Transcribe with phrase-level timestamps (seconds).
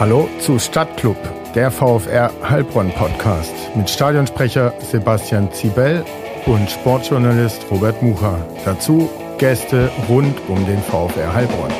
[0.00, 1.18] Hallo zu Stadtclub,
[1.54, 6.02] der VfR Heilbronn Podcast mit Stadionsprecher Sebastian Zibel
[6.46, 8.42] und Sportjournalist Robert Mucha.
[8.64, 11.70] Dazu Gäste rund um den VfR Heilbronn.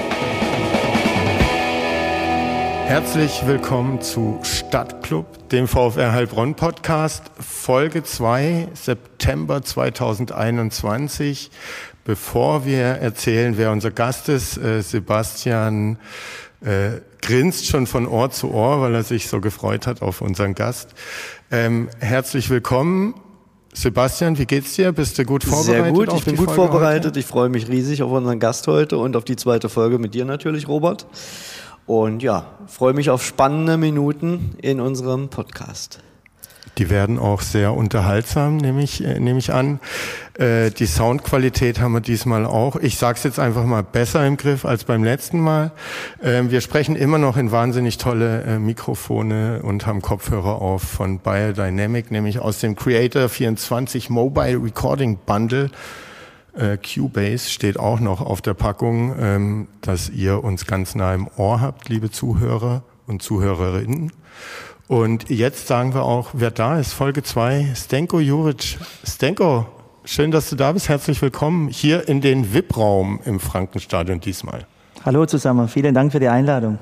[2.84, 11.50] Herzlich willkommen zu Stadtclub, dem VfR Heilbronn Podcast, Folge 2, September 2021.
[12.04, 15.98] Bevor wir erzählen, wer unser Gast ist, äh, Sebastian
[16.62, 20.54] äh, grinst schon von Ohr zu Ohr, weil er sich so gefreut hat auf unseren
[20.54, 20.94] Gast.
[21.50, 23.14] Ähm, herzlich willkommen.
[23.72, 24.92] Sebastian, wie geht's dir?
[24.92, 25.84] Bist du gut vorbereitet?
[25.84, 27.10] Sehr gut, ich bin gut Folge vorbereitet.
[27.12, 27.20] Heute?
[27.20, 30.24] Ich freue mich riesig auf unseren Gast heute und auf die zweite Folge mit dir
[30.24, 31.06] natürlich, Robert.
[31.86, 36.00] Und ja, freue mich auf spannende Minuten in unserem Podcast.
[36.78, 39.80] Die werden auch sehr unterhaltsam, nehme ich, äh, nehme ich an.
[40.38, 42.76] Äh, die Soundqualität haben wir diesmal auch.
[42.76, 45.72] Ich sage es jetzt einfach mal besser im Griff als beim letzten Mal.
[46.22, 51.18] Äh, wir sprechen immer noch in wahnsinnig tolle äh, Mikrofone und haben Kopfhörer auf von
[51.18, 55.70] Biodynamic, nämlich aus dem Creator 24 Mobile Recording Bundle.
[56.54, 61.28] Äh, Cubase steht auch noch auf der Packung, ähm, dass ihr uns ganz nah im
[61.36, 64.12] Ohr habt, liebe Zuhörer und Zuhörerinnen.
[64.90, 68.76] Und jetzt sagen wir auch, wer da ist, Folge 2, Stenko Juric.
[69.06, 69.66] Stenko,
[70.04, 70.88] schön, dass du da bist.
[70.88, 74.66] Herzlich willkommen hier in den VIP-Raum im Frankenstadion diesmal.
[75.04, 76.80] Hallo zusammen, vielen Dank für die Einladung.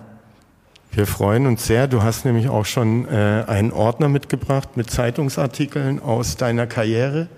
[0.90, 1.86] Wir freuen uns sehr.
[1.86, 7.28] Du hast nämlich auch schon äh, einen Ordner mitgebracht mit Zeitungsartikeln aus deiner Karriere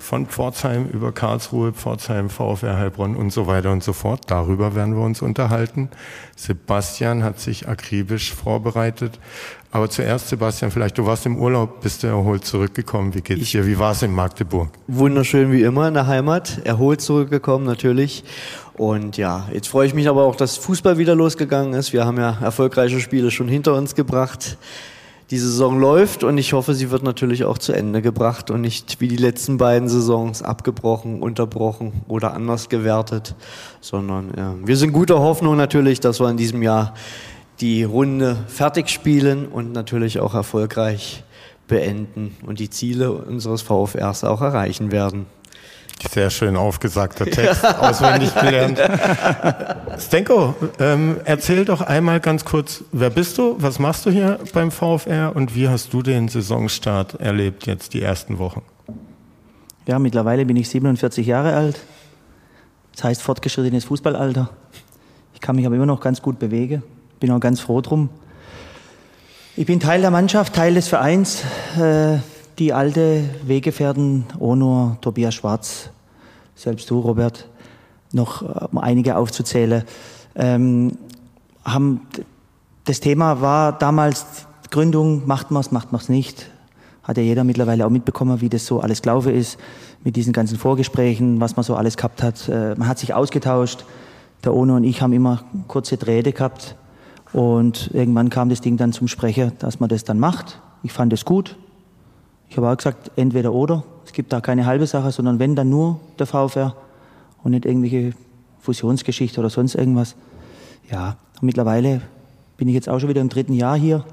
[0.00, 4.22] von Pforzheim über Karlsruhe, Pforzheim, VfR Heilbronn und so weiter und so fort.
[4.28, 5.90] Darüber werden wir uns unterhalten.
[6.36, 9.20] Sebastian hat sich akribisch vorbereitet.
[9.70, 13.14] Aber zuerst, Sebastian, vielleicht du warst im Urlaub, bist du erholt zurückgekommen.
[13.14, 13.66] Wie geht's dir?
[13.66, 14.70] Wie war es in Magdeburg?
[14.88, 16.62] Wunderschön wie immer in der Heimat.
[16.64, 18.24] Erholt zurückgekommen natürlich.
[18.74, 21.92] Und ja, jetzt freue ich mich aber auch, dass Fußball wieder losgegangen ist.
[21.92, 24.56] Wir haben ja erfolgreiche Spiele schon hinter uns gebracht.
[25.30, 29.00] Die Saison läuft und ich hoffe, sie wird natürlich auch zu Ende gebracht und nicht
[29.00, 33.36] wie die letzten beiden Saisons abgebrochen, unterbrochen oder anders gewertet,
[33.80, 36.94] sondern ja, wir sind guter Hoffnung natürlich, dass wir in diesem Jahr
[37.60, 41.22] die Runde fertig spielen und natürlich auch erfolgreich
[41.68, 45.26] beenden und die Ziele unseres VfRs auch erreichen werden.
[46.08, 48.78] Sehr schön aufgesagter Text, auswendig gelernt.
[49.98, 54.70] Stenko, ähm, erzähl doch einmal ganz kurz, wer bist du, was machst du hier beim
[54.70, 58.62] VfR und wie hast du den Saisonstart erlebt jetzt die ersten Wochen?
[59.86, 61.80] Ja, mittlerweile bin ich 47 Jahre alt.
[62.94, 64.50] Das heißt fortgeschrittenes Fußballalter.
[65.34, 66.82] Ich kann mich aber immer noch ganz gut bewegen
[67.20, 68.08] bin auch ganz froh drum.
[69.56, 71.42] Ich bin Teil der Mannschaft, Teil des Vereins.
[71.78, 72.18] Äh,
[72.60, 75.88] die alte Weggefährten, Onur, Tobias Schwarz,
[76.54, 77.48] selbst du, Robert,
[78.12, 79.82] noch um einige aufzuzählen,
[80.36, 80.98] ähm,
[81.64, 82.02] haben,
[82.84, 84.26] das Thema war damals
[84.70, 86.50] Gründung, macht man es, macht man es nicht.
[87.02, 89.58] Hat ja jeder mittlerweile auch mitbekommen, wie das so alles gelaufen ist,
[90.04, 92.46] mit diesen ganzen Vorgesprächen, was man so alles gehabt hat.
[92.48, 93.86] Äh, man hat sich ausgetauscht.
[94.44, 96.76] Der Ono und ich haben immer kurze Rede gehabt.
[97.32, 100.60] Und irgendwann kam das Ding dann zum Sprecher, dass man das dann macht.
[100.82, 101.56] Ich fand es gut.
[102.50, 103.84] Ich habe auch gesagt, entweder oder.
[104.04, 106.74] Es gibt da keine halbe Sache, sondern wenn, dann nur der VfR
[107.44, 108.12] und nicht irgendwelche
[108.58, 110.16] Fusionsgeschichte oder sonst irgendwas.
[110.90, 112.02] Ja, mittlerweile
[112.56, 114.04] bin ich jetzt auch schon wieder im dritten Jahr hier.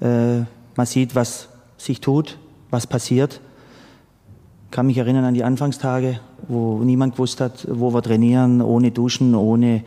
[0.00, 0.44] Äh,
[0.76, 2.38] man sieht, was sich tut,
[2.70, 3.40] was passiert.
[4.70, 9.34] Kann mich erinnern an die Anfangstage, wo niemand gewusst hat, wo wir trainieren, ohne Duschen,
[9.34, 9.82] ohne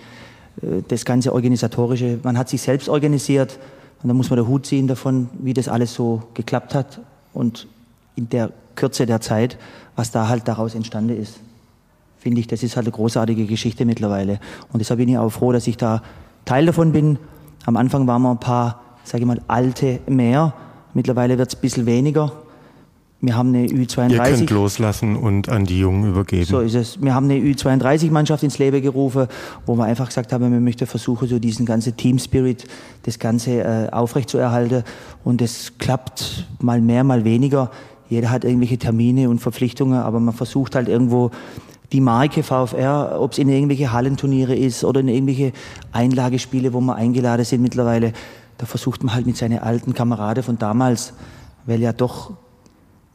[0.61, 2.19] äh, das ganze Organisatorische.
[2.23, 3.57] Man hat sich selbst organisiert
[4.03, 6.99] und da muss man den Hut ziehen davon, wie das alles so geklappt hat
[7.33, 7.67] und
[8.15, 9.57] in der Kürze der Zeit,
[9.95, 11.39] was da halt daraus entstanden ist.
[12.17, 14.39] Finde ich, das ist halt eine großartige Geschichte mittlerweile.
[14.71, 16.01] Und deshalb bin ich auch froh, dass ich da
[16.43, 17.17] Teil davon bin.
[17.65, 20.53] Am Anfang waren wir ein paar, sage ich mal, alte mehr.
[20.93, 22.31] Mittlerweile wird es ein bisschen weniger.
[23.21, 24.11] Wir haben eine Ü32.
[24.11, 26.45] Ihr könnt loslassen und an die Jungen übergeben.
[26.45, 27.01] So ist es.
[27.01, 29.27] Wir haben eine Ü32-Mannschaft ins Leben gerufen,
[29.65, 32.67] wo wir einfach gesagt haben, wir möchten versuchen, so diesen ganzen Team Spirit,
[33.03, 34.83] das Ganze äh, aufrechtzuerhalten.
[35.23, 37.71] Und es klappt mal mehr, mal weniger.
[38.09, 41.31] Jeder hat irgendwelche Termine und Verpflichtungen, aber man versucht halt irgendwo
[41.91, 45.53] die Marke VfR, ob es in irgendwelche Hallenturniere ist oder in irgendwelche
[45.91, 48.13] Einlagespiele, wo wir eingeladen sind mittlerweile,
[48.57, 51.13] da versucht man halt mit seinen alten Kameraden von damals,
[51.65, 52.33] weil ja doch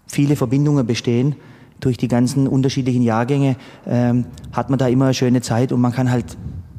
[0.06, 1.36] viele Verbindungen bestehen
[1.80, 3.56] durch die ganzen unterschiedlichen Jahrgänge,
[3.86, 6.36] ähm, hat man da immer eine schöne Zeit und man kann halt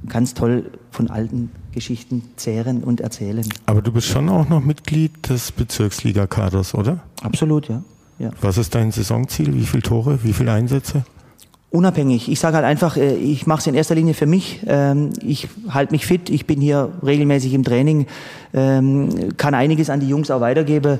[0.07, 3.47] ganz toll von alten Geschichten zehren und erzählen.
[3.65, 6.99] Aber du bist schon auch noch Mitglied des Bezirksliga-Kaders, oder?
[7.21, 7.81] Absolut, ja.
[8.21, 8.31] Ja.
[8.41, 9.53] Was ist dein Saisonziel?
[9.53, 11.03] Wie viele Tore, wie viele Einsätze?
[11.71, 12.29] unabhängig.
[12.29, 14.61] Ich sage halt einfach, äh, ich mache es in erster Linie für mich.
[14.67, 18.07] Ähm, ich halte mich fit, ich bin hier regelmäßig im Training,
[18.53, 20.99] ähm, kann einiges an die Jungs auch weitergeben.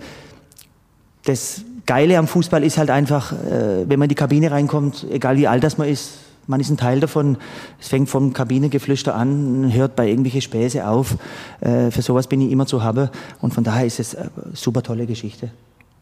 [1.25, 5.38] Das Geile am Fußball ist halt einfach, äh, wenn man in die Kabine reinkommt, egal
[5.38, 7.38] wie alt das man ist, man ist ein Teil davon.
[7.79, 11.18] Es fängt vom Kabinengeflüster an, hört bei irgendwelche Späße auf.
[11.59, 13.09] Äh, für sowas bin ich immer zu haben
[13.41, 15.51] und von daher ist es eine super tolle Geschichte.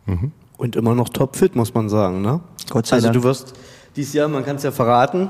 [0.05, 0.31] Mhm.
[0.59, 2.41] Und immer noch topfit, muss man sagen, ne?
[2.69, 3.15] Gott sei also Dank.
[3.15, 3.53] Also du wirst
[3.95, 5.29] dieses Jahr, man kann es ja verraten,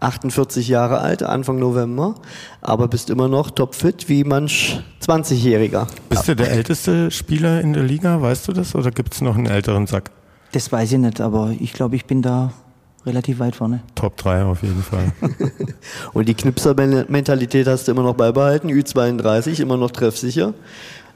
[0.00, 2.16] 48 Jahre alt, Anfang November,
[2.60, 5.86] aber bist immer noch topfit wie manch 20-Jähriger.
[6.08, 9.36] Bist du der älteste Spieler in der Liga, weißt du das, oder gibt es noch
[9.36, 10.10] einen älteren Sack?
[10.50, 12.52] Das weiß ich nicht, aber ich glaube, ich bin da
[13.06, 13.80] relativ weit vorne.
[13.94, 15.12] Top 3 auf jeden Fall.
[16.14, 20.52] Und die Knipser-Mentalität hast du immer noch beibehalten, Ü32, immer noch treffsicher.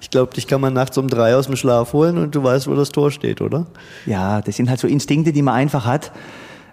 [0.00, 2.68] Ich glaube, dich kann man nachts um drei aus dem Schlaf holen und du weißt,
[2.68, 3.66] wo das Tor steht, oder?
[4.06, 6.12] Ja, das sind halt so Instinkte, die man einfach hat.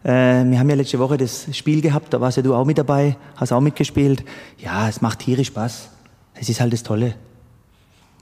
[0.04, 2.77] Äh, wir haben ja letzte Woche das Spiel gehabt, da warst ja du auch mit
[2.77, 4.24] dabei, hast auch mitgespielt.
[4.60, 5.89] Ja, es macht tierisch Spaß.
[6.36, 7.16] Es ist halt das Tolle.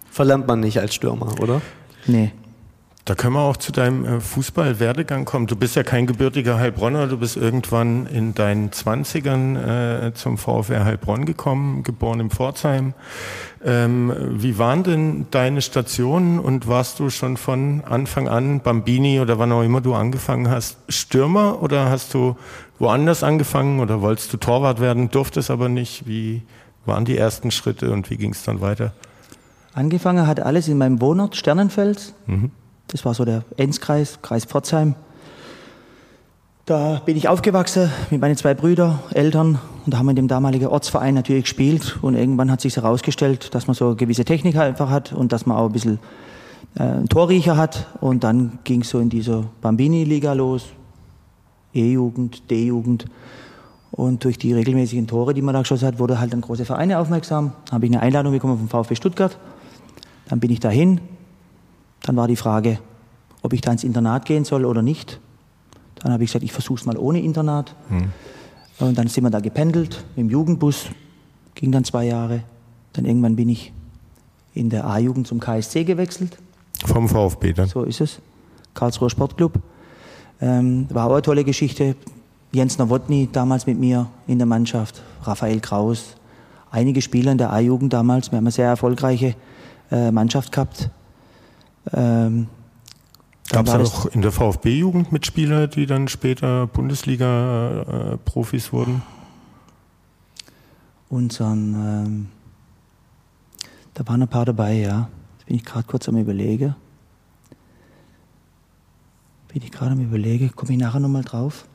[0.09, 1.61] Verlernt man nicht als Stürmer, oder?
[2.05, 2.31] Nee.
[3.05, 5.45] Da können wir auch zu deinem äh, Fußballwerdegang kommen.
[5.47, 10.85] Du bist ja kein gebürtiger Heilbronner, du bist irgendwann in deinen Zwanzigern äh, zum VfR
[10.85, 12.93] Heilbronn gekommen, geboren in Pforzheim.
[13.61, 19.37] Ähm, wie waren denn deine Stationen und warst du schon von Anfang an Bambini oder
[19.37, 22.37] wann auch immer du angefangen hast, Stürmer oder hast du
[22.79, 26.07] woanders angefangen oder wolltest du Torwart werden, durftest aber nicht?
[26.07, 26.41] Wie
[26.85, 28.93] waren die ersten Schritte und wie ging es dann weiter?
[29.73, 32.13] Angefangen hat alles in meinem Wohnort Sternenfels.
[32.27, 32.51] Mhm
[32.93, 34.93] das war so der Enzkreis, Kreis Pforzheim.
[36.65, 40.27] Da bin ich aufgewachsen mit meinen zwei Brüdern, Eltern und da haben wir in dem
[40.27, 44.55] damaligen Ortsverein natürlich gespielt und irgendwann hat sich herausgestellt, dass man so eine gewisse Technik
[44.57, 45.99] einfach hat und dass man auch ein bisschen
[46.75, 50.67] äh, einen Torriecher hat und dann ging es so in dieser Bambini-Liga los,
[51.73, 53.07] E-Jugend, D-Jugend
[53.91, 56.99] und durch die regelmäßigen Tore, die man da geschossen hat, wurde halt dann große Vereine
[56.99, 57.53] aufmerksam.
[57.65, 59.37] Da habe ich eine Einladung bekommen vom VfB Stuttgart.
[60.29, 61.01] Dann bin ich dahin,
[62.03, 62.79] dann war die Frage,
[63.41, 65.19] ob ich da ins Internat gehen soll oder nicht.
[65.95, 67.75] Dann habe ich gesagt, ich versuche es mal ohne Internat.
[67.89, 68.11] Mhm.
[68.79, 70.87] Und dann sind wir da gependelt dem Jugendbus,
[71.55, 72.43] ging dann zwei Jahre.
[72.93, 73.71] Dann irgendwann bin ich
[74.53, 76.37] in der A-Jugend zum KSC gewechselt.
[76.85, 77.67] Vom VfB dann?
[77.67, 78.19] So ist es.
[78.73, 79.53] Karlsruher Sportclub.
[80.41, 81.95] Ähm, war auch eine tolle Geschichte.
[82.51, 86.15] Jens Nowotny damals mit mir in der Mannschaft, Raphael Kraus,
[86.69, 88.31] einige Spieler in der A-Jugend damals.
[88.31, 89.35] Wir haben eine sehr erfolgreiche
[89.89, 90.89] äh, Mannschaft gehabt.
[91.91, 92.47] Ähm,
[93.49, 99.01] Gab es auch in der VfB-Jugend Mitspieler, die dann später Bundesliga-Profis äh, wurden?
[101.09, 102.27] Unseren, ähm,
[103.93, 105.09] da waren ein paar dabei, ja.
[105.37, 106.75] Jetzt bin ich gerade kurz am Überlegen.
[109.49, 111.65] Bin ich gerade am Überlegen, komme ich nachher nochmal drauf.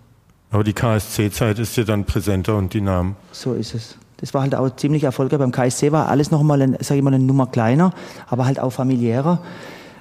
[0.50, 3.16] Aber die KSC-Zeit ist ja dann präsenter und die Namen.
[3.32, 3.98] So ist es.
[4.16, 5.38] Das war halt auch ziemlich erfolgreich.
[5.38, 7.92] Beim KSC war alles nochmal, sag ich mal, eine Nummer kleiner,
[8.26, 9.40] aber halt auch familiärer.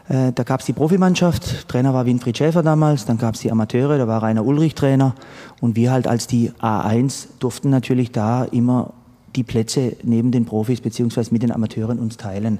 [0.10, 3.52] Äh, da gab es die Profimannschaft, Trainer war Winfried Schäfer damals, dann gab es die
[3.52, 5.16] Amateure, da war Rainer Ulrich Trainer
[5.60, 8.94] und wir halt als die A1 durften natürlich da immer
[9.36, 12.60] die Plätze neben den Profis beziehungsweise mit den Amateuren uns teilen.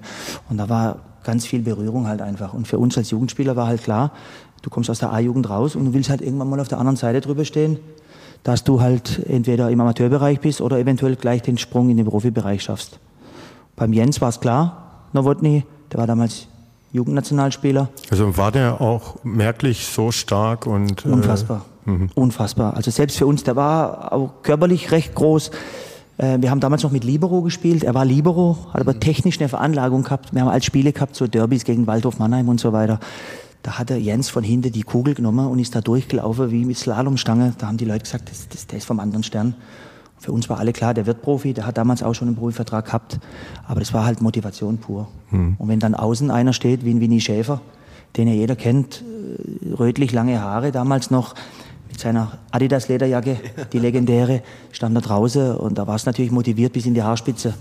[0.50, 2.54] Und da war ganz viel Berührung halt einfach.
[2.54, 4.12] Und für uns als Jugendspieler war halt klar,
[4.62, 6.98] du kommst aus der A-Jugend raus und du willst halt irgendwann mal auf der anderen
[6.98, 7.80] Seite drüber stehen,
[8.44, 12.62] dass du halt entweder im Amateurbereich bist oder eventuell gleich den Sprung in den Profibereich
[12.62, 13.00] schaffst.
[13.76, 16.48] Beim Jens war es klar, Nowotny, der war damals
[16.98, 17.90] Jugendnationalspieler.
[18.12, 22.76] Also war der auch merklich so stark und äh, unfassbar, äh, unfassbar.
[22.76, 25.52] Also selbst für uns, der war auch körperlich recht groß.
[26.18, 27.84] Äh, wir haben damals noch mit Libero gespielt.
[27.84, 29.00] Er war Libero, hat aber mhm.
[29.00, 30.34] technisch eine Veranlagung gehabt.
[30.34, 33.00] Wir haben als Spiele gehabt, so Derbys gegen Waldhof Mannheim und so weiter.
[33.64, 36.78] Da hat der Jens von hinten die Kugel genommen und ist da durchgelaufen wie mit
[36.78, 37.54] Slalomstange.
[37.58, 39.56] Da haben die Leute gesagt, das, das, der ist vom anderen Stern.
[40.20, 42.86] Für uns war alle klar, der wird Profi, der hat damals auch schon einen Profivertrag
[42.86, 43.20] gehabt.
[43.68, 45.08] Aber das war halt Motivation pur.
[45.30, 45.56] Mhm.
[45.60, 47.62] Und wenn dann außen einer steht, wie ein Winnie Schäfer,
[48.16, 51.36] den ja jeder kennt, äh, rötlich lange Haare, damals noch
[51.88, 53.38] mit seiner Adidas-Lederjacke,
[53.72, 57.54] die legendäre, stand da draußen und da war es natürlich motiviert bis in die Haarspitze.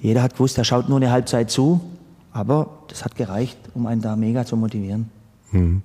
[0.00, 1.80] Jeder hat gewusst, er schaut nur eine Halbzeit zu,
[2.32, 5.10] aber das hat gereicht, um einen da mega zu motivieren.
[5.50, 5.82] Mhm.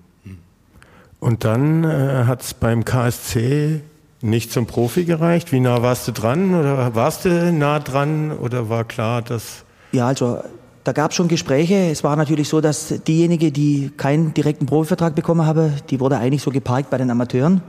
[1.19, 3.81] Und dann äh, hat es beim KSC
[4.23, 5.51] nicht zum Profi gereicht?
[5.51, 6.55] Wie nah warst du dran?
[6.55, 8.31] Oder warst du nah dran?
[8.31, 9.65] Oder war klar, dass.
[9.91, 10.39] Ja, also
[10.83, 11.75] da gab es schon Gespräche.
[11.91, 16.41] Es war natürlich so, dass diejenigen, die keinen direkten Profivertrag bekommen haben, die wurde eigentlich
[16.41, 17.61] so geparkt bei den Amateuren.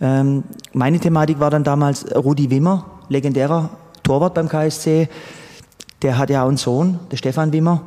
[0.00, 3.70] Ähm, meine Thematik war dann damals Rudi Wimmer, legendärer
[4.02, 5.08] Torwart beim KSC.
[6.02, 7.82] Der hat ja auch einen Sohn, der Stefan Wimmer.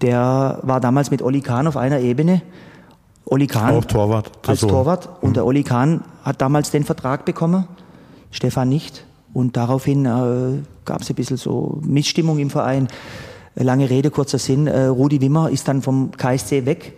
[0.00, 2.42] Der war damals mit Olli Kahn auf einer Ebene.
[3.34, 3.74] Olli Kahn.
[3.74, 4.30] Auch Torwart.
[4.46, 4.68] Als so.
[4.68, 5.08] Torwart.
[5.20, 5.34] Und mhm.
[5.34, 7.66] der Olli Kahn hat damals den Vertrag bekommen,
[8.30, 9.04] Stefan nicht.
[9.32, 12.86] Und daraufhin äh, gab es ein bisschen so Missstimmung im Verein.
[13.56, 14.68] Lange Rede, kurzer Sinn.
[14.68, 16.94] Äh, Rudi Wimmer ist dann vom KSC weg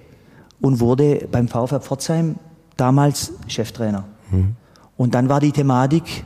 [0.61, 2.37] und wurde beim VfR Pforzheim
[2.77, 4.05] damals Cheftrainer.
[4.31, 4.57] Mhm.
[4.99, 6.25] Und dann war die Thematik,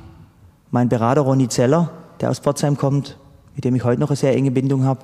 [0.73, 1.91] mein Berater Ronny Zeller,
[2.21, 3.17] der aus Pforzheim kommt,
[3.55, 5.01] mit dem ich heute noch eine sehr enge Bindung habe,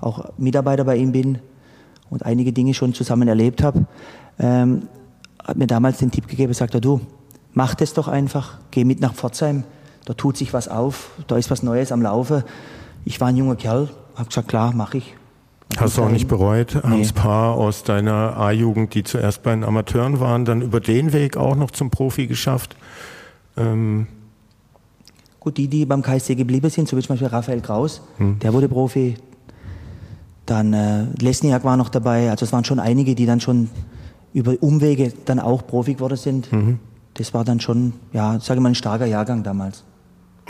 [0.00, 1.38] auch Mitarbeiter bei ihm bin
[2.08, 3.84] und einige Dinge schon zusammen erlebt habe,
[4.40, 4.88] ähm,
[5.44, 7.00] hat mir damals den Tipp gegeben, sagt er, du,
[7.52, 9.64] mach das doch einfach, geh mit nach Pforzheim,
[10.06, 12.44] da tut sich was auf, da ist was Neues am Laufe.
[13.04, 15.14] Ich war ein junger Kerl, habe gesagt, klar, mache ich.
[15.76, 17.06] Hast du auch nicht bereut, nee.
[17.14, 21.54] Paar aus deiner A-Jugend, die zuerst bei den Amateuren waren, dann über den Weg auch
[21.54, 22.76] noch zum Profi geschafft?
[23.56, 24.08] Ähm
[25.38, 28.40] Gut, die, die beim KSC geblieben sind, so wie zum Beispiel Raphael Kraus, hm.
[28.40, 29.16] der wurde Profi.
[30.44, 32.30] Dann äh, Lesniak war noch dabei.
[32.30, 33.70] Also es waren schon einige, die dann schon
[34.32, 36.52] über Umwege dann auch Profi geworden sind.
[36.52, 36.78] Mhm.
[37.14, 39.84] Das war dann schon, ja, sage ich mal, ein starker Jahrgang damals.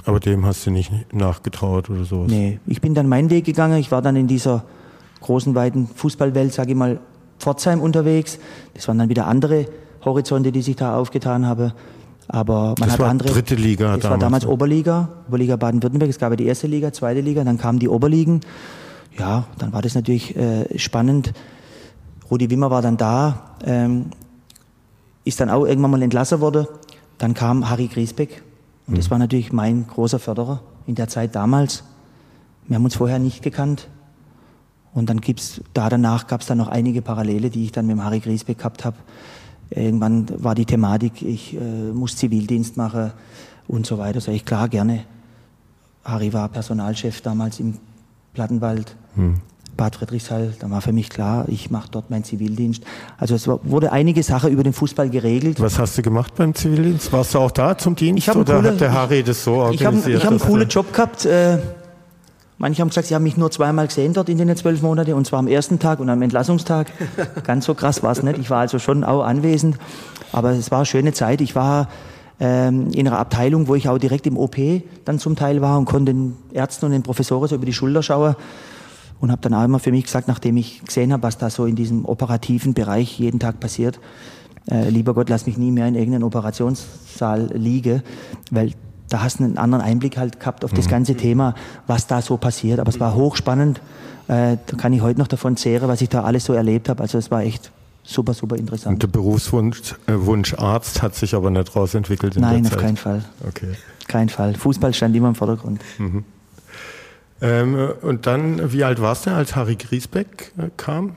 [0.04, 2.30] Aber dem hast du nicht nachgetraut oder sowas?
[2.30, 3.78] Nee, ich bin dann meinen Weg gegangen.
[3.78, 4.64] Ich war dann in dieser
[5.20, 7.00] großen, weiten Fußballwelt, sage ich mal,
[7.38, 8.38] Pforzheim unterwegs.
[8.74, 9.66] Das waren dann wieder andere
[10.04, 11.72] Horizonte, die sich da aufgetan haben.
[12.28, 13.28] Aber man das hat war andere.
[13.30, 13.94] Dritte Liga.
[13.94, 14.10] Das damals.
[14.10, 16.10] war damals Oberliga, Oberliga Baden-Württemberg.
[16.10, 18.40] Es gab ja die erste Liga, zweite Liga, dann kamen die Oberligen.
[19.18, 21.32] Ja, dann war das natürlich äh, spannend.
[22.30, 24.06] Rudi Wimmer war dann da, ähm,
[25.24, 26.66] ist dann auch irgendwann mal entlassen worden.
[27.18, 28.42] Dann kam Harry Griesbeck.
[28.86, 28.96] Und mhm.
[28.98, 31.84] das war natürlich mein großer Förderer in der Zeit damals.
[32.66, 33.88] Wir haben uns vorher nicht gekannt.
[34.92, 37.96] Und dann gibt's da danach gab es dann noch einige Parallele, die ich dann mit
[37.96, 38.96] dem Harry Griesbeck gehabt habe.
[39.70, 43.12] Irgendwann war die Thematik, ich äh, muss Zivildienst machen
[43.68, 44.20] und so weiter.
[44.20, 45.04] Sag ich, klar, gerne.
[46.04, 47.76] Harry war Personalchef damals im
[48.34, 49.40] Plattenwald, hm.
[49.80, 50.52] Bad Friedrichshall.
[50.60, 52.82] Da war für mich klar, ich mache dort meinen Zivildienst.
[53.16, 55.58] Also es wurde einige Sachen über den Fußball geregelt.
[55.58, 57.10] Was hast du gemacht beim Zivildienst?
[57.14, 60.18] Warst du auch da zum Dienst ich oder coole, hat der Harry das so organisiert?
[60.18, 61.24] Ich habe hab einen coolen Job gehabt.
[61.24, 61.58] Äh,
[62.58, 65.26] Manche haben gesagt, sie haben mich nur zweimal gesehen dort in den zwölf Monaten, und
[65.26, 66.88] zwar am ersten Tag und am Entlassungstag.
[67.44, 68.36] Ganz so krass war es nicht.
[68.36, 69.78] Ich war also schon auch anwesend,
[70.30, 71.40] aber es war eine schöne Zeit.
[71.40, 71.88] Ich war
[72.38, 74.56] ähm, in einer Abteilung, wo ich auch direkt im OP
[75.06, 78.02] dann zum Teil war und konnte den Ärzten und den Professoren so über die Schulter
[78.02, 78.36] schauen
[79.20, 81.66] und habe dann auch immer für mich gesagt, nachdem ich gesehen habe, was da so
[81.66, 84.00] in diesem operativen Bereich jeden Tag passiert,
[84.70, 88.02] äh, lieber Gott, lass mich nie mehr in irgendeinem Operationssaal liegen,
[88.50, 88.72] weil
[89.08, 90.90] da hast du einen anderen Einblick halt gehabt auf das mhm.
[90.90, 91.54] ganze Thema,
[91.86, 92.78] was da so passiert.
[92.78, 93.80] Aber es war hochspannend.
[94.28, 97.02] Äh, da kann ich heute noch davon zehren, was ich da alles so erlebt habe.
[97.02, 97.72] Also es war echt
[98.04, 98.94] super, super interessant.
[98.94, 102.78] Und der Berufswunsch äh, Wunsch Arzt hat sich aber nicht rausentwickelt in Nein, der Zeit?
[102.78, 103.24] auf keinen Fall.
[103.46, 103.72] Okay.
[104.06, 104.54] Kein Fall.
[104.54, 105.80] Fußball stand immer im Vordergrund.
[105.98, 106.24] Mhm.
[107.42, 111.16] Ähm, und dann, wie alt warst du, als Harry Griesbeck äh, kam?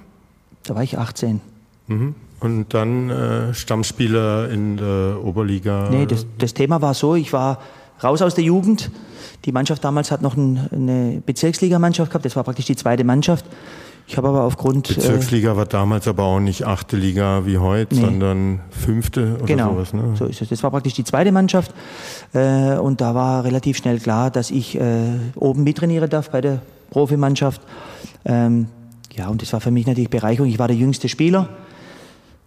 [0.64, 1.42] Da war ich 18.
[1.88, 2.16] Mhm.
[2.40, 5.90] Und dann äh, Stammspieler in der Oberliga?
[5.90, 7.60] Nee, das, das Thema war so, ich war
[8.04, 8.92] raus aus der Jugend.
[9.46, 13.46] Die Mannschaft damals hat noch ein, eine Bezirksligamannschaft gehabt, das war praktisch die zweite Mannschaft.
[14.08, 14.90] Ich habe aber aufgrund.
[14.90, 18.02] Äh, Bezirksliga äh, war damals aber auch nicht achte Liga wie heute, nee.
[18.02, 19.94] sondern fünfte oder genau, sowas.
[19.94, 20.16] Ne?
[20.18, 20.50] So ist es.
[20.50, 21.74] Das war praktisch die zweite Mannschaft.
[22.34, 26.62] Äh, und da war relativ schnell klar, dass ich äh, oben mittrainieren darf bei der
[26.90, 27.62] Profimannschaft.
[28.26, 28.68] Ähm,
[29.14, 30.50] ja, und das war für mich natürlich Bereicherung.
[30.50, 31.50] Ich war der jüngste Spieler,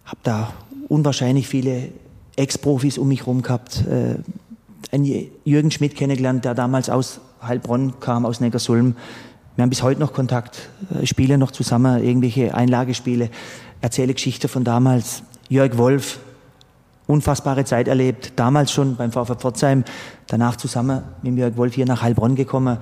[0.05, 0.53] habe da
[0.89, 1.89] unwahrscheinlich viele
[2.35, 3.83] Ex-Profis um mich herum gehabt.
[3.87, 4.15] Äh,
[4.91, 8.95] einen Jürgen Schmidt kennengelernt, der damals aus Heilbronn kam, aus Neckarsulm.
[9.57, 13.31] Wir haben bis heute noch Kontakt, äh, spielen noch zusammen, irgendwelche Einlagespiele,
[13.81, 15.23] erzähle Geschichte von damals.
[15.49, 16.19] Jörg Wolf,
[17.07, 19.83] unfassbare Zeit erlebt, damals schon beim VfB Pforzheim,
[20.27, 22.77] danach zusammen mit Jörg Wolf hier nach Heilbronn gekommen,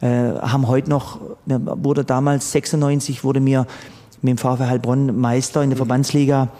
[0.00, 3.66] äh, haben heute noch, wurde damals 96, wurde mir
[4.20, 6.50] mit dem VfB Heilbronn Meister in der Verbandsliga.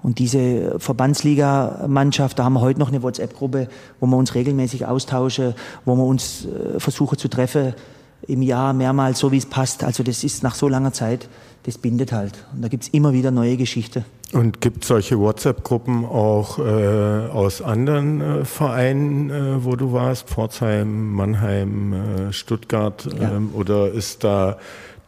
[0.00, 3.66] Und diese Verbandsliga-Mannschaft, da haben wir heute noch eine WhatsApp-Gruppe,
[3.98, 7.74] wo wir uns regelmäßig austauschen, wo wir uns äh, versuchen zu treffen
[8.28, 9.82] im Jahr mehrmals, so wie es passt.
[9.82, 11.28] Also das ist nach so langer Zeit,
[11.64, 12.46] das bindet halt.
[12.54, 14.04] Und da gibt es immer wieder neue Geschichten.
[14.32, 20.28] Und gibt es solche WhatsApp-Gruppen auch äh, aus anderen äh, Vereinen, äh, wo du warst?
[20.28, 21.92] Pforzheim, Mannheim,
[22.28, 23.08] äh, Stuttgart?
[23.18, 23.36] Ja.
[23.36, 24.58] Ähm, oder ist da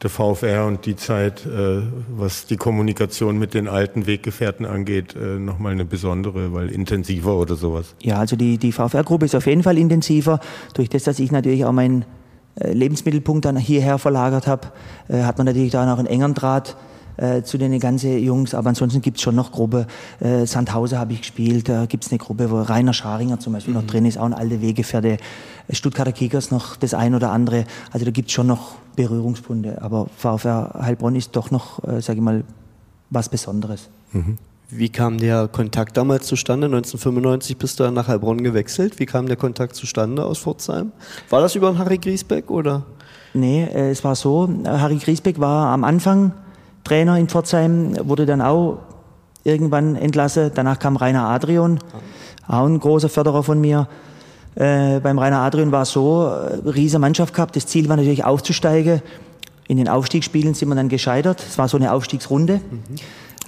[0.03, 5.39] der VfR und die Zeit, äh, was die Kommunikation mit den alten Weggefährten angeht, äh,
[5.39, 7.95] nochmal eine besondere, weil intensiver oder sowas?
[8.01, 10.41] Ja, also die, die VfR-Gruppe ist auf jeden Fall intensiver.
[10.73, 12.05] Durch das, dass ich natürlich auch meinen äh,
[12.57, 14.69] Lebensmittelpunkt dann hierher verlagert habe,
[15.09, 16.77] äh, hat man natürlich da noch einen engeren Draht
[17.17, 18.55] äh, zu den ganzen Jungs.
[18.55, 19.87] Aber ansonsten gibt es schon noch Gruppe.
[20.21, 21.69] Äh, Sandhausen habe ich gespielt.
[21.69, 23.81] Da gibt es eine Gruppe, wo Rainer Scharinger zum Beispiel mhm.
[23.81, 25.19] noch drin ist, auch ein alte Wegefährte.
[25.71, 27.65] Stuttgarter Kickers noch das ein oder andere.
[27.93, 29.81] Also da gibt es schon noch Berührungspunkte.
[29.83, 32.45] Aber VfR Heilbronn ist doch noch, äh, sage ich mal,
[33.11, 33.89] was Besonderes.
[34.13, 34.39] Mhm.
[34.73, 36.67] Wie kam der Kontakt damals zustande?
[36.67, 39.01] 1995 bist du nach Heilbronn gewechselt.
[39.01, 40.93] Wie kam der Kontakt zustande aus Pforzheim?
[41.29, 42.85] War das über einen Harry Griesbeck oder?
[43.35, 46.33] Nee, äh, es war so, Harry Griesbeck war am Anfang
[46.85, 48.79] Trainer in Pforzheim, wurde dann auch
[49.43, 50.53] irgendwann entlassen.
[50.55, 51.81] Danach kam Rainer Adrian,
[52.47, 53.89] auch ein großer Förderer von mir.
[54.55, 57.57] Äh, beim Rainer Adrian war es so, äh, riesige Mannschaft gehabt.
[57.57, 59.03] Das Ziel war natürlich aufzusteigen.
[59.67, 61.45] In den Aufstiegsspielen sind wir dann gescheitert.
[61.49, 62.61] Es war so eine Aufstiegsrunde.
[62.71, 63.01] Mhm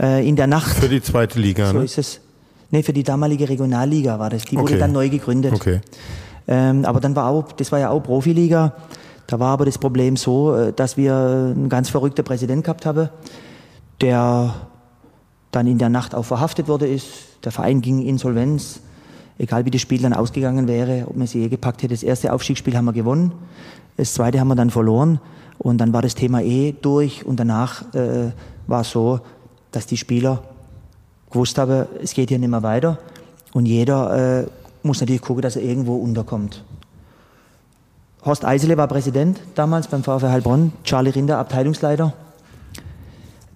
[0.02, 0.76] äh, in der Nacht.
[0.76, 1.84] Für die zweite Liga, so ne?
[1.84, 2.20] ist es.
[2.70, 4.44] Nee, für die damalige Regionalliga war das.
[4.44, 4.64] Die okay.
[4.64, 5.52] wurde dann neu gegründet.
[5.54, 5.80] Okay.
[6.48, 8.74] Ähm, aber dann war auch, das war ja auch Profiliga.
[9.26, 13.08] Da war aber das Problem so, äh, dass wir einen ganz verrückten Präsident gehabt haben,
[14.00, 14.54] der
[15.52, 17.06] dann in der Nacht auch verhaftet wurde ist.
[17.44, 18.80] Der Verein ging in Insolvenz.
[19.38, 21.94] Egal wie das Spiel dann ausgegangen wäre, ob man sie je gepackt hätte.
[21.94, 23.32] Das erste Aufstiegsspiel haben wir gewonnen.
[23.96, 25.20] Das zweite haben wir dann verloren.
[25.58, 27.24] Und dann war das Thema eh durch.
[27.24, 28.32] Und danach äh,
[28.66, 29.20] war es so,
[29.72, 30.42] dass die Spieler
[31.30, 32.98] gewusst haben, es geht hier nicht mehr weiter.
[33.52, 34.46] Und jeder äh,
[34.82, 36.62] muss natürlich gucken, dass er irgendwo unterkommt.
[38.24, 42.12] Horst Eisele war Präsident damals beim VfL Heilbronn, Charlie Rinder Abteilungsleiter.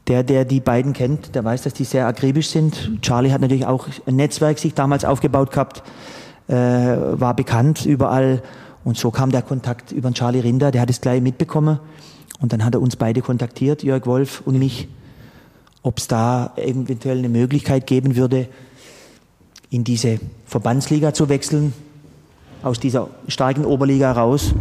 [0.08, 3.02] Der, der die beiden kennt, der weiß, dass die sehr akribisch sind.
[3.02, 5.82] Charlie hat natürlich auch ein Netzwerk sich damals aufgebaut gehabt,
[6.48, 8.42] äh, war bekannt überall.
[8.84, 11.80] Und so kam der Kontakt über Charlie Rinder, der hat es gleich mitbekommen.
[12.40, 14.88] Und dann hat er uns beide kontaktiert, Jörg Wolf und mich
[15.82, 18.48] ob es da eventuell eine Möglichkeit geben würde,
[19.70, 21.72] in diese Verbandsliga zu wechseln,
[22.62, 24.54] aus dieser starken Oberliga raus.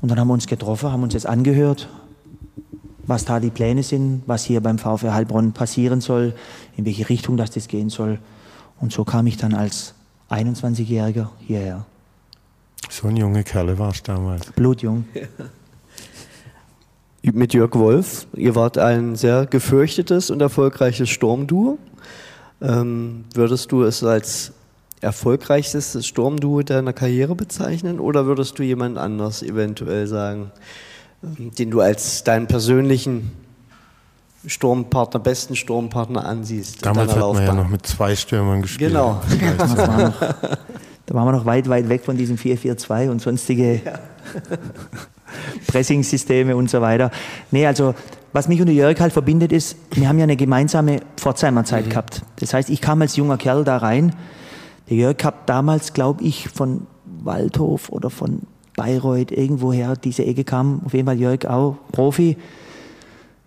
[0.00, 1.88] Und dann haben wir uns getroffen, haben uns jetzt angehört,
[3.06, 6.34] was da die Pläne sind, was hier beim VfR Heilbronn passieren soll,
[6.76, 8.18] in welche Richtung das, das gehen soll.
[8.80, 9.94] Und so kam ich dann als
[10.30, 11.86] 21-Jähriger hierher.
[12.90, 14.46] So ein junger Kerl warst du damals.
[14.52, 15.04] Blutjung.
[17.22, 18.26] mit Jörg Wolf.
[18.34, 21.78] Ihr wart ein sehr gefürchtetes und erfolgreiches Sturmduo.
[22.60, 24.52] Ähm, würdest du es als
[25.00, 30.50] erfolgreichstes Sturmduo deiner Karriere bezeichnen oder würdest du jemand anders eventuell sagen,
[31.22, 33.30] ähm, den du als deinen persönlichen
[34.46, 36.84] Sturmpartner, besten Sturmpartner ansiehst?
[36.84, 38.90] Damals hat man ja noch mit zwei Stürmern gespielt.
[38.90, 39.20] Genau.
[41.06, 43.98] da waren wir noch weit, weit weg von diesem 4-4-2 und sonstige ja.
[45.66, 47.10] Pressing-Systeme und so weiter.
[47.50, 47.94] Nee, also
[48.32, 51.90] was mich und Jörg halt verbindet ist, wir haben ja eine gemeinsame Pforzheimer Zeit mhm.
[51.90, 52.22] gehabt.
[52.40, 54.14] Das heißt, ich kam als junger Kerl da rein.
[54.90, 58.42] Der Jörg hat damals, glaube ich, von Waldhof oder von
[58.76, 60.82] Bayreuth irgendwoher diese Ecke kam.
[60.84, 62.36] Auf jeden Fall Jörg auch Profi.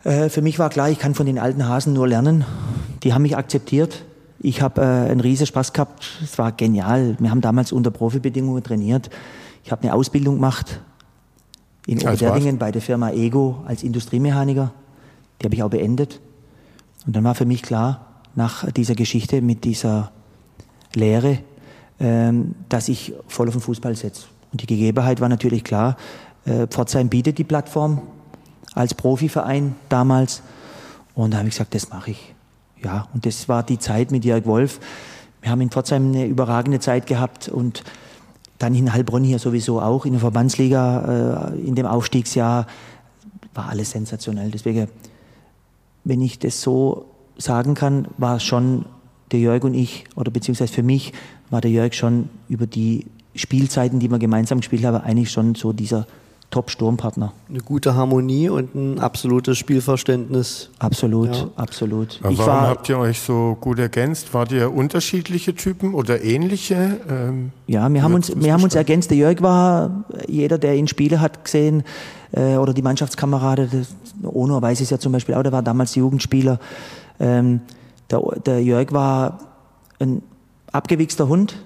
[0.04, 2.44] Äh, für mich war klar, ich kann von den alten Hasen nur lernen.
[3.04, 4.04] Die haben mich akzeptiert.
[4.39, 6.06] Ich habe äh, einen riesen Spaß gehabt.
[6.24, 7.15] Es war genial.
[7.20, 9.10] Wir haben damals unter Profibedingungen trainiert.
[9.63, 10.82] Ich habe eine Ausbildung gemacht
[11.91, 14.71] in Oberderdingen bei der Firma Ego als Industriemechaniker.
[15.41, 16.21] Die habe ich auch beendet.
[17.06, 20.12] Und dann war für mich klar, nach dieser Geschichte mit dieser
[20.93, 21.39] Lehre,
[21.99, 24.23] ähm, dass ich voll auf den Fußball setze.
[24.54, 25.97] Und die Gegebenheit war natürlich klar,
[26.45, 28.01] äh, Pforzheim bietet die Plattform
[28.73, 30.41] als Profiverein damals.
[31.13, 32.34] Und da habe ich gesagt, das mache ich.
[32.82, 34.80] Ja, und das war die Zeit mit Jörg Wolf.
[35.41, 37.84] Wir haben in Pforzheim eine überragende Zeit gehabt und
[38.62, 42.67] dann in Heilbronn hier sowieso auch in der Verbandsliga äh, in dem Aufstiegsjahr
[43.54, 44.52] war alles sensationell.
[44.52, 44.88] Deswegen,
[46.04, 47.06] wenn ich das so
[47.38, 48.86] sagen kann, war schon
[49.32, 51.13] der Jörg und ich, oder beziehungsweise für mich
[51.50, 55.74] war der Jörg schon über die Spielzeiten, die wir gemeinsam gespielt haben, eigentlich schon so
[55.74, 56.06] dieser
[56.51, 57.31] Top-Sturmpartner.
[57.49, 60.69] Eine gute Harmonie und ein absolutes Spielverständnis.
[60.79, 61.47] Absolut, ja.
[61.55, 62.19] absolut.
[62.21, 64.33] Aber warum war, habt ihr euch so gut ergänzt?
[64.33, 66.99] Wart ihr unterschiedliche Typen oder ähnliche?
[67.09, 69.09] Ähm, ja, wir haben, uns, wir haben uns ergänzt.
[69.09, 71.83] Der Jörg war, jeder, der ihn Spiele hat gesehen,
[72.33, 73.87] äh, oder die Mannschaftskameraden,
[74.23, 76.59] Ono weiß es ja zum Beispiel auch, der war damals Jugendspieler.
[77.19, 77.61] Ähm,
[78.09, 79.39] der, der Jörg war
[79.99, 80.21] ein
[80.71, 81.63] abgewichster Hund.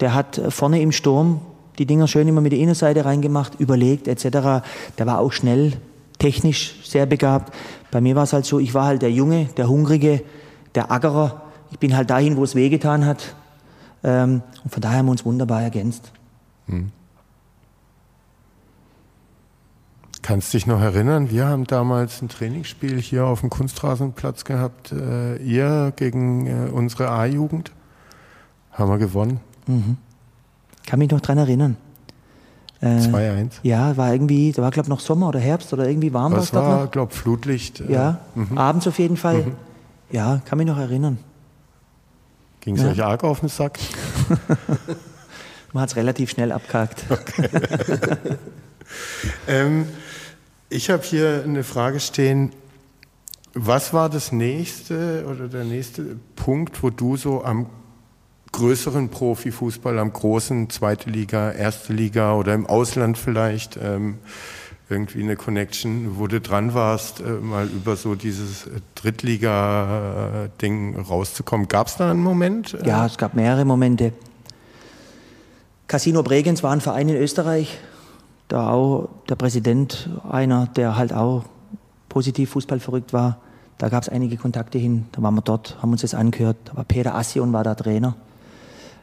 [0.00, 1.40] Der hat vorne im Sturm
[1.78, 4.64] die Dinger schön immer mit der Innenseite reingemacht, überlegt etc.
[4.98, 5.74] Der war auch schnell,
[6.18, 7.54] technisch sehr begabt.
[7.90, 10.22] Bei mir war es halt so, ich war halt der Junge, der Hungrige,
[10.74, 11.42] der Ackerer.
[11.70, 13.34] Ich bin halt dahin, wo es wehgetan hat.
[14.04, 16.12] Ähm, und von daher haben wir uns wunderbar ergänzt.
[16.66, 16.90] Hm.
[20.22, 25.36] Kannst dich noch erinnern, wir haben damals ein Trainingsspiel hier auf dem Kunstrasenplatz gehabt, äh,
[25.38, 27.72] ihr gegen äh, unsere A-Jugend.
[28.70, 29.40] Haben wir gewonnen.
[29.66, 29.96] Mhm.
[30.86, 31.76] Kann mich noch dran erinnern.
[32.80, 33.52] Äh, 2-1.
[33.62, 36.34] Ja, war irgendwie, da war glaube ich noch Sommer oder Herbst oder irgendwie warm.
[36.34, 37.80] Das war, glaube ich, Flutlicht.
[37.80, 38.58] Äh, ja, mhm.
[38.58, 39.44] abends auf jeden Fall.
[39.44, 39.54] Mhm.
[40.10, 41.18] Ja, kann mich noch erinnern.
[42.60, 42.90] Ging es ja.
[42.90, 43.78] euch arg auf den Sack?
[45.72, 47.04] Man hat es relativ schnell abgehakt.
[47.08, 47.48] Okay.
[49.48, 49.86] ähm,
[50.68, 52.52] ich habe hier eine Frage stehen.
[53.54, 57.66] was war das nächste oder der nächste Punkt, wo du so am
[58.52, 64.18] größeren Profifußball, am großen zweite Liga, erste Liga oder im Ausland vielleicht ähm,
[64.88, 71.68] irgendwie eine Connection, wo du dran warst, äh, mal über so dieses Drittliga-Ding rauszukommen.
[71.68, 72.76] Gab es da einen Moment?
[72.84, 74.12] Ja, es gab mehrere Momente.
[75.88, 77.78] Casino Bregenz war ein Verein in Österreich,
[78.48, 81.44] da auch der Präsident einer, der halt auch
[82.08, 83.38] positiv Fußball verrückt war.
[83.78, 86.56] Da gab es einige Kontakte hin, da waren wir dort, haben uns das angehört.
[86.66, 88.14] Da war Peter Assion war der Trainer.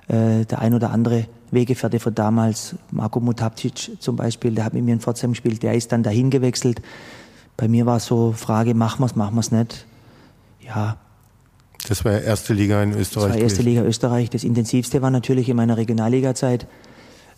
[0.10, 4.84] Äh, der ein oder andere Wegefährte von damals, Marco Mutapcic zum Beispiel, der hat mit
[4.84, 6.82] mir in Pforzheim gespielt, der ist dann dahin gewechselt.
[7.56, 9.86] Bei mir war so Frage, machen wir es, machen wir es nicht.
[10.66, 10.98] Ja.
[11.88, 13.28] Das war ja erste Liga in Österreich.
[13.28, 14.32] Das war erste Liga Österreich.
[14.32, 16.66] Das intensivste war natürlich in meiner Regionalliga-Zeit,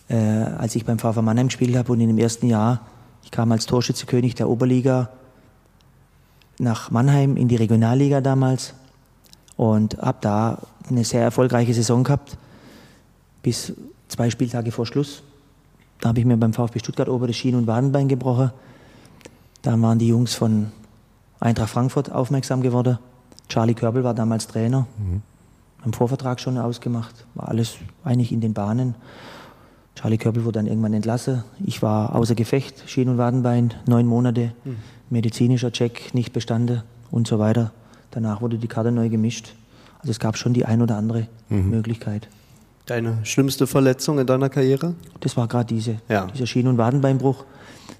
[0.08, 2.80] äh, als ich beim VfB Mannheim gespielt habe und in dem ersten Jahr,
[3.22, 5.10] ich kam als Torschützekönig der Oberliga
[6.58, 8.72] nach Mannheim in die Regionalliga damals
[9.56, 10.58] und habe da
[10.88, 12.38] eine sehr erfolgreiche Saison gehabt,
[13.42, 13.74] bis
[14.08, 15.22] zwei Spieltage vor Schluss.
[16.00, 18.50] Da habe ich mir beim VfB Stuttgart ober das Schien- und Wadenbein gebrochen.
[19.62, 20.72] Dann waren die Jungs von
[21.40, 22.98] Eintracht Frankfurt aufmerksam geworden.
[23.48, 24.86] Charlie Körbel war damals Trainer.
[24.98, 25.22] Mhm.
[25.84, 27.26] Am Vorvertrag schon ausgemacht.
[27.34, 28.94] War alles eigentlich in den Bahnen.
[29.94, 31.44] Charlie Körbel wurde dann irgendwann entlassen.
[31.64, 34.52] Ich war außer Gefecht, Schien- und Wadenbein, neun Monate.
[34.64, 34.76] Mhm.
[35.10, 37.72] Medizinischer Check nicht bestanden und so weiter.
[38.10, 39.54] Danach wurde die Karte neu gemischt.
[39.98, 41.70] Also es gab schon die ein oder andere mhm.
[41.70, 42.28] Möglichkeit.
[42.86, 44.94] Deine schlimmste Verletzung in deiner Karriere?
[45.20, 46.26] Das war gerade diese, ja.
[46.26, 47.44] dieser Schien- und Wadenbeinbruch.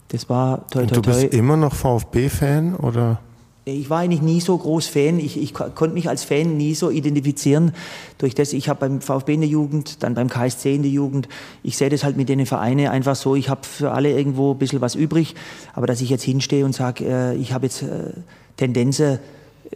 [0.09, 0.95] Das war toi, toi, toi.
[0.95, 3.21] Du bist immer noch VfB-Fan oder?
[3.65, 5.21] Ich war eigentlich nie so groß Fan.
[5.21, 7.73] Ich, ich konnte mich als Fan nie so identifizieren.
[8.19, 11.29] Durch das, ich habe beim VfB in der Jugend, dann beim KSC in der Jugend.
[11.63, 13.37] Ich sehe das halt mit den Vereinen einfach so.
[13.37, 15.37] Ich habe für alle irgendwo ein bisschen was übrig.
[15.75, 18.15] Aber dass ich jetzt hinstehe und sage, äh, ich habe jetzt äh,
[18.57, 19.21] Tendenzen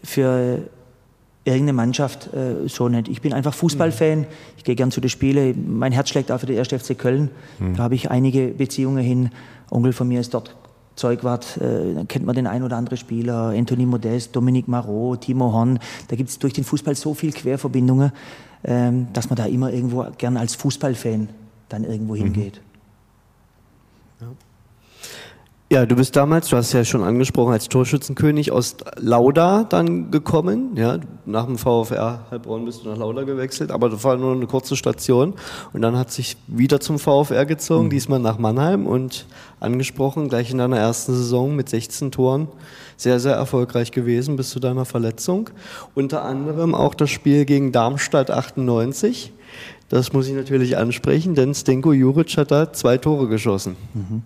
[0.02, 0.58] für
[1.46, 3.08] irgendeine Mannschaft äh, so nicht.
[3.08, 4.26] Ich bin einfach Fußballfan.
[4.56, 5.78] Ich gehe gern zu den Spielen.
[5.78, 6.68] Mein Herz schlägt auch für den 1.
[6.68, 7.30] FC Köln.
[7.58, 7.76] Mhm.
[7.76, 9.30] Da habe ich einige Beziehungen hin.
[9.70, 10.54] Onkel von mir ist dort
[10.96, 15.78] Zeugwart, äh, kennt man den ein oder anderen Spieler, Anthony Modest, Dominique Marot, Timo Horn.
[16.08, 18.12] Da gibt es durch den Fußball so viele Querverbindungen,
[18.64, 21.28] ähm, dass man da immer irgendwo gern als Fußballfan
[21.68, 22.24] dann irgendwo mhm.
[22.24, 22.60] hingeht.
[25.68, 30.76] Ja, du bist damals, du hast ja schon angesprochen, als Torschützenkönig aus Lauda dann gekommen.
[30.76, 34.46] Ja, nach dem VfR Heilbronn bist du nach Lauda gewechselt, aber das war nur eine
[34.46, 35.34] kurze Station.
[35.72, 37.90] Und dann hat sich wieder zum VfR gezogen, mhm.
[37.90, 39.26] diesmal nach Mannheim und
[39.58, 42.46] angesprochen, gleich in deiner ersten Saison mit 16 Toren.
[42.96, 45.50] Sehr, sehr erfolgreich gewesen bis zu deiner Verletzung.
[45.96, 49.32] Unter anderem auch das Spiel gegen Darmstadt 98.
[49.88, 53.74] Das muss ich natürlich ansprechen, denn Stenko Juric hat da zwei Tore geschossen.
[53.94, 54.22] Mhm.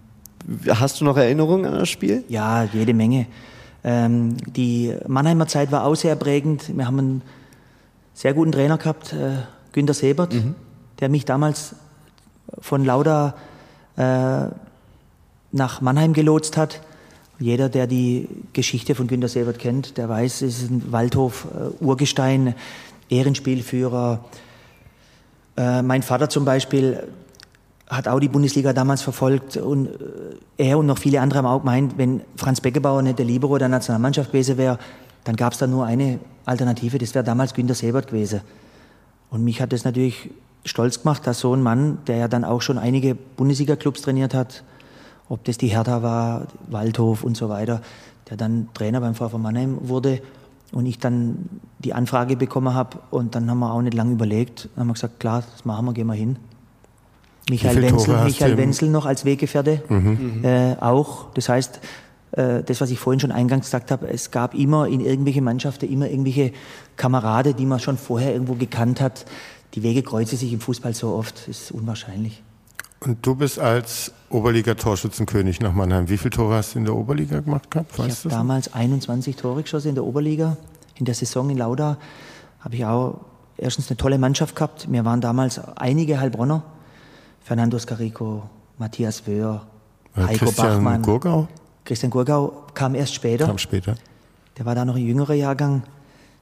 [0.69, 2.25] Hast du noch Erinnerungen an das Spiel?
[2.29, 3.27] Ja, jede Menge.
[3.83, 6.77] Ähm, die Mannheimer Zeit war auch sehr prägend.
[6.77, 7.23] Wir haben einen
[8.15, 9.37] sehr guten Trainer gehabt, äh,
[9.73, 10.55] Günter Sebert, mhm.
[11.01, 11.75] der mich damals
[12.59, 13.35] von Lauda
[13.97, 14.47] äh,
[15.53, 16.81] nach Mannheim gelotst hat.
[17.39, 21.83] Jeder, der die Geschichte von Günter Sebert kennt, der weiß, es ist ein Waldhof, äh,
[21.85, 22.55] Urgestein,
[23.09, 24.25] Ehrenspielführer.
[25.57, 27.09] Äh, mein Vater zum Beispiel
[27.91, 29.91] hat auch die Bundesliga damals verfolgt und äh,
[30.57, 33.69] er und noch viele andere haben auch gemeint, wenn Franz Beckenbauer nicht der Libero der
[33.69, 34.79] Nationalmannschaft gewesen wäre,
[35.25, 38.43] dann gab es da nur eine Alternative, das wäre damals Günter Sebert gewesen.
[39.29, 40.31] Und mich hat das natürlich
[40.65, 44.63] stolz gemacht, dass so ein Mann, der ja dann auch schon einige Bundesliga-Clubs trainiert hat,
[45.29, 47.83] ob das die Hertha war, Waldhof und so weiter,
[48.29, 50.21] der dann Trainer beim VfB Mannheim wurde
[50.73, 51.49] und ich dann
[51.81, 54.95] die Anfrage bekommen habe und dann haben wir auch nicht lange überlegt, dann haben wir
[54.95, 56.37] gesagt, klar, das machen wir, gehen wir hin.
[57.49, 60.45] Michael, Wenzel, Michael Wenzel noch als Weggefährte mhm.
[60.45, 61.33] äh, auch.
[61.35, 61.81] Das heißt,
[62.33, 65.91] äh, das, was ich vorhin schon eingangs gesagt habe, es gab immer in irgendwelche Mannschaften
[65.91, 66.53] immer irgendwelche
[66.97, 69.25] Kameraden, die man schon vorher irgendwo gekannt hat.
[69.75, 72.43] Die Wege kreuzen sich im Fußball so oft, das ist unwahrscheinlich.
[73.01, 76.09] Und du bist als Oberliga-Torschützenkönig nach Mannheim.
[76.09, 77.99] Wie viele Tore hast du in der Oberliga gemacht gehabt?
[77.99, 80.57] Weißt ich habe damals 21 Tore geschossen in der Oberliga.
[80.97, 81.97] In der Saison in Lauda
[82.61, 83.21] habe ich auch
[83.57, 84.87] erstens eine tolle Mannschaft gehabt.
[84.91, 86.63] Wir waren damals einige Heilbronner
[87.51, 88.45] Fernando Scarico,
[88.79, 89.67] Matthias Wöhr,
[90.15, 91.03] äh, Heiko Christian Bachmann.
[91.03, 91.49] Gurgau?
[91.85, 93.45] Christian Gurgau kam erst später.
[93.45, 93.97] Kam später.
[94.57, 95.83] Der war da noch ein jüngerer Jahrgang.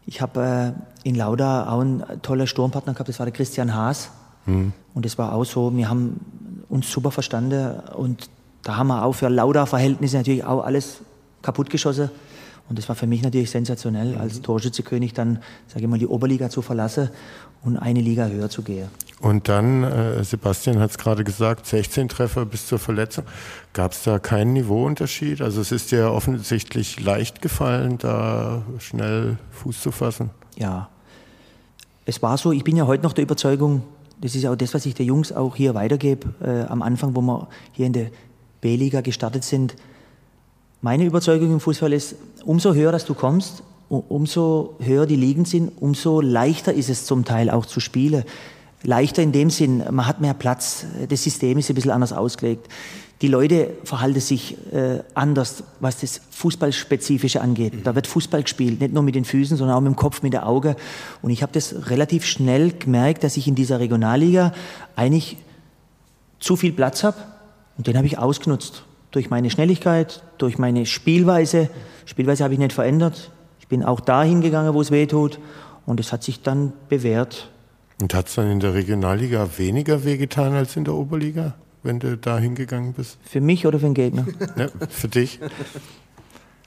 [0.05, 4.11] Ich habe äh, in Lauda auch einen tollen Sturmpartner gehabt, das war der Christian Haas.
[4.44, 4.75] Mhm.
[4.92, 6.21] Und es war auch so, wir haben
[6.68, 8.29] uns super verstanden und
[8.62, 10.99] da haben wir auch für Lauda-Verhältnisse natürlich auch alles
[11.40, 12.11] kaputtgeschossen.
[12.68, 14.21] Und das war für mich natürlich sensationell, mhm.
[14.21, 17.09] als Torschützekönig dann, sage ich mal, die Oberliga zu verlassen
[17.62, 18.90] und eine Liga höher zu gehen.
[19.20, 23.24] Und dann, äh, Sebastian hat es gerade gesagt, 16 Treffer bis zur Verletzung.
[23.72, 25.40] Gab es da keinen Niveauunterschied?
[25.40, 30.31] Also es ist dir offensichtlich leicht gefallen, da schnell Fuß zu fassen.
[30.57, 30.88] Ja,
[32.04, 33.83] es war so, ich bin ja heute noch der Überzeugung,
[34.20, 37.20] das ist auch das, was ich der Jungs auch hier weitergebe, äh, am Anfang, wo
[37.20, 38.11] wir hier in der
[38.61, 39.76] B-Liga gestartet sind.
[40.81, 45.70] Meine Überzeugung im Fußball ist, umso höher, dass du kommst, umso höher die Ligen sind,
[45.81, 48.24] umso leichter ist es zum Teil auch zu spielen.
[48.82, 52.68] Leichter in dem Sinn, man hat mehr Platz, das System ist ein bisschen anders ausgelegt.
[53.20, 57.72] Die Leute verhalten sich äh, anders, was das Fußballspezifische angeht.
[57.82, 60.32] Da wird Fußball gespielt, nicht nur mit den Füßen, sondern auch mit dem Kopf, mit
[60.32, 60.76] der Auge.
[61.20, 64.52] Und ich habe das relativ schnell gemerkt, dass ich in dieser Regionalliga
[64.94, 65.36] eigentlich
[66.38, 67.16] zu viel Platz habe.
[67.76, 68.84] Und den habe ich ausgenutzt.
[69.10, 71.70] Durch meine Schnelligkeit, durch meine Spielweise.
[72.04, 73.32] Spielweise habe ich nicht verändert.
[73.58, 75.40] Ich bin auch dahin gegangen, wo es weh tut.
[75.86, 77.50] Und es hat sich dann bewährt.
[78.00, 81.54] Und hat es dann in der Regionalliga weniger wehgetan als in der Oberliga?
[81.82, 83.18] wenn du da hingegangen bist?
[83.24, 84.26] Für mich oder für den Gegner?
[84.56, 85.40] Ja, für dich.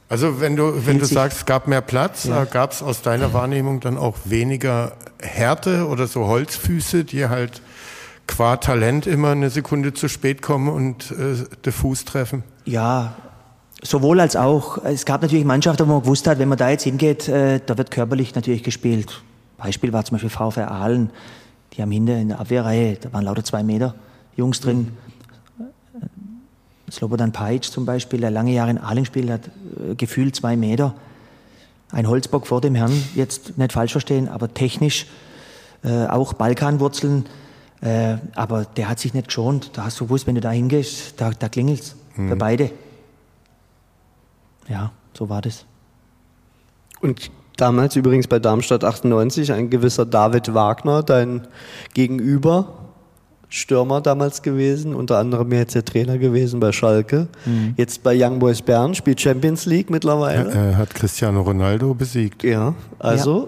[0.10, 2.44] Also wenn du, wenn du sagst, es gab mehr Platz, ja.
[2.44, 7.62] gab es aus deiner Wahrnehmung dann auch weniger Härte oder so Holzfüße, die halt
[8.28, 12.44] qua Talent immer eine Sekunde zu spät kommen und äh, den Fuß treffen?
[12.65, 13.15] Ja,
[13.82, 14.84] sowohl als auch.
[14.84, 17.78] Es gab natürlich Mannschaften, wo man gewusst hat, wenn man da jetzt hingeht, äh, da
[17.78, 19.22] wird körperlich natürlich gespielt.
[19.62, 21.12] Beispiel war zum Beispiel VfR Aalen.
[21.74, 23.95] Die haben hinter in der Abwehrreihe, da waren lauter zwei Meter
[24.36, 24.97] Jungs drin.
[26.89, 30.93] Slobodan Pajic zum Beispiel, der lange Jahre in Aalen spielt, hat äh, gefühlt zwei Meter.
[31.91, 35.08] Ein Holzbock vor dem Herrn, jetzt nicht falsch verstehen, aber technisch
[35.84, 37.26] äh, auch Balkanwurzeln.
[37.82, 39.71] Äh, aber der hat sich nicht geschont.
[39.74, 42.30] Da hast du gewusst, wenn du da hingehst, da, da klingelt es mhm.
[42.30, 42.71] für beide.
[44.67, 45.65] Ja, so war das.
[47.00, 51.47] Und damals übrigens bei Darmstadt 98 ein gewisser David Wagner, dein
[51.93, 52.74] Gegenüber,
[53.50, 57.28] Stürmer damals gewesen, unter anderem jetzt der Trainer gewesen bei Schalke.
[57.45, 57.76] Mhm.
[57.78, 60.52] Jetzt bei Young Boys Bern, spielt Champions League mittlerweile.
[60.52, 62.43] Er, hat Cristiano Ronaldo besiegt.
[62.43, 63.43] Ja, also.
[63.43, 63.47] Ja.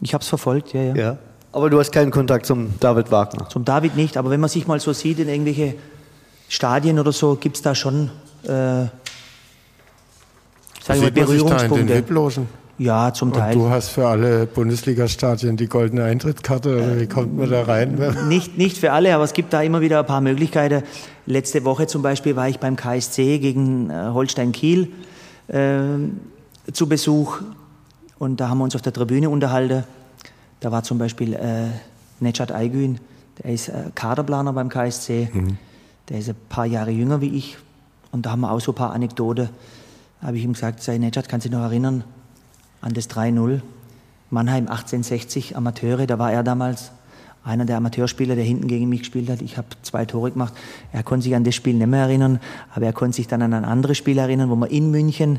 [0.00, 1.18] Ich habe es verfolgt, ja, ja, ja.
[1.52, 3.48] Aber du hast keinen Kontakt zum David Wagner?
[3.48, 5.74] Zum David nicht, aber wenn man sich mal so sieht in irgendwelche
[6.48, 8.10] Stadien oder so, gibt es da schon
[8.42, 8.86] äh,
[10.82, 12.02] sag ich mal, Berührungspunkte.
[12.78, 13.56] Ja, zum Teil.
[13.56, 17.98] Und du hast für alle Bundesliga-Stadien die goldene Eintrittskarte oder wie kommt man da rein?
[18.28, 20.82] Nicht, nicht für alle, aber es gibt da immer wieder ein paar Möglichkeiten.
[21.26, 24.88] Letzte Woche zum Beispiel war ich beim KSC gegen äh, Holstein Kiel
[25.48, 25.82] äh,
[26.72, 27.40] zu Besuch
[28.18, 29.84] und da haben wir uns auf der Tribüne unterhalten.
[30.60, 31.66] Da war zum Beispiel äh,
[32.20, 32.98] Nechat Aygün,
[33.42, 35.28] der ist äh, Kaderplaner beim KSC.
[35.32, 35.58] Mhm.
[36.08, 37.58] Der ist ein paar Jahre jünger wie ich
[38.12, 39.50] und da haben wir auch so ein paar Anekdoten.
[40.20, 42.04] Da habe ich ihm gesagt, sei Nechat, kannst du dich noch erinnern,
[42.82, 43.62] an das 3-0.
[44.30, 46.92] Mannheim 1860 Amateure, da war er damals
[47.44, 49.42] einer der Amateurspieler, der hinten gegen mich gespielt hat.
[49.42, 50.54] Ich habe zwei Tore gemacht.
[50.92, 52.40] Er konnte sich an das Spiel nicht mehr erinnern,
[52.74, 55.38] aber er konnte sich dann an ein anderes Spiel erinnern, wo wir in München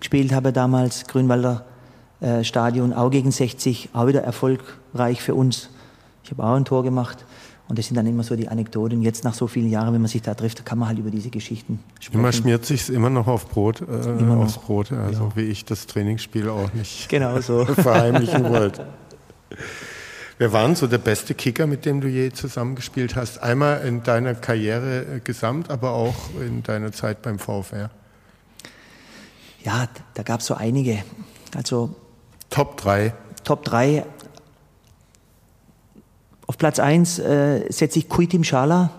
[0.00, 1.64] gespielt haben damals, Grünwalder
[2.20, 5.70] äh, Stadion, auch gegen 60, auch wieder erfolgreich für uns.
[6.24, 7.24] Ich habe auch ein Tor gemacht.
[7.66, 9.00] Und das sind dann immer so die Anekdoten.
[9.00, 11.30] Jetzt nach so vielen Jahren, wenn man sich da trifft, kann man halt über diese
[11.30, 12.20] Geschichten sprechen.
[12.20, 13.84] Immer schmiert sich immer noch auf Brot, äh,
[14.18, 15.36] immer aufs Brot, also ja.
[15.36, 17.64] wie ich das Trainingsspiel auch nicht genau so.
[17.74, 18.86] verheimlichen wollte.
[20.36, 23.42] Wer war denn so der beste Kicker, mit dem du je zusammengespielt hast?
[23.42, 27.90] Einmal in deiner Karriere äh, gesamt, aber auch in deiner Zeit beim VfR?
[29.62, 31.02] Ja, da gab es so einige.
[31.56, 31.94] Also
[32.50, 33.14] Top 3.
[33.44, 34.04] Top 3
[36.46, 38.90] auf Platz 1 äh, setze ich Kuitim Schala.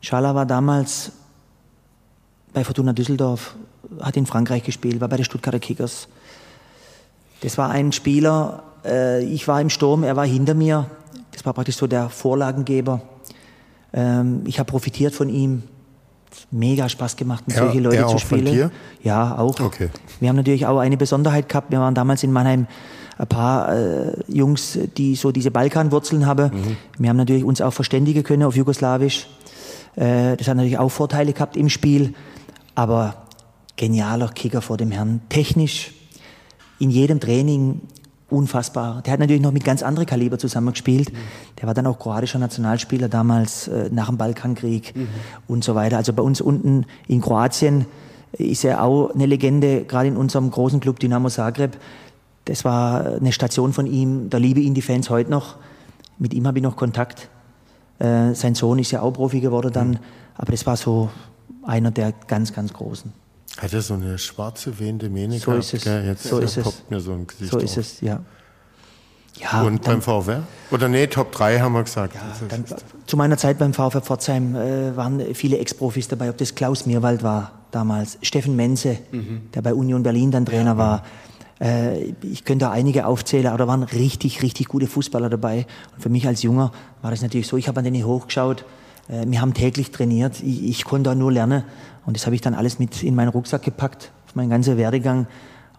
[0.00, 1.12] Schala war damals
[2.52, 3.54] bei Fortuna Düsseldorf,
[4.00, 6.08] hat in Frankreich gespielt, war bei den Stuttgarter Kickers.
[7.42, 10.90] Das war ein Spieler, äh, ich war im Sturm, er war hinter mir.
[11.32, 13.00] Das war praktisch so der Vorlagengeber.
[13.92, 15.62] Ähm, ich habe profitiert von ihm.
[16.50, 18.70] Mega Spaß gemacht, mit er, solchen Leuten zu spielen.
[19.02, 19.58] Ja, auch.
[19.60, 19.88] Okay.
[20.20, 21.70] Wir haben natürlich auch eine Besonderheit gehabt.
[21.70, 22.66] Wir waren damals in Mannheim
[23.18, 26.50] ein paar äh, Jungs, die so diese Balkanwurzeln haben.
[26.54, 26.76] Mhm.
[26.98, 29.26] Wir haben natürlich uns auch verständigen können auf Jugoslawisch.
[29.96, 32.14] Äh, das hat natürlich auch Vorteile gehabt im Spiel.
[32.76, 33.26] Aber
[33.76, 35.20] genialer Kicker vor dem Herrn.
[35.28, 35.92] Technisch,
[36.78, 37.80] in jedem Training
[38.30, 39.02] unfassbar.
[39.02, 41.12] Der hat natürlich noch mit ganz anderen Kaliber zusammengespielt.
[41.12, 41.16] Mhm.
[41.60, 45.08] Der war dann auch kroatischer Nationalspieler damals äh, nach dem Balkankrieg mhm.
[45.48, 45.96] und so weiter.
[45.96, 47.86] Also bei uns unten in Kroatien
[48.32, 51.78] ist er auch eine Legende, gerade in unserem großen Club Dynamo Zagreb.
[52.48, 55.56] Das war eine Station von ihm, da liebe ihn die Fans heute noch.
[56.18, 57.28] Mit ihm habe ich noch Kontakt.
[57.98, 59.98] Äh, sein Sohn ist ja auch Profi geworden dann,
[60.34, 61.10] aber das war so
[61.62, 63.12] einer der ganz, ganz Großen.
[63.58, 65.84] Hat er so eine schwarze wehende Mähne So ist es.
[65.84, 66.06] Gell?
[66.06, 66.64] Jetzt So ist es.
[66.64, 67.78] poppt mir so ein Gesicht So ist auf.
[67.78, 68.20] es, ja.
[69.40, 70.42] Ja, Und dann- beim VfR?
[70.70, 72.14] Oder nee, Top 3 haben wir gesagt.
[72.14, 72.64] Ist- Dann,
[73.06, 77.22] zu meiner Zeit beim VfR Pforzheim äh, waren viele Ex-Profis dabei, ob das Klaus Mirwald
[77.22, 78.98] war damals, Steffen Menze,
[79.54, 81.04] der bei Union Berlin dann Trainer war.
[81.60, 85.66] Äh, ich könnte da einige aufzählen, aber da waren richtig, richtig gute Fußballer dabei.
[85.94, 88.64] Und für mich als Junger war das natürlich so, ich habe an denen hochgeschaut,
[89.08, 91.64] äh, wir haben täglich trainiert, ich, ich konnte da nur lernen.
[92.06, 95.26] Und das habe ich dann alles mit in meinen Rucksack gepackt, auf meinen ganzen Werdegang.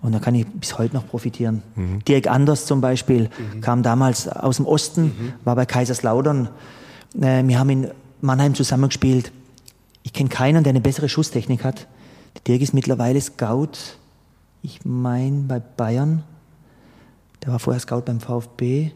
[0.02, 1.62] Und da kann ich bis heute noch profitieren.
[2.08, 3.30] Dirk Anders zum Beispiel
[3.62, 6.50] kam damals aus dem Osten, war bei Kaiserslautern.
[7.20, 9.32] Äh, wir haben in Mannheim zusammengespielt.
[10.04, 11.88] Ich kenne keinen, der eine bessere Schusstechnik hat.
[12.36, 13.98] Der Dirk ist mittlerweile Scout,
[14.62, 16.24] ich meine bei Bayern.
[17.44, 18.92] Der war vorher Scout beim VfB.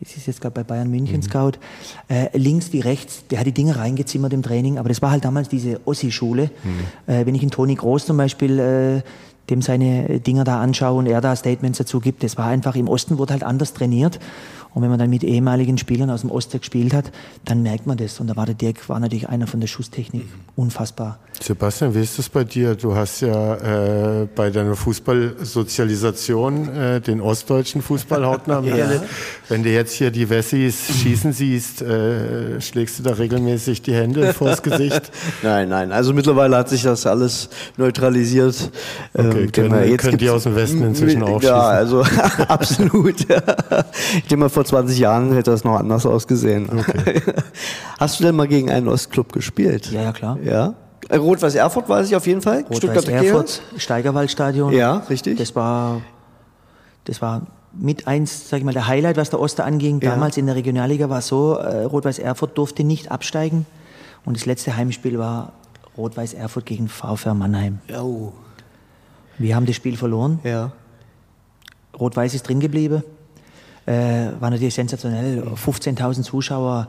[0.00, 1.52] Es ist jetzt gerade bei Bayern München Scout.
[2.08, 5.24] Äh, links wie rechts, der hat die Dinge reingezimmert im Training, aber das war halt
[5.24, 6.50] damals diese Ossi-Schule.
[7.06, 9.02] Äh, wenn ich einen Toni Groß zum Beispiel, äh,
[9.50, 12.88] dem seine Dinger da anschaue und er da Statements dazu gibt, das war einfach, im
[12.88, 14.18] Osten wurde halt anders trainiert.
[14.74, 17.12] Und wenn man dann mit ehemaligen Spielern aus dem Osten gespielt hat,
[17.44, 18.18] dann merkt man das.
[18.20, 20.24] Und da war der Dirk, war natürlich einer von der Schuss,technik
[20.56, 21.18] Unfassbar.
[21.40, 22.74] Sebastian, wie ist das bei dir?
[22.76, 23.54] Du hast ja
[24.22, 29.04] äh, bei deiner Fußballsozialisation äh, den ostdeutschen Fußball hautnah miterlebt.
[29.48, 34.32] Wenn du jetzt hier die Wessis schießen siehst, äh, schlägst du da regelmäßig die Hände
[34.32, 35.10] vors Gesicht?
[35.42, 35.92] Nein, nein.
[35.92, 38.70] Also mittlerweile hat sich das alles neutralisiert.
[39.12, 41.98] Okay, Ähm, können- mal, jetzt können die aus dem Westen inzwischen auch Ja, schießen?
[41.98, 42.02] also
[42.48, 43.20] absolut.
[43.20, 46.68] ich denke mal, vor 20 Jahren hätte das noch anders ausgesehen.
[47.98, 49.90] Hast du denn mal gegen einen Ostclub gespielt?
[49.90, 50.38] Ja, ja, klar.
[50.42, 50.74] Ja?
[51.12, 52.64] Rot-Weiß Erfurt weiß ich auf jeden Fall.
[52.70, 53.62] Rot-Weiß Erfurt.
[53.76, 54.72] Steigerwaldstadion.
[54.72, 55.38] Ja, richtig.
[55.38, 56.00] Das war,
[57.04, 60.00] das war mit eins, sag ich mal, der Highlight, was der Oster anging.
[60.00, 60.10] Ja.
[60.10, 63.66] Damals in der Regionalliga war es so, äh, Rot-Weiß Erfurt durfte nicht absteigen.
[64.24, 65.52] Und das letzte Heimspiel war
[65.96, 67.80] Rot-Weiß Erfurt gegen VfR Mannheim.
[67.96, 68.32] Oh.
[69.38, 70.38] Wir haben das Spiel verloren.
[70.44, 70.72] Ja.
[71.98, 73.02] Rot-Weiß ist drin geblieben.
[73.86, 75.42] Äh, war natürlich sensationell.
[75.42, 76.88] 15.000 Zuschauer.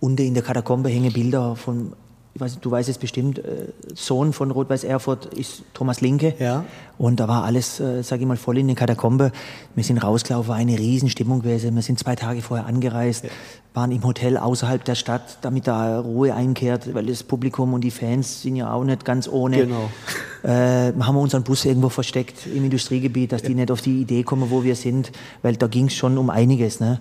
[0.00, 1.92] Unten in der Katakombe hängen Bilder von,
[2.34, 6.34] ich weiß, nicht, du weißt es bestimmt, äh, Sohn von Rot-Weiß Erfurt ist Thomas Linke.
[6.40, 6.64] Ja.
[6.98, 9.30] Und da war alles, äh, sage ich mal, voll in den Katakombe.
[9.76, 11.76] Wir sind rausgelaufen, war eine Riesenstimmung gewesen.
[11.76, 13.26] Wir sind zwei Tage vorher angereist,
[13.72, 17.92] waren im Hotel außerhalb der Stadt, damit da Ruhe einkehrt, weil das Publikum und die
[17.92, 19.58] Fans sind ja auch nicht ganz ohne.
[19.58, 19.90] Genau.
[20.44, 24.24] Äh, haben wir unseren Bus irgendwo versteckt im Industriegebiet, dass die nicht auf die Idee
[24.24, 26.80] kommen, wo wir sind, weil da ging es schon um einiges.
[26.80, 27.00] Ne?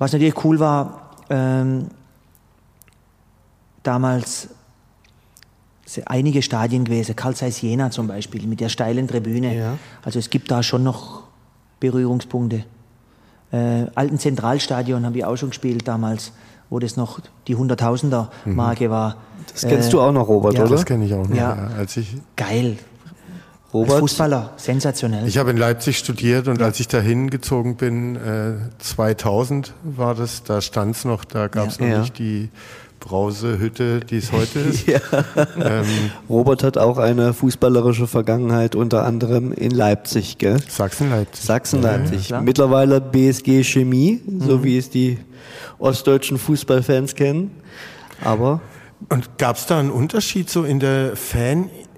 [0.00, 1.86] Was natürlich cool war, ähm,
[3.82, 4.48] damals
[5.86, 9.56] sind einige Stadien gewesen, Karl Zeiss Jena zum Beispiel, mit der steilen Tribüne.
[9.56, 9.78] Ja.
[10.04, 11.24] Also es gibt da schon noch
[11.80, 12.64] Berührungspunkte.
[13.52, 16.32] Äh, alten Zentralstadion haben wir auch schon gespielt damals,
[16.68, 19.16] wo das noch die Hunderttausender-Marke war.
[19.52, 20.60] Das kennst du auch noch, Robert, ja.
[20.62, 20.70] oder?
[20.70, 21.34] Das kenne ich auch noch.
[21.34, 21.56] Ja.
[21.56, 21.70] Ja.
[21.76, 22.76] Als ich, Geil.
[22.78, 23.98] Als Robert?
[24.00, 25.26] Fußballer, sensationell.
[25.26, 30.44] ich habe in Leipzig studiert und als ich da hingezogen bin, äh, 2000 war das,
[30.44, 31.86] da stand es noch, da gab es Ja.
[31.86, 32.00] noch Ja.
[32.00, 32.50] nicht die
[33.00, 34.86] Brausehütte, die es heute ist.
[34.88, 35.84] Ähm,
[36.28, 40.58] Robert hat auch eine fußballerische Vergangenheit, unter anderem in Leipzig, gell?
[40.68, 41.44] Sachsen-Leipzig.
[41.44, 42.26] Sachsen-Leipzig.
[42.28, 42.42] klar.
[42.42, 45.18] Mittlerweile BSG Chemie, so wie es die
[45.78, 47.50] ostdeutschen Fußballfans kennen.
[48.22, 48.60] Aber
[49.08, 51.16] Und gab es da einen Unterschied so in der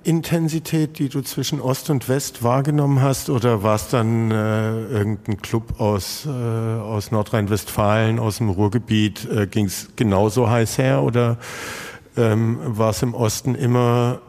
[0.02, 3.30] Fanintensität, die du zwischen Ost und West wahrgenommen hast?
[3.30, 9.30] Oder war es dann äh, irgendein Club aus, äh, aus Nordrhein-Westfalen, aus dem Ruhrgebiet?
[9.30, 11.02] Äh, Ging es genauso heiß her?
[11.02, 11.38] Oder
[12.16, 14.20] ähm, war es im Osten immer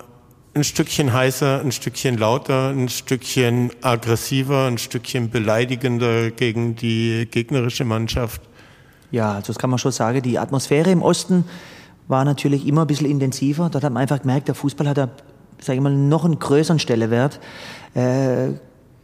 [0.54, 7.84] ein Stückchen heißer, ein Stückchen lauter, ein Stückchen aggressiver, ein Stückchen beleidigender gegen die gegnerische
[7.84, 8.42] Mannschaft?
[9.10, 10.22] Ja, also das kann man schon sagen.
[10.22, 11.46] Die Atmosphäre im Osten
[12.08, 13.70] war natürlich immer ein bisschen intensiver.
[13.72, 15.24] Dort hat man einfach gemerkt, der Fußball hat,
[15.64, 17.40] sage ich mal, noch einen größeren Stellenwert.
[17.94, 18.54] Äh,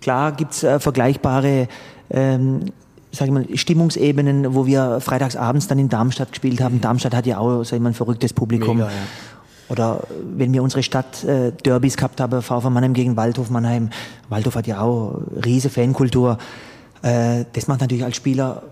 [0.01, 1.67] klar gibt's äh, vergleichbare
[2.09, 2.65] ähm,
[3.11, 6.81] sag ich mal, Stimmungsebenen, wo wir freitagsabends dann in Darmstadt gespielt haben.
[6.81, 8.77] Darmstadt hat ja auch sag ich mal, ein verrücktes Publikum.
[8.77, 8.97] Mega, ja.
[9.69, 10.01] Oder
[10.35, 13.89] wenn wir unsere Stadt äh, Derbys gehabt haben, VfR Mannheim gegen Waldhof Mannheim.
[14.27, 16.37] Waldhof hat ja auch riese Fankultur.
[17.03, 18.63] Äh, das macht natürlich als Spieler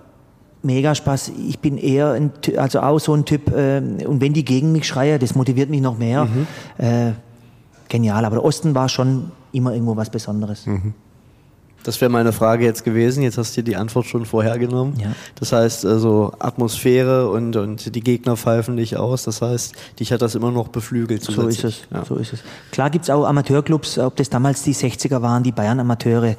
[0.63, 1.32] mega Spaß.
[1.47, 4.88] Ich bin eher ein, also auch so ein Typ, äh, und wenn die gegen mich
[4.88, 6.28] schreien, das motiviert mich noch mehr.
[6.78, 7.12] Äh,
[7.89, 10.65] genial, aber der Osten war schon immer irgendwo was Besonderes.
[11.84, 13.23] das wäre meine Frage jetzt gewesen.
[13.23, 15.00] Jetzt hast du die Antwort schon vorhergenommen.
[15.00, 15.13] Ja.
[15.39, 19.23] Das heißt also Atmosphäre und, und die Gegner pfeifen dich aus.
[19.23, 21.23] Das heißt, dich hat das immer noch beflügelt.
[21.23, 22.04] So ist es, Ja.
[22.04, 22.40] so ist es.
[22.71, 26.35] Klar gibt's auch Amateurclubs, ob das damals die 60er waren, die Bayern-Amateure,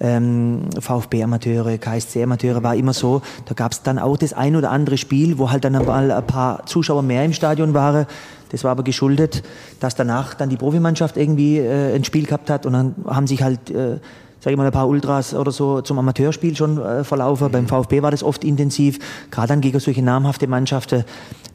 [0.00, 3.22] ähm, VfB-Amateure, KSC-Amateure, war immer so.
[3.44, 6.64] Da gab's dann auch das ein oder andere Spiel, wo halt dann mal ein paar
[6.66, 8.06] Zuschauer mehr im Stadion waren.
[8.50, 9.42] Das war aber geschuldet,
[9.80, 13.42] dass danach dann die Profimannschaft irgendwie äh, ein Spiel gehabt hat und dann haben sich
[13.42, 13.98] halt, äh,
[14.40, 17.48] sage ich mal, ein paar Ultras oder so zum Amateurspiel schon äh, verlaufen.
[17.48, 17.52] Mhm.
[17.52, 18.98] Beim VfB war das oft intensiv,
[19.30, 21.04] gerade dann gegen solche namhafte Mannschaften.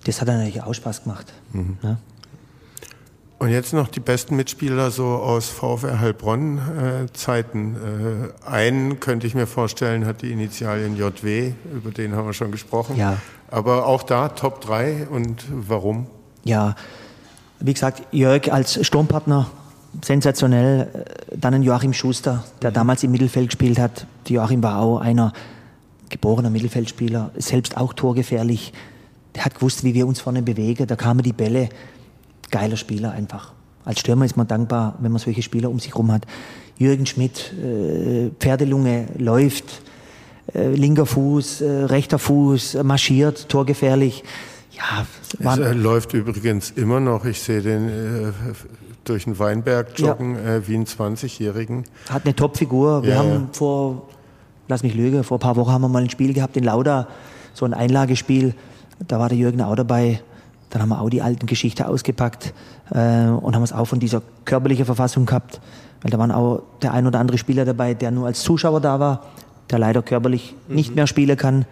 [0.06, 1.34] Das hat dann natürlich auch Spaß gemacht.
[1.54, 1.78] Mhm.
[1.84, 1.98] Ja.
[3.38, 7.76] Und jetzt noch die besten Mitspieler so aus VfR Heilbronn-Zeiten.
[7.76, 12.52] Äh, einen könnte ich mir vorstellen, hat die Initialien JW, über den haben wir schon
[12.52, 12.96] gesprochen.
[12.96, 13.18] Ja.
[13.50, 16.08] Aber auch da Top 3 und warum?
[16.46, 16.76] Ja,
[17.60, 19.48] wie gesagt, Jörg als Sturmpartner
[20.04, 21.06] sensationell.
[21.36, 24.06] Dann ein Joachim Schuster, der damals im Mittelfeld gespielt hat.
[24.28, 25.34] Joachim war auch einer
[26.10, 28.74] geborener Mittelfeldspieler, selbst auch torgefährlich.
[29.34, 30.86] Der hat gewusst, wie wir uns vorne bewegen.
[30.86, 31.70] Da kamen die Bälle
[32.52, 33.54] geiler Spieler einfach.
[33.84, 36.26] Als Stürmer ist man dankbar, wenn man solche Spieler um sich herum hat.
[36.78, 39.82] Jürgen Schmidt, äh, Pferdelunge, läuft,
[40.54, 44.24] äh, linker Fuß, äh, rechter Fuß, marschiert, torgefährlich.
[44.78, 45.06] Ja,
[45.40, 47.26] es äh, läuft übrigens immer noch.
[47.26, 48.32] Ich sehe den äh,
[49.06, 50.56] durch den Weinberg joggen ja.
[50.56, 51.84] äh, wie einen 20-Jährigen.
[52.10, 53.04] Hat eine Topfigur.
[53.04, 53.48] Wir ja, haben ja.
[53.52, 54.10] vor,
[54.68, 57.08] lass mich lügen, vor ein paar Wochen haben wir mal ein Spiel gehabt in Lauda,
[57.54, 58.54] so ein Einlagespiel.
[59.08, 60.22] Da war der Jürgen auch dabei.
[60.70, 62.54] Dann haben wir auch die alten Geschichten ausgepackt
[62.92, 65.62] äh, und haben es auch von dieser körperlichen Verfassung gehabt.
[66.02, 69.00] Weil da waren auch der ein oder andere Spieler dabei, der nur als Zuschauer da
[69.00, 69.24] war,
[69.70, 70.76] der leider körperlich mhm.
[70.76, 71.66] nicht mehr spielen kann.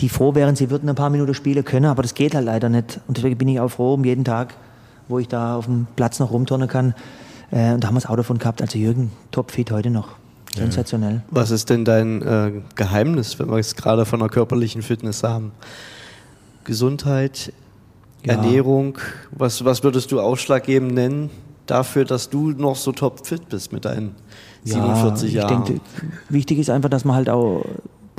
[0.00, 2.68] Die froh wären, sie würden ein paar Minuten spielen können, aber das geht halt leider
[2.68, 3.00] nicht.
[3.06, 4.54] Und deswegen bin ich auch froh um jeden Tag,
[5.08, 6.94] wo ich da auf dem Platz noch rumturnen kann.
[7.50, 8.62] Äh, und da haben wir es auch davon gehabt.
[8.62, 10.16] Also Jürgen, topfit heute noch.
[10.54, 11.22] Sensationell.
[11.30, 15.52] Was ist denn dein äh, Geheimnis, wenn wir es gerade von der körperlichen Fitness haben?
[16.64, 17.52] Gesundheit,
[18.24, 18.34] ja.
[18.34, 18.98] Ernährung,
[19.30, 21.30] was, was würdest du ausschlaggebend nennen
[21.66, 24.14] dafür, dass du noch so topfit bist mit deinen
[24.64, 25.62] 47 ja, Jahren?
[25.62, 25.80] Ich denke,
[26.28, 27.64] wichtig ist einfach, dass man halt auch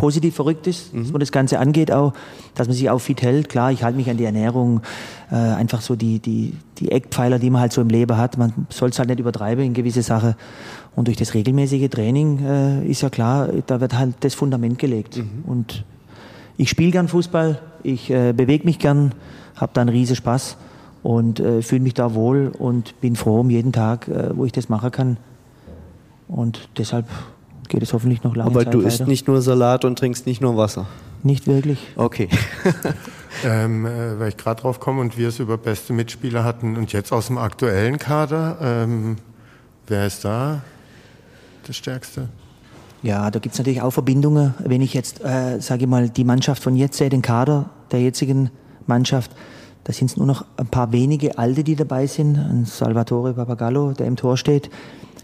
[0.03, 1.05] positiv verrückt ist, mhm.
[1.05, 2.11] was man das Ganze angeht auch,
[2.55, 3.47] dass man sich auch fit hält.
[3.47, 4.81] Klar, ich halte mich an die Ernährung,
[5.31, 8.37] äh, einfach so die, die, die Eckpfeiler, die man halt so im Leben hat.
[8.37, 10.35] Man soll es halt nicht übertreiben in gewisse Sachen.
[10.93, 15.15] Und durch das regelmäßige Training äh, ist ja klar, da wird halt das Fundament gelegt.
[15.15, 15.45] Mhm.
[15.45, 15.85] Und
[16.57, 19.13] ich spiele gern Fußball, ich äh, bewege mich gern,
[19.55, 20.57] habe da einen riesen Spaß
[21.01, 24.51] und äh, fühle mich da wohl und bin froh um jeden Tag, äh, wo ich
[24.51, 25.15] das machen kann.
[26.27, 27.05] Und deshalb
[27.70, 30.41] geht es hoffentlich noch lange Aber Zeit du isst nicht nur Salat und trinkst nicht
[30.41, 30.88] nur Wasser?
[31.24, 31.80] Nicht wirklich.
[31.95, 32.28] Okay.
[33.45, 36.91] ähm, äh, weil ich gerade drauf komme und wir es über beste Mitspieler hatten und
[36.91, 39.18] jetzt aus dem aktuellen Kader, ähm,
[39.88, 40.61] wer ist da
[41.66, 42.28] das Stärkste?
[43.03, 44.53] Ja, da gibt es natürlich auch Verbindungen.
[44.59, 48.01] Wenn ich jetzt, äh, sage ich mal, die Mannschaft von jetzt sehe, den Kader der
[48.01, 48.49] jetzigen
[48.88, 49.32] Mannschaft.
[49.84, 52.38] Da sind es nur noch ein paar wenige Alte, die dabei sind.
[52.38, 54.70] Ein Salvatore Papagallo, der im Tor steht.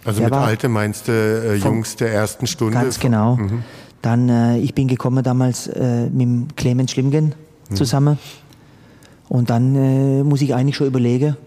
[0.05, 2.73] Also der mit Alte meinst du äh, Jungs der ersten Stunde?
[2.73, 3.35] Ganz genau.
[3.35, 3.63] Mhm.
[4.01, 7.35] Dann, äh, ich bin gekommen damals äh, mit Clemens Schlimgen
[7.69, 7.75] mhm.
[7.75, 8.17] zusammen.
[9.27, 11.37] Und dann äh, muss ich eigentlich schon überlegen,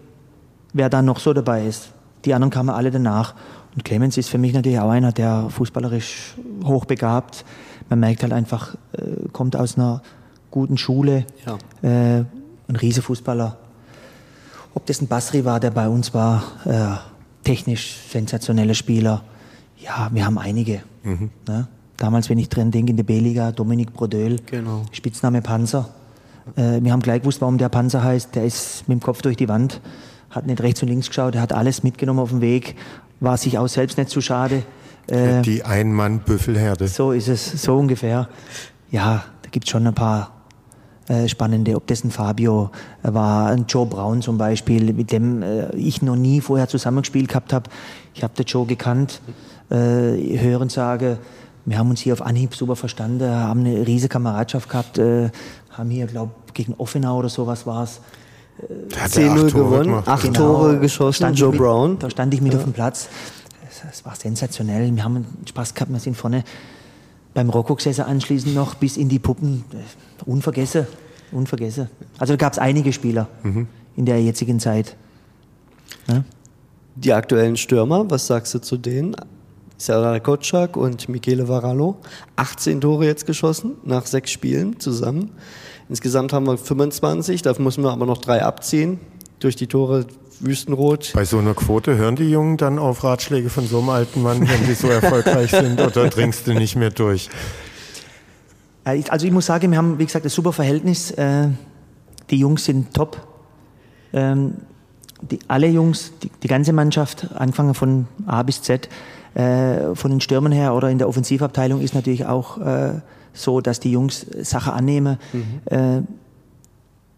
[0.73, 1.91] wer da noch so dabei ist.
[2.25, 3.35] Die anderen kamen alle danach.
[3.75, 7.43] Und Clemens ist für mich natürlich auch einer, der fußballerisch hochbegabt.
[7.89, 10.01] Man merkt halt einfach, äh, kommt aus einer
[10.51, 11.57] guten Schule, ja.
[11.81, 12.23] äh,
[12.67, 13.57] ein Riesenfußballer.
[14.75, 17.12] Ob das ein Basri war, der bei uns war, äh,
[17.43, 19.23] technisch sensationelle Spieler.
[19.77, 20.81] Ja, wir haben einige.
[21.03, 21.29] Mhm.
[21.47, 21.67] Ne?
[21.97, 24.83] Damals, wenn ich drin denke, in der B-Liga, Dominik Brodöl, genau.
[24.91, 25.89] Spitzname Panzer.
[26.55, 28.35] Äh, wir haben gleich gewusst, warum der Panzer heißt.
[28.35, 29.81] Der ist mit dem Kopf durch die Wand,
[30.29, 32.75] hat nicht rechts und links geschaut, er hat alles mitgenommen auf dem Weg,
[33.19, 34.63] war sich auch selbst nicht zu schade.
[35.07, 36.87] Äh, die Ein-Mann-Büffelherde.
[36.87, 38.29] So ist es, so ungefähr.
[38.89, 40.42] Ja, da gibt es schon ein paar
[41.07, 45.75] äh, spannende, ob das ein Fabio war, ein Joe Brown zum Beispiel, mit dem äh,
[45.75, 47.69] ich noch nie vorher zusammengespielt gehabt habe.
[48.13, 49.21] Ich habe den Joe gekannt,
[49.69, 51.17] äh, hören sage,
[51.65, 55.29] wir haben uns hier auf Anhieb super verstanden, haben eine riesige Kameradschaft gehabt, äh,
[55.71, 57.99] haben hier, glaube gegen Offenau oder sowas war es.
[59.07, 61.99] 10-0 gewonnen, acht genau, Tore geschossen, Joe mit, Brown.
[61.99, 62.59] Da stand ich mit ja.
[62.59, 63.09] auf dem Platz.
[63.91, 64.95] Es war sensationell.
[64.95, 66.43] Wir haben Spaß gehabt, wir sind vorne
[67.33, 69.65] beim Rocco gesessen anschließend noch bis in die Puppen.
[70.25, 70.87] Unvergessen,
[71.31, 71.89] unvergessen.
[72.17, 73.67] Also da gab es einige Spieler mhm.
[73.95, 74.95] in der jetzigen Zeit.
[76.07, 76.23] Ja?
[76.95, 79.15] Die aktuellen Stürmer, was sagst du zu denen?
[79.77, 81.97] Serdar Kotschak und Michele Varallo.
[82.35, 85.31] 18 Tore jetzt geschossen, nach sechs Spielen zusammen.
[85.89, 88.99] Insgesamt haben wir 25, da müssen wir aber noch drei abziehen.
[89.39, 90.05] Durch die Tore
[90.39, 91.11] Wüstenrot.
[91.13, 94.47] Bei so einer Quote hören die Jungen dann auf Ratschläge von so einem alten Mann,
[94.47, 97.29] wenn die so erfolgreich sind, oder dringst du nicht mehr durch?
[98.85, 101.11] Äh, also ich muss sagen, wir haben, wie gesagt, ein super Verhältnis.
[101.11, 101.49] Äh,
[102.29, 103.25] die Jungs sind top.
[104.13, 104.55] Ähm,
[105.21, 108.89] die, alle Jungs, die, die, ganze Mannschaft, angefangen von A bis Z,
[109.35, 112.59] äh, von den Stürmern her oder in der Offensivabteilung ist natürlich auch
[113.35, 115.17] so, dass die Jungs Sache annehmen.
[115.33, 116.07] Mhm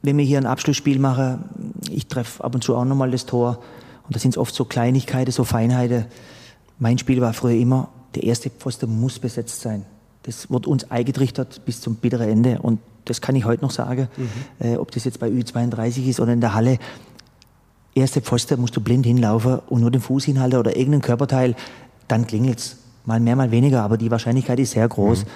[0.06, 3.60] wenn wir hier ein Abschlussspiel machen, ich treffe ab und zu auch nochmal das Tor.
[4.04, 6.06] Und da sind es oft so Kleinigkeiten, so Feinheiten.
[6.78, 9.86] Mein Spiel war früher immer, der erste Pfosten muss besetzt sein.
[10.26, 12.60] Das wird uns eingetrichtert bis zum bitteren Ende.
[12.62, 14.30] Und das kann ich heute noch sagen, mhm.
[14.60, 16.80] äh, ob das jetzt bei Ü32 ist oder in der Halle.
[17.94, 21.56] Erste Pfosten musst du blind hinlaufen und nur den Fuß hinhalten oder irgendein Körperteil,
[22.08, 22.78] dann klingelt's.
[23.06, 25.26] Mal mehr, mal weniger, aber die Wahrscheinlichkeit ist sehr groß.
[25.26, 25.30] Mhm.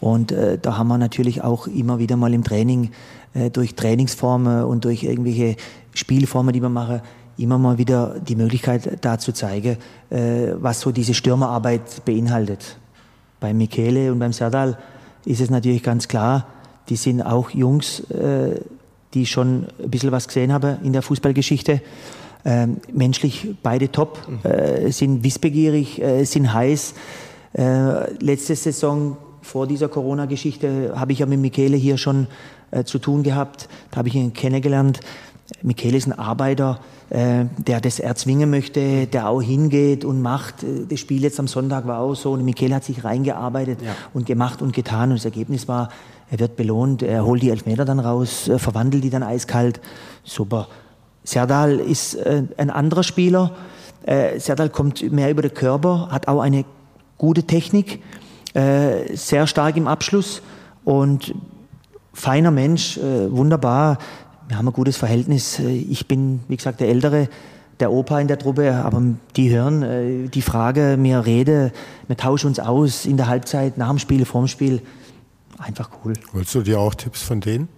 [0.00, 2.90] Und äh, da haben wir natürlich auch immer wieder mal im Training
[3.32, 5.56] äh, durch Trainingsformen und durch irgendwelche
[5.94, 7.00] Spielformen, die wir machen,
[7.38, 9.78] immer mal wieder die Möglichkeit da zu zeigen,
[10.10, 12.76] äh, was so diese Stürmerarbeit beinhaltet.
[13.44, 14.78] Bei Michele und beim Serdal
[15.26, 16.46] ist es natürlich ganz klar,
[16.88, 18.58] die sind auch Jungs, äh,
[19.12, 21.82] die schon ein bisschen was gesehen haben in der Fußballgeschichte.
[22.46, 26.94] Ähm, menschlich beide top, äh, sind wissbegierig, äh, sind heiß.
[27.52, 32.28] Äh, letzte Saison vor dieser Corona-Geschichte habe ich ja mit Michele hier schon
[32.70, 33.68] äh, zu tun gehabt.
[33.90, 35.00] Da habe ich ihn kennengelernt.
[35.60, 36.80] Michele ist ein Arbeiter,
[37.10, 40.62] äh, der das erzwingen möchte, der auch hingeht und macht.
[40.62, 42.32] Äh, das Spiel jetzt am Sonntag war auch so.
[42.32, 43.94] Und Michele hat sich reingearbeitet ja.
[44.14, 45.10] und gemacht und getan.
[45.10, 45.90] Und das Ergebnis war,
[46.30, 49.80] er wird belohnt, er holt die Elfmeter dann raus, äh, verwandelt die dann eiskalt.
[50.24, 50.68] Super.
[51.24, 53.52] Serdal ist äh, ein anderer Spieler.
[54.04, 56.64] Äh, Serdal kommt mehr über den Körper, hat auch eine
[57.18, 58.02] gute Technik
[58.54, 60.42] äh, sehr stark im Abschluss
[60.84, 61.34] und
[62.12, 63.98] feiner Mensch, wunderbar.
[64.48, 65.58] Wir haben ein gutes Verhältnis.
[65.58, 67.28] Äh, ich bin, wie gesagt, der Ältere,
[67.80, 69.02] der Opa in der Truppe, aber
[69.36, 71.72] die hören äh, die Frage, mir rede,
[72.06, 74.82] wir tauschen uns aus in der Halbzeit, nach dem Spiel, vorm Spiel.
[75.58, 76.14] Einfach cool.
[76.32, 77.68] Wolltest du dir auch Tipps von denen?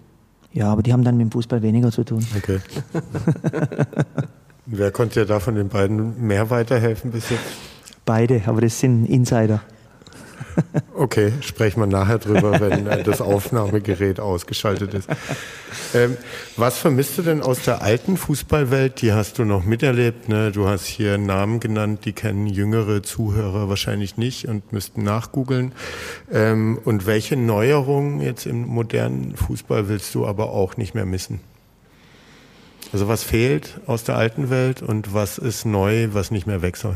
[0.51, 2.25] Ja, aber die haben dann mit dem Fußball weniger zu tun.
[2.35, 2.59] Okay.
[4.65, 7.43] Wer konnte dir da von den beiden mehr weiterhelfen bis jetzt?
[8.05, 9.61] Beide, aber das sind Insider.
[10.93, 15.07] Okay, sprechen wir nachher drüber, wenn äh, das Aufnahmegerät ausgeschaltet ist.
[15.93, 16.17] Ähm,
[16.55, 19.01] was vermisst du denn aus der alten Fußballwelt?
[19.01, 20.27] Die hast du noch miterlebt.
[20.27, 20.51] Ne?
[20.51, 25.71] Du hast hier Namen genannt, die kennen jüngere Zuhörer wahrscheinlich nicht und müssten nachgoogeln.
[26.31, 31.41] Ähm, und welche Neuerungen jetzt im modernen Fußball willst du aber auch nicht mehr missen?
[32.91, 36.77] Also was fehlt aus der alten Welt und was ist neu, was nicht mehr weg
[36.77, 36.95] soll?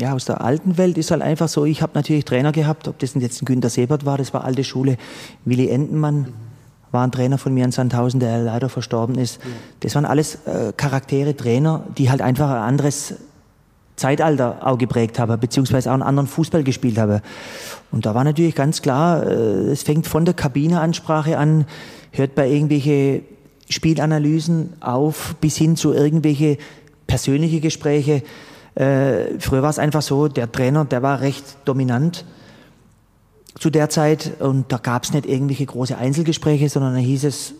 [0.00, 2.98] Ja, aus der alten Welt ist halt einfach so, ich habe natürlich Trainer gehabt, ob
[2.98, 4.96] das jetzt ein Günter Sebert war, das war alte Schule,
[5.44, 6.32] Willi Entenmann
[6.92, 9.40] war ein Trainer von mir in Sandhausen, der leider verstorben ist.
[9.80, 13.14] Das waren alles äh, Charaktere, Trainer, die halt einfach ein anderes
[13.94, 17.20] Zeitalter auch geprägt haben, beziehungsweise auch einen anderen Fußball gespielt haben.
[17.92, 21.66] Und da war natürlich ganz klar, äh, es fängt von der Kabineansprache an,
[22.10, 23.22] hört bei irgendwelche
[23.68, 26.58] Spielanalysen auf, bis hin zu irgendwelche
[27.06, 28.22] persönliche Gespräche.
[28.80, 32.24] Äh, früher war es einfach so, der Trainer, der war recht dominant
[33.58, 37.52] zu der Zeit und da gab es nicht irgendwelche große Einzelgespräche, sondern da hieß es,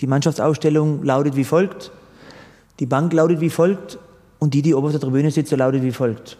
[0.00, 1.90] die Mannschaftsausstellung lautet wie folgt,
[2.78, 3.98] die Bank lautet wie folgt
[4.38, 6.38] und die, die oben auf der Tribüne sitzt, lautet wie folgt.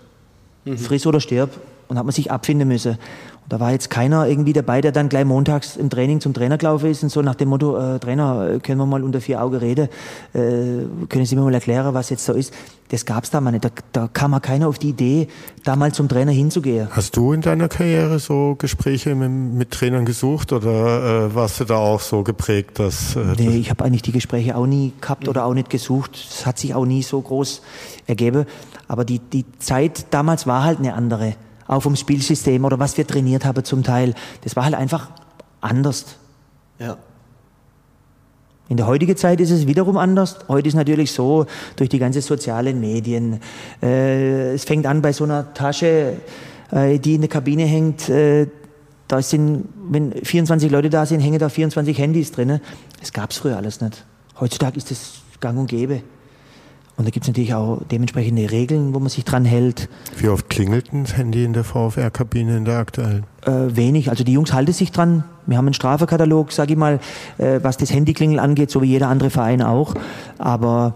[0.67, 0.79] Mhm.
[0.79, 1.51] Friss oder stirb.
[1.89, 2.97] Und hat man sich abfinden müssen.
[3.53, 6.91] Da war jetzt keiner irgendwie dabei, der dann gleich montags im Training zum Trainer gelaufen
[6.91, 9.57] ist und so nach dem Motto, äh, Trainer, äh, können wir mal unter vier Augen
[9.57, 9.91] reden?
[10.33, 12.55] Äh, können Sie mir mal erklären, was jetzt so ist?
[12.89, 13.63] Das gab es da mal nicht.
[13.63, 15.29] Da, da kam mal keiner auf die Idee,
[15.65, 16.89] da mal zum Trainer hinzugehen.
[16.93, 21.65] Hast du in deiner Karriere so Gespräche mit, mit Trainern gesucht oder äh, warst du
[21.65, 23.17] da auch so geprägt, dass...
[23.17, 26.13] Äh, nee, ich habe eigentlich die Gespräche auch nie gehabt oder auch nicht gesucht.
[26.15, 27.61] Es hat sich auch nie so groß
[28.07, 28.47] ergeben.
[28.89, 31.35] Aber die, die Zeit damals war halt eine andere
[31.67, 34.15] auch vom Spielsystem oder was wir trainiert haben zum Teil.
[34.43, 35.11] Das war halt einfach
[35.61, 36.17] anders.
[36.79, 36.97] Ja.
[38.69, 40.39] In der heutigen Zeit ist es wiederum anders.
[40.49, 41.47] Heute ist natürlich so,
[41.77, 43.41] durch die ganzen sozialen Medien.
[43.83, 46.17] Äh, es fängt an bei so einer Tasche,
[46.71, 48.09] äh, die in der Kabine hängt.
[48.09, 48.47] Äh,
[49.09, 52.61] da sind, wenn 24 Leute da sind, hängen da 24 Handys drin.
[52.99, 54.07] Das gab es früher alles nicht.
[54.41, 56.03] Heutzutage ist das gang und gäbe.
[56.97, 59.89] Und da gibt es natürlich auch dementsprechende Regeln, wo man sich dran hält.
[60.19, 63.25] Wie oft klingelt ein Handy in der VfR-Kabine in der aktuellen?
[63.47, 64.11] Äh, wenig.
[64.11, 65.25] Also die Jungs halten sich dran.
[65.47, 67.01] Wir haben einen Strafekatalog, sage ich mal,
[67.39, 69.95] äh, was das Handyklingeln angeht, so wie jeder andere Verein auch.
[70.39, 70.95] Aber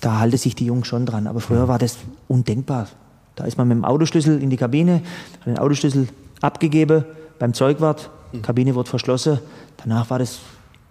[0.00, 1.26] da halten sich die Jungs schon dran.
[1.26, 2.86] Aber früher war das undenkbar.
[3.34, 5.02] Da ist man mit dem Autoschlüssel in die Kabine,
[5.40, 6.08] hat den Autoschlüssel
[6.40, 7.04] abgegeben
[7.38, 8.42] beim Zeugwart, mhm.
[8.42, 9.40] Kabine wird verschlossen.
[9.76, 10.38] Danach war das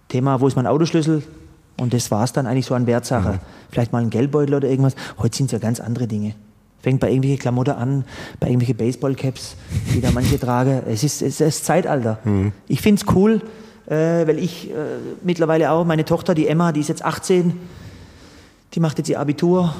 [0.08, 1.22] Thema, wo ist mein Autoschlüssel?
[1.76, 3.32] Und das war es dann eigentlich so an Wertsache.
[3.32, 3.38] Mhm.
[3.70, 4.94] Vielleicht mal ein Geldbeutel oder irgendwas.
[5.18, 6.34] Heute sind es ja ganz andere Dinge.
[6.80, 8.04] Fängt bei irgendwelchen Klamotten an,
[8.38, 9.56] bei irgendwelchen Baseballcaps,
[9.94, 10.82] die da manche tragen.
[10.86, 12.18] Es ist, es ist Zeitalter.
[12.24, 12.52] Mhm.
[12.68, 13.40] Ich finde es cool,
[13.86, 14.74] äh, weil ich äh,
[15.22, 17.54] mittlerweile auch, meine Tochter, die Emma, die ist jetzt 18,
[18.74, 19.74] Die macht jetzt ihr Abitur.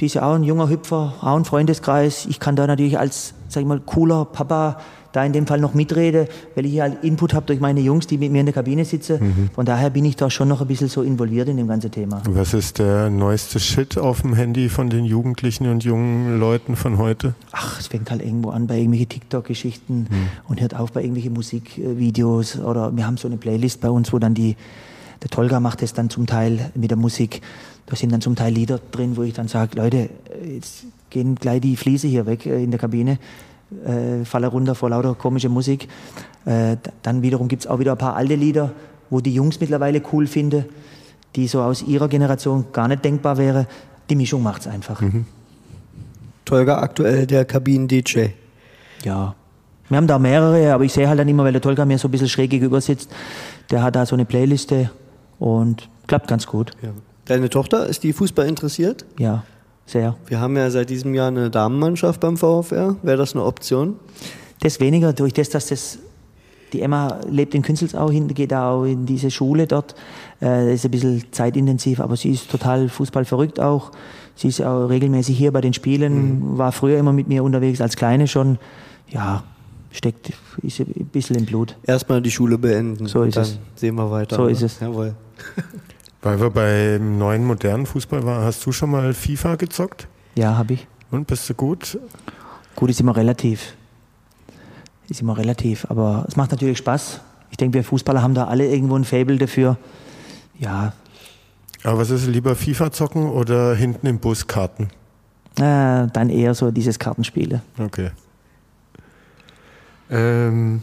[0.00, 2.26] Die ist ja auch ein junger Hüpfer, auch ein Freundeskreis.
[2.26, 4.78] Ich kann da natürlich als, sag ich mal, cooler Papa
[5.14, 8.08] da in dem Fall noch mitrede, weil ich hier halt Input habe durch meine Jungs,
[8.08, 9.18] die mit mir in der Kabine sitzen.
[9.20, 9.50] Mhm.
[9.54, 12.20] Von daher bin ich da schon noch ein bisschen so involviert in dem ganzen Thema.
[12.28, 16.98] Was ist der neueste Shit auf dem Handy von den Jugendlichen und jungen Leuten von
[16.98, 17.34] heute?
[17.52, 20.28] Ach, es fängt halt irgendwo an bei irgendwelchen TikTok-Geschichten mhm.
[20.48, 24.18] und hört auf bei irgendwelchen Musikvideos oder wir haben so eine Playlist bei uns, wo
[24.18, 24.56] dann die,
[25.22, 27.40] der Tolga macht es dann zum Teil mit der Musik.
[27.86, 30.10] Da sind dann zum Teil Lieder drin, wo ich dann sage, Leute,
[30.44, 33.18] jetzt gehen gleich die Fliese hier weg äh, in der Kabine
[33.84, 35.88] äh, falle runter vor lauter komische Musik.
[36.44, 38.72] Äh, dann wiederum gibt es auch wieder ein paar alte Lieder,
[39.10, 40.66] wo die Jungs mittlerweile cool finden,
[41.36, 43.66] die so aus ihrer Generation gar nicht denkbar wäre.
[44.10, 45.00] Die Mischung macht es einfach.
[45.00, 45.26] Mhm.
[46.44, 48.26] Tolga aktuell der Kabinen-DJ.
[49.04, 49.34] Ja.
[49.88, 52.08] Wir haben da mehrere, aber ich sehe halt dann immer, weil der Tolga mir so
[52.08, 53.10] ein bisschen schräg gegenüber sitzt,
[53.70, 54.90] der hat da so eine Playliste
[55.38, 56.72] und klappt ganz gut.
[56.82, 56.90] Ja.
[57.26, 59.04] Deine Tochter, ist die Fußball interessiert?
[59.18, 59.44] Ja.
[59.86, 60.16] Sehr.
[60.26, 62.96] Wir haben ja seit diesem Jahr eine Damenmannschaft beim VfR.
[63.02, 63.96] Wäre das eine Option?
[64.60, 65.98] Das weniger, durch das, dass das
[66.72, 69.94] die Emma lebt in Künzelsau, geht auch in diese Schule dort.
[70.42, 73.92] Äh, ist ein bisschen zeitintensiv, aber sie ist total fußballverrückt auch.
[74.34, 76.58] Sie ist auch regelmäßig hier bei den Spielen, mhm.
[76.58, 78.58] war früher immer mit mir unterwegs, als Kleine schon.
[79.08, 79.44] Ja,
[79.92, 80.32] steckt
[80.62, 81.76] ist ein bisschen im Blut.
[81.84, 83.06] Erstmal die Schule beenden.
[83.06, 83.58] So ist dann es.
[83.76, 84.36] Sehen wir weiter.
[84.36, 84.80] So ist es.
[84.80, 85.14] Jawohl.
[86.24, 90.08] Weil wir beim neuen modernen Fußball waren, hast du schon mal FIFA gezockt?
[90.36, 90.86] Ja, habe ich.
[91.10, 91.98] Und bist du gut?
[92.74, 93.74] Gut ist immer relativ.
[95.06, 97.20] Ist immer relativ, aber es macht natürlich Spaß.
[97.50, 99.76] Ich denke, wir Fußballer haben da alle irgendwo ein Fable dafür.
[100.58, 100.94] Ja.
[101.82, 104.84] Aber was ist lieber FIFA zocken oder hinten im Bus Karten?
[105.58, 107.60] Äh, dann eher so dieses Kartenspiele.
[107.78, 108.12] Okay.
[110.08, 110.80] Ähm,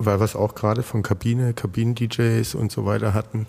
[0.00, 3.46] weil wir es auch gerade von Kabine, Kabinen-DJs und so weiter hatten.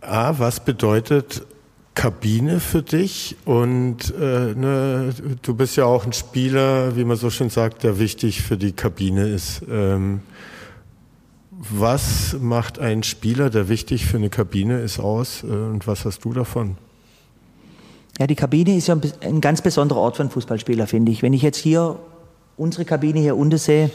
[0.00, 1.46] A, was bedeutet
[1.94, 3.36] Kabine für dich?
[3.44, 7.98] Und äh, ne, du bist ja auch ein Spieler, wie man so schön sagt, der
[7.98, 9.62] wichtig für die Kabine ist.
[9.70, 10.20] Ähm,
[11.50, 15.44] was macht ein Spieler, der wichtig für eine Kabine ist, aus?
[15.44, 16.76] Äh, und was hast du davon?
[18.18, 21.22] Ja, die Kabine ist ja ein ganz besonderer Ort für einen Fußballspieler, finde ich.
[21.22, 21.98] Wenn ich jetzt hier
[22.56, 23.90] unsere Kabine hier unten sehe,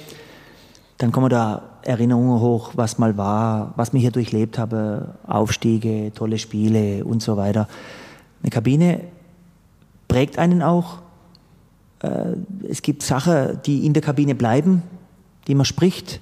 [0.97, 6.39] dann kommen da Erinnerungen hoch, was mal war, was ich hier durchlebt habe, Aufstiege, tolle
[6.39, 7.67] Spiele und so weiter.
[8.41, 9.01] Eine Kabine
[10.07, 10.99] prägt einen auch.
[12.01, 12.33] Äh,
[12.67, 14.83] es gibt Sachen, die in der Kabine bleiben,
[15.47, 16.19] die man spricht.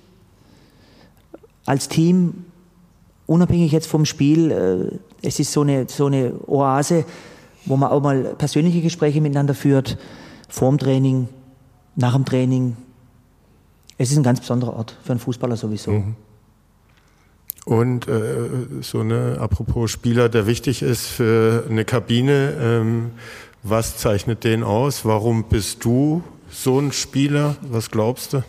[1.66, 2.46] Als Team,
[3.26, 7.06] unabhängig jetzt vom Spiel, äh, es ist so eine, so eine Oase,
[7.66, 9.98] wo man auch mal persönliche Gespräche miteinander führt,
[10.50, 11.28] vorm Training,
[11.96, 12.78] nach dem Training,
[13.98, 15.92] es ist ein ganz besonderer Ort für einen Fußballer sowieso.
[15.92, 16.16] Mhm.
[17.66, 18.22] Und äh,
[18.82, 23.12] so eine, apropos Spieler, der wichtig ist für eine Kabine, ähm,
[23.64, 25.04] was zeichnet den aus?
[25.04, 26.22] Warum bist du
[26.52, 27.56] so ein Spieler?
[27.64, 28.44] Was glaubst du?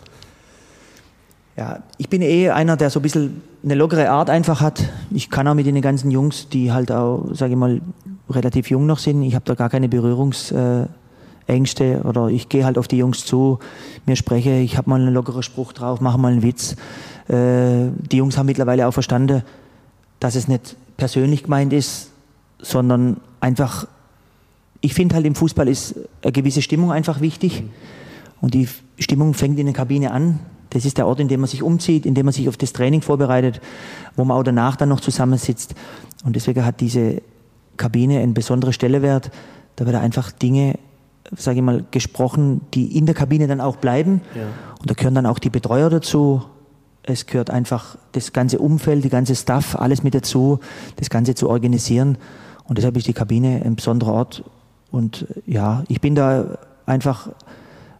[1.55, 4.87] Ja, ich bin eh einer, der so ein bisschen eine lockere Art einfach hat.
[5.09, 7.81] Ich kann auch mit den ganzen Jungs, die halt auch, sage ich mal,
[8.29, 9.23] relativ jung noch sind.
[9.23, 10.53] Ich habe da gar keine Berührungs...
[11.47, 13.59] Ängste oder ich gehe halt auf die Jungs zu,
[14.05, 16.75] mir spreche, ich habe mal einen lockeren Spruch drauf, mache mal einen Witz.
[17.27, 19.43] Äh, die Jungs haben mittlerweile auch verstanden,
[20.19, 22.11] dass es nicht persönlich gemeint ist,
[22.59, 23.87] sondern einfach,
[24.81, 27.63] ich finde halt im Fußball ist eine gewisse Stimmung einfach wichtig.
[28.41, 28.67] Und die
[28.99, 30.39] Stimmung fängt in der Kabine an.
[30.71, 32.73] Das ist der Ort, in dem man sich umzieht, in dem man sich auf das
[32.73, 33.61] Training vorbereitet,
[34.15, 35.75] wo man auch danach dann noch zusammensitzt.
[36.23, 37.21] Und deswegen hat diese
[37.77, 39.31] Kabine einen besonderen Stellewert.
[39.75, 40.77] Da wird einfach Dinge
[41.35, 44.21] sage ich mal, gesprochen, die in der Kabine dann auch bleiben.
[44.35, 44.43] Ja.
[44.79, 46.43] Und da gehören dann auch die Betreuer dazu.
[47.03, 50.59] Es gehört einfach das ganze Umfeld, die ganze Staff, alles mit dazu,
[50.97, 52.17] das Ganze zu organisieren.
[52.65, 54.43] Und deshalb ist die Kabine ein besonderer Ort.
[54.91, 57.29] Und ja, ich bin da einfach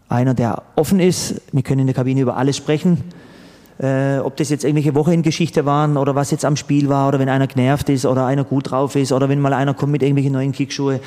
[0.10, 1.42] einer, der offen ist.
[1.52, 3.04] Wir können in der Kabine über alles sprechen.
[3.80, 7.30] Äh, ob das jetzt irgendwelche Wochenendgeschichte waren oder was jetzt am Spiel war oder wenn
[7.30, 10.34] einer genervt ist oder einer gut drauf ist oder wenn mal einer kommt mit irgendwelchen
[10.34, 11.00] neuen Kickschuhe,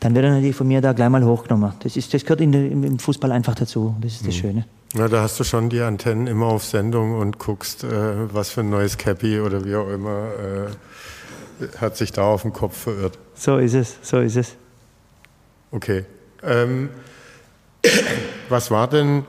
[0.00, 1.72] dann wird er natürlich von mir da gleich mal hochgenommen.
[1.80, 3.94] Das, ist, das gehört in, im Fußball einfach dazu.
[4.00, 4.40] Das ist das mhm.
[4.40, 4.64] Schöne.
[4.94, 7.88] Ja, da hast du schon die Antennen immer auf Sendung und guckst, äh,
[8.32, 10.28] was für ein neues Cappy oder wie auch immer
[11.60, 13.18] äh, hat sich da auf dem Kopf verirrt.
[13.34, 14.54] So ist es, so ist es.
[15.70, 16.04] Okay.
[16.42, 16.90] Ähm,
[18.48, 19.24] was war denn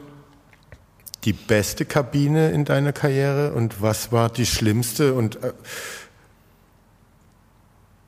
[1.28, 5.51] die beste Kabine in deiner Karriere und was war die schlimmste und äh,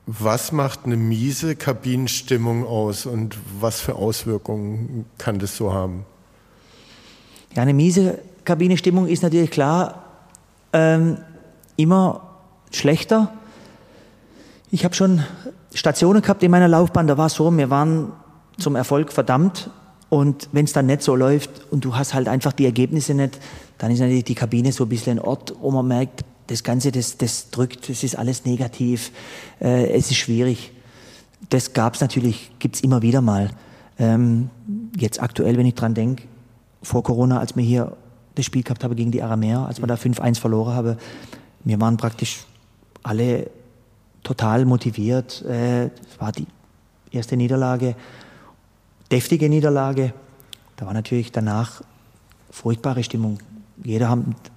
[0.06, 6.06] was macht eine miese Kabinenstimmung aus und was für Auswirkungen kann das so haben?
[7.54, 10.02] Ja, eine miese Kabinenstimmung ist natürlich klar
[10.72, 11.18] ähm,
[11.76, 12.38] immer
[12.72, 13.34] schlechter.
[14.70, 15.24] Ich habe schon
[15.74, 18.12] Stationen gehabt in meiner Laufbahn, da war es so, wir waren
[18.56, 19.68] zum Erfolg verdammt
[20.10, 23.38] und wenn es dann nicht so läuft und du hast halt einfach die Ergebnisse nicht,
[23.78, 26.90] dann ist natürlich die Kabine so ein bisschen ein Ort, wo man merkt, das Ganze,
[26.90, 29.12] das, das drückt, das ist alles negativ,
[29.60, 30.72] äh, es ist schwierig.
[31.48, 33.50] Das gab es natürlich, gibt es immer wieder mal.
[34.00, 34.50] Ähm,
[34.96, 36.24] jetzt aktuell, wenn ich dran denke,
[36.82, 37.96] vor Corona, als wir hier
[38.34, 40.96] das Spiel gehabt haben gegen die Aramäer, als wir da 5-1 verloren haben,
[41.62, 42.46] wir waren praktisch
[43.04, 43.48] alle
[44.24, 45.42] total motiviert.
[45.42, 46.46] Äh, es war die
[47.12, 47.94] erste Niederlage,
[49.10, 50.12] deftige Niederlage.
[50.76, 51.82] Da war natürlich danach
[52.50, 53.38] furchtbare Stimmung.
[53.82, 54.10] Jeder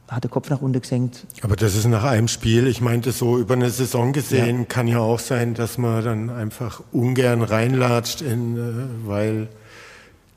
[0.10, 1.26] hat den Kopf nach unten gesenkt.
[1.42, 2.68] Aber das ist nach einem Spiel.
[2.68, 4.66] Ich meinte so über eine Saison gesehen ja.
[4.66, 9.48] kann ja auch sein, dass man dann einfach ungern reinlatscht, in, äh, weil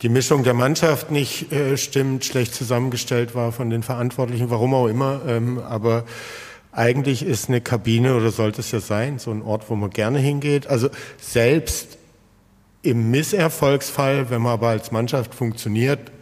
[0.03, 4.87] die Mischung der Mannschaft nicht äh, stimmt, schlecht zusammengestellt war von den Verantwortlichen, warum auch
[4.87, 5.23] immer.
[5.27, 6.05] Ähm, aber
[6.71, 10.19] eigentlich ist eine Kabine oder sollte es ja sein, so ein Ort, wo man gerne
[10.19, 10.67] hingeht.
[10.67, 11.97] Also selbst
[12.87, 16.13] im Misserfolgsfall, wenn man aber als Mannschaft funktioniert,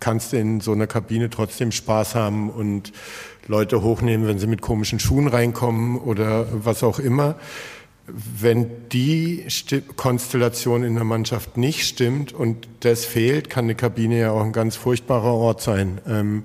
[0.00, 2.92] kannst du in so einer Kabine trotzdem Spaß haben und
[3.46, 7.36] Leute hochnehmen, wenn sie mit komischen Schuhen reinkommen oder was auch immer.
[8.06, 9.46] Wenn die
[9.96, 14.52] Konstellation in der Mannschaft nicht stimmt und das fehlt, kann eine Kabine ja auch ein
[14.52, 16.00] ganz furchtbarer Ort sein.
[16.08, 16.42] Ähm,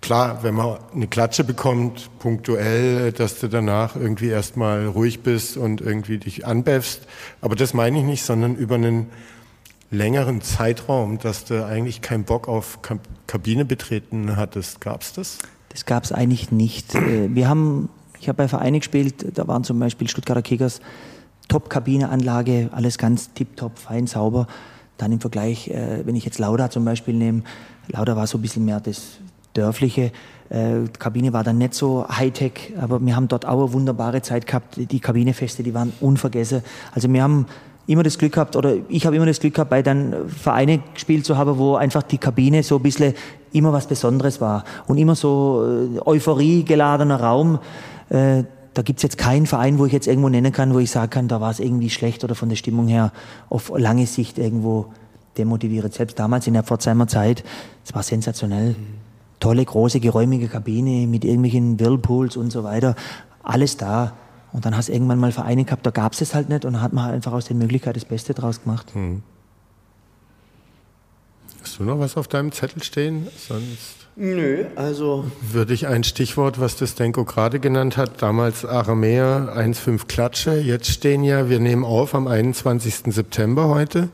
[0.00, 5.80] klar, wenn man eine Klatsche bekommt, punktuell, dass du danach irgendwie erstmal ruhig bist und
[5.80, 7.02] irgendwie dich anbeffst.
[7.40, 9.06] Aber das meine ich nicht, sondern über einen
[9.90, 12.78] längeren Zeitraum, dass du eigentlich keinen Bock auf
[13.26, 14.80] Kabine betreten hattest.
[14.80, 15.38] Gab es das?
[15.70, 16.94] Das gab es eigentlich nicht.
[16.94, 17.88] Äh, wir haben,
[18.20, 20.80] ich habe bei Vereinen gespielt, da waren zum Beispiel Stuttgarter Kickers,
[21.48, 24.46] Top-Kabineanlage, alles ganz tipptopp, fein, sauber.
[24.98, 27.42] Dann im Vergleich, äh, wenn ich jetzt Lauda zum Beispiel nehme,
[27.88, 29.18] Lauda war so ein bisschen mehr das
[29.54, 30.12] dörfliche.
[30.48, 34.46] Äh, Kabine war dann nicht so Hightech, aber wir haben dort auch eine wunderbare Zeit
[34.46, 34.76] gehabt.
[34.76, 36.62] Die Kabinefeste, die waren unvergessen.
[36.92, 37.46] Also wir haben
[37.86, 41.24] immer das Glück gehabt, oder ich habe immer das Glück gehabt, bei dann Vereine gespielt
[41.24, 43.14] zu haben, wo einfach die Kabine so ein bisschen
[43.52, 47.58] immer was Besonderes war und immer so äh, Euphorie geladener Raum.
[48.08, 48.44] Äh,
[48.74, 51.28] da gibt's jetzt keinen Verein, wo ich jetzt irgendwo nennen kann, wo ich sagen kann,
[51.28, 53.12] da war es irgendwie schlecht oder von der Stimmung her
[53.48, 54.86] auf lange Sicht irgendwo
[55.36, 55.92] demotivierend.
[55.92, 57.42] Selbst damals in der Pforzheimer Zeit,
[57.84, 58.76] es war sensationell.
[59.40, 62.94] Tolle, große, geräumige Kabine mit irgendwelchen Whirlpools und so weiter.
[63.42, 64.12] Alles da.
[64.52, 66.80] Und dann hast du irgendwann mal Vereine gehabt, da gab es es halt nicht und
[66.80, 68.94] hat man halt einfach aus den Möglichkeiten das Beste draus gemacht.
[68.94, 69.22] Hm.
[71.62, 73.28] Hast du noch was auf deinem Zettel stehen?
[73.36, 75.24] Sonst Nö, also.
[75.40, 80.58] Würde ich ein Stichwort, was das Denko gerade genannt hat, damals Aramea 1,5 Klatsche.
[80.58, 83.14] Jetzt stehen ja, wir nehmen auf am 21.
[83.14, 84.08] September heute.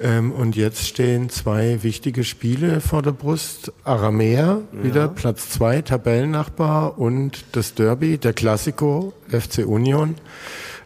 [0.00, 3.72] Ähm, und jetzt stehen zwei wichtige Spiele vor der Brust.
[3.84, 4.84] Aramea, ja.
[4.84, 10.14] wieder Platz zwei, Tabellennachbar und das Derby, der Klassiko, FC Union.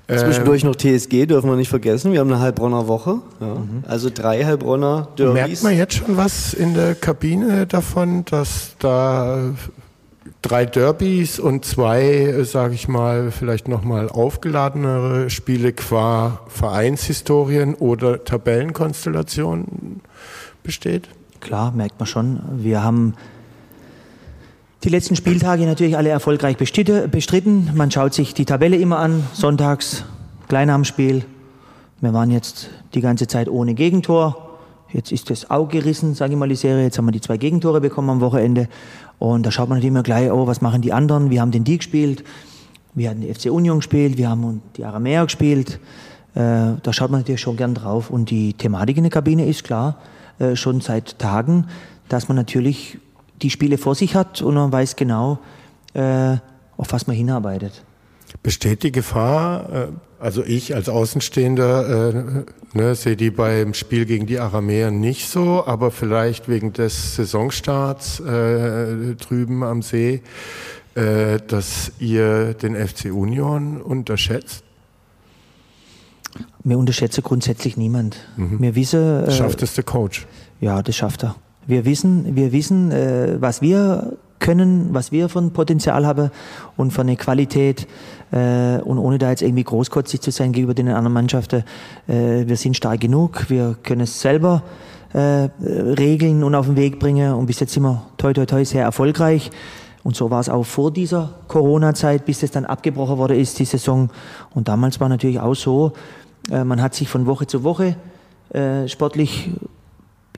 [0.09, 2.13] Zwischendurch noch TSG, dürfen wir nicht vergessen.
[2.13, 3.19] Wir haben eine Heilbronner Woche.
[3.41, 3.55] Ja.
[3.55, 3.83] Mhm.
[3.89, 5.35] Also drei Heilbronner Derbys.
[5.35, 9.53] Merkt man jetzt schon was in der Kabine davon, dass da
[10.43, 20.03] drei Derbys und zwei, sage ich mal, vielleicht nochmal aufgeladenere Spiele qua Vereinshistorien oder Tabellenkonstellationen
[20.63, 21.09] besteht?
[21.41, 22.41] Klar, merkt man schon.
[22.57, 23.15] Wir haben
[24.87, 27.71] die letzten Spieltage natürlich alle erfolgreich bestritten.
[27.75, 30.05] Man schaut sich die Tabelle immer an, sonntags,
[30.47, 31.25] Kleinamspiel.
[32.01, 34.59] Wir waren jetzt die ganze Zeit ohne Gegentor.
[34.93, 36.85] Jetzt ist das Auge gerissen, sage ich mal, die Serie.
[36.85, 38.69] Jetzt haben wir die zwei Gegentore bekommen am Wochenende.
[39.19, 41.31] Und da schaut man natürlich immer gleich, oh, was machen die anderen?
[41.31, 42.23] Wir haben den die gespielt.
[42.95, 44.19] Wir hatten die FC Union gespielt.
[44.19, 45.81] Wir haben die Aramea gespielt.
[46.37, 48.09] Äh, da schaut man natürlich schon gern drauf.
[48.09, 49.97] Und die Thematik in der Kabine ist klar,
[50.39, 51.67] äh, schon seit Tagen,
[52.09, 53.01] dass man natürlich
[53.43, 55.39] die Spiele vor sich hat und man weiß genau,
[55.95, 56.37] äh,
[56.77, 57.85] auf was man hinarbeitet.
[58.43, 59.87] Besteht die Gefahr, äh,
[60.19, 62.45] also ich als Außenstehender äh,
[62.77, 68.21] ne, sehe die beim Spiel gegen die Aramäer nicht so, aber vielleicht wegen des Saisonstarts
[68.21, 70.23] äh, drüben am See,
[70.95, 74.65] äh, dass ihr den FC Union unterschätzt?
[76.65, 78.17] Wir unterschätzen grundsätzlich niemand.
[78.37, 78.61] Mhm.
[78.61, 80.27] Wir wissen, äh, schafft es der Coach?
[80.61, 81.37] Ja, das schafft er.
[81.67, 86.31] Wir wissen, wir wissen, äh, was wir können, was wir von Potenzial haben
[86.77, 87.87] und von der Qualität.
[88.33, 91.65] Äh, und ohne da jetzt irgendwie großkotzig zu sein gegenüber den anderen Mannschaften,
[92.09, 94.63] äh, wir sind stark genug, wir können es selber
[95.13, 97.35] äh, regeln und auf den Weg bringen.
[97.35, 99.51] Und bis jetzt sind wir toi toi toi sehr erfolgreich.
[100.03, 103.65] Und so war es auch vor dieser Corona-Zeit, bis es dann abgebrochen wurde ist, die
[103.65, 104.11] Saison.
[104.55, 105.93] Und damals war natürlich auch so,
[106.51, 107.97] äh, man hat sich von Woche zu Woche
[108.51, 109.51] äh, sportlich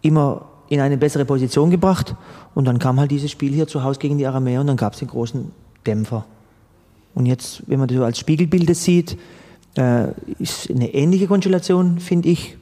[0.00, 2.14] immer in eine bessere Position gebracht.
[2.54, 4.92] Und dann kam halt dieses Spiel hier zu Hause gegen die Aramäer und dann gab
[4.92, 5.50] es den großen
[5.86, 6.24] Dämpfer.
[7.14, 9.18] Und jetzt, wenn man das so als Spiegelbilder sieht,
[9.76, 10.08] äh,
[10.38, 12.56] ist eine ähnliche Konstellation, finde ich.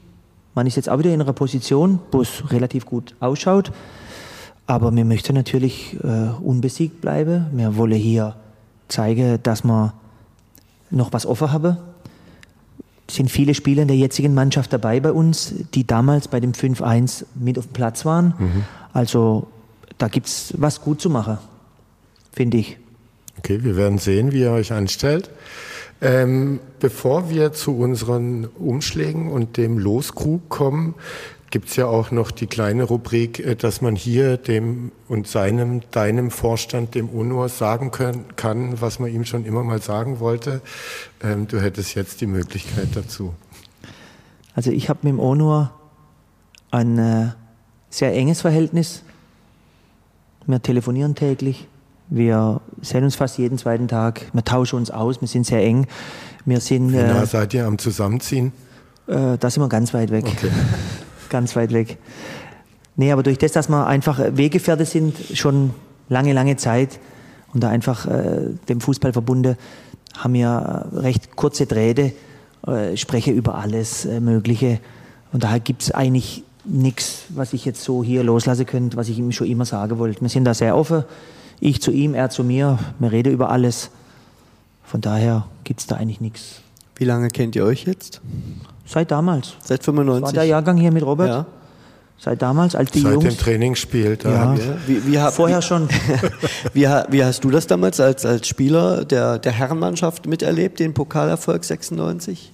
[0.55, 3.73] Man ist jetzt auch wieder in einer Position, wo es relativ gut ausschaut.
[4.67, 7.47] Aber wir möchten natürlich äh, unbesiegt bleiben.
[7.53, 8.37] Wir wollen hier
[8.89, 9.93] zeigen, dass wir
[10.91, 11.77] noch was offen haben.
[13.09, 17.25] Sind viele Spieler in der jetzigen Mannschaft dabei bei uns, die damals bei dem 5-1
[17.35, 18.35] mit auf dem Platz waren.
[18.39, 18.65] Mhm.
[18.93, 19.47] Also
[19.99, 21.39] da gibt es was gut zu machen,
[22.33, 22.79] finde ich.
[23.39, 25.31] Okay, wir werden sehen, wie ihr euch anstellt.
[26.03, 30.95] Ähm, bevor wir zu unseren Umschlägen und dem Loskrug kommen,
[31.57, 35.81] gibt es ja auch noch die kleine Rubrik, äh, dass man hier dem und seinem,
[35.91, 40.61] deinem Vorstand, dem UNOR, sagen können, kann, was man ihm schon immer mal sagen wollte.
[41.25, 43.33] Ähm, du hättest jetzt die Möglichkeit dazu.
[44.55, 45.73] Also ich habe mit dem UNOR
[46.73, 47.29] ein äh,
[47.89, 49.03] sehr enges Verhältnis.
[50.47, 51.69] Wir telefonieren täglich.
[52.11, 54.27] Wir sehen uns fast jeden zweiten Tag.
[54.35, 55.23] Wir tauschen uns aus.
[55.23, 55.87] Wir sind sehr eng.
[56.45, 58.53] Wir sind, äh, seid ihr am Zusammenziehen?
[59.07, 60.27] Äh, da sind wir ganz weit weg.
[60.27, 60.51] Okay.
[61.29, 61.99] ganz weit weg.
[62.97, 65.74] Nee, aber durch das, dass wir einfach Weggefährte sind, schon
[66.09, 66.99] lange, lange Zeit
[67.53, 69.57] und da einfach äh, dem Fußball verbunden,
[70.16, 72.12] haben wir recht kurze Drähte,
[72.66, 74.81] äh, spreche über alles äh, Mögliche.
[75.33, 79.18] Und daher gibt es eigentlich nichts, was ich jetzt so hier loslassen könnte, was ich
[79.18, 80.20] ihm schon immer sagen wollte.
[80.20, 81.05] Wir sind da sehr offen.
[81.61, 82.79] Ich zu ihm, er zu mir.
[82.99, 83.91] Wir reden über alles.
[84.85, 86.61] Von daher gibt es da eigentlich nichts.
[86.97, 88.20] Wie lange kennt ihr euch jetzt?
[88.87, 89.55] Seit damals.
[89.62, 90.22] Seit 95?
[90.22, 91.28] Das war der Jahrgang hier mit Robert.
[91.28, 91.47] Ja.
[92.18, 93.24] Seit damals, als die Seit Jungs.
[93.24, 94.16] Seit dem Trainingsspiel.
[94.16, 94.55] Da ja.
[94.87, 95.89] Wie, wie hab, Vorher schon.
[96.72, 101.64] wie, wie, hast du das damals als, als Spieler der, der Herrenmannschaft miterlebt, den Pokalerfolg
[101.64, 102.53] 96?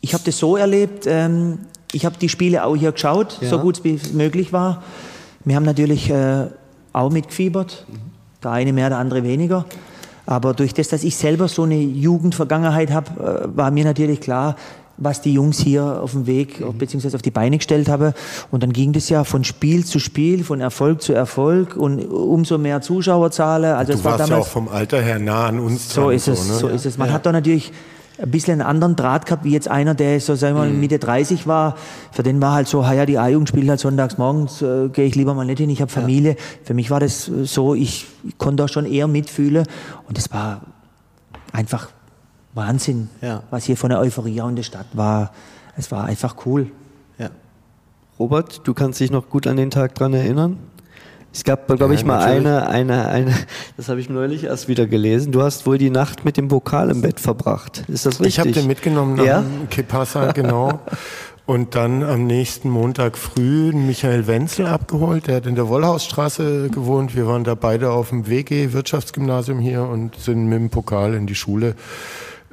[0.00, 1.60] Ich habe das so erlebt, ähm,
[1.92, 3.48] ich habe die Spiele auch hier geschaut, ja.
[3.48, 4.82] so gut wie es möglich war.
[5.44, 6.46] Wir haben natürlich äh,
[6.92, 7.86] auch mitgefiebert,
[8.42, 9.64] der eine mehr, der andere weniger.
[10.24, 14.56] Aber durch das, dass ich selber so eine Jugendvergangenheit habe, äh, war mir natürlich klar,
[14.96, 16.78] was die Jungs hier auf dem Weg mhm.
[16.78, 18.12] beziehungsweise auf die Beine gestellt haben.
[18.50, 22.58] Und dann ging das ja von Spiel zu Spiel, von Erfolg zu Erfolg und umso
[22.58, 23.74] mehr Zuschauerzahlen.
[23.74, 26.14] Also du es war warst ja auch vom Alter her nah an uns so dran.
[26.14, 26.58] Ist es, so, ne?
[26.58, 26.98] so ist es.
[26.98, 27.14] Man ja.
[27.14, 27.72] hat da natürlich
[28.18, 30.80] ein bisschen einen anderen Draht gehabt, wie jetzt einer, der so sagen wir mal mhm.
[30.80, 31.76] Mitte 30 war.
[32.12, 35.14] Für den war halt so, ja, die A-Jugend spielt halt sonntags morgens, äh, gehe ich
[35.14, 36.32] lieber mal nicht hin, ich habe Familie.
[36.32, 36.36] Ja.
[36.64, 39.66] Für mich war das so, ich, ich konnte da schon eher mitfühlen
[40.08, 40.60] und das war
[41.52, 41.88] einfach
[42.54, 43.42] Wahnsinn, ja.
[43.50, 45.32] was hier von der Euphorie in der Stadt war.
[45.76, 46.70] Es war einfach cool.
[47.18, 47.30] Ja.
[48.18, 50.58] Robert, du kannst dich noch gut an den Tag dran erinnern?
[51.34, 53.34] Es gab, glaube ich, mal eine, eine, eine,
[53.78, 55.32] das habe ich neulich erst wieder gelesen.
[55.32, 57.84] Du hast wohl die Nacht mit dem Pokal im Bett verbracht.
[57.88, 58.26] Ist das richtig?
[58.26, 59.44] Ich habe den mitgenommen nach ja?
[59.70, 60.80] Kepassa, genau.
[61.46, 65.26] Und dann am nächsten Montag früh Michael Wenzel abgeholt.
[65.26, 67.16] Der hat in der Wollhausstraße gewohnt.
[67.16, 71.26] Wir waren da beide auf dem WG Wirtschaftsgymnasium hier und sind mit dem Pokal in
[71.26, 71.74] die Schule.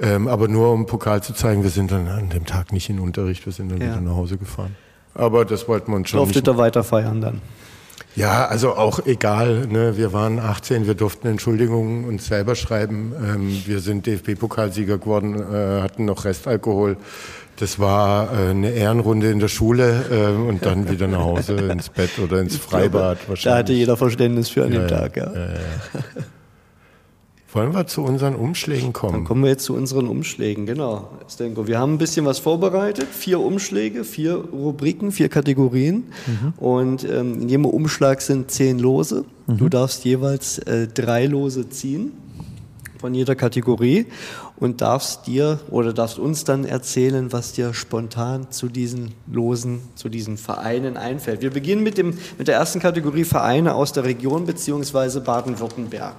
[0.02, 3.00] Ähm, aber nur um Pokal zu zeigen, wir sind dann an dem Tag nicht in
[3.00, 3.88] Unterricht, wir sind dann ja.
[3.88, 4.76] wieder nach Hause gefahren.
[5.14, 6.20] Aber das wollten wir uns schon.
[6.20, 7.41] Durftet ihr weiter feiern dann?
[8.16, 9.68] Ja, also auch egal.
[9.68, 9.97] Ne?
[9.97, 13.14] Wir waren 18, wir durften Entschuldigungen uns selber schreiben.
[13.22, 16.97] Ähm, wir sind DFB-Pokalsieger geworden, äh, hatten noch Restalkohol.
[17.58, 21.89] Das war äh, eine Ehrenrunde in der Schule äh, und dann wieder nach Hause ins
[21.89, 23.43] Bett oder ins Freibad wahrscheinlich.
[23.43, 25.32] Da hatte jeder Verständnis für an ja, dem Tag, ja.
[25.34, 26.24] ja, ja
[27.52, 29.14] wollen wir zu unseren Umschlägen kommen?
[29.14, 31.10] Dann kommen wir jetzt zu unseren Umschlägen, genau.
[31.28, 33.08] Stenko, wir haben ein bisschen was vorbereitet.
[33.12, 36.12] Vier Umschläge, vier Rubriken, vier Kategorien.
[36.28, 36.54] Mhm.
[36.58, 39.26] Und ähm, in jedem Umschlag sind zehn Lose.
[39.47, 39.58] Mhm.
[39.58, 42.12] Du darfst jeweils äh, drei Lose ziehen
[43.00, 44.08] von jeder Kategorie
[44.58, 50.10] und darfst dir oder darfst uns dann erzählen, was dir spontan zu diesen Losen, zu
[50.10, 51.41] diesen Vereinen einfällt.
[51.41, 55.22] Wir beginnen mit, dem, mit der ersten Kategorie Vereine aus der Region bzw.
[55.22, 56.16] Baden-Württemberg.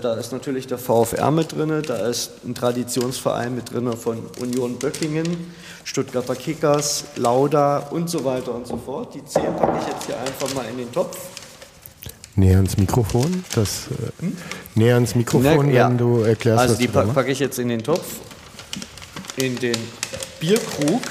[0.00, 4.76] Da ist natürlich der VfR mit drin, da ist ein Traditionsverein mit drin von Union
[4.78, 5.52] Böckingen,
[5.84, 9.14] Stuttgarter Kickers, Lauda und so weiter und so fort.
[9.14, 11.16] Die zehn packe ich jetzt hier einfach mal in den Topf.
[12.34, 14.36] Näher ans Mikrofon, das äh, hm?
[14.74, 15.88] näher ans Mikrofon, ja.
[15.88, 16.60] wenn du erklärst.
[16.60, 18.18] Also die packe pack ich jetzt in den Topf,
[19.36, 19.78] in den
[20.40, 21.02] Bierkrug,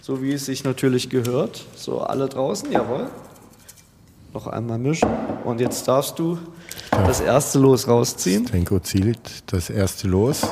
[0.00, 1.64] so wie es sich natürlich gehört.
[1.74, 3.08] So alle draußen, jawohl.
[4.32, 5.08] Noch einmal mischen
[5.44, 6.38] und jetzt darfst du
[7.04, 8.46] das erste Los rausziehen.
[8.46, 10.42] Stenko zielt das erste Los.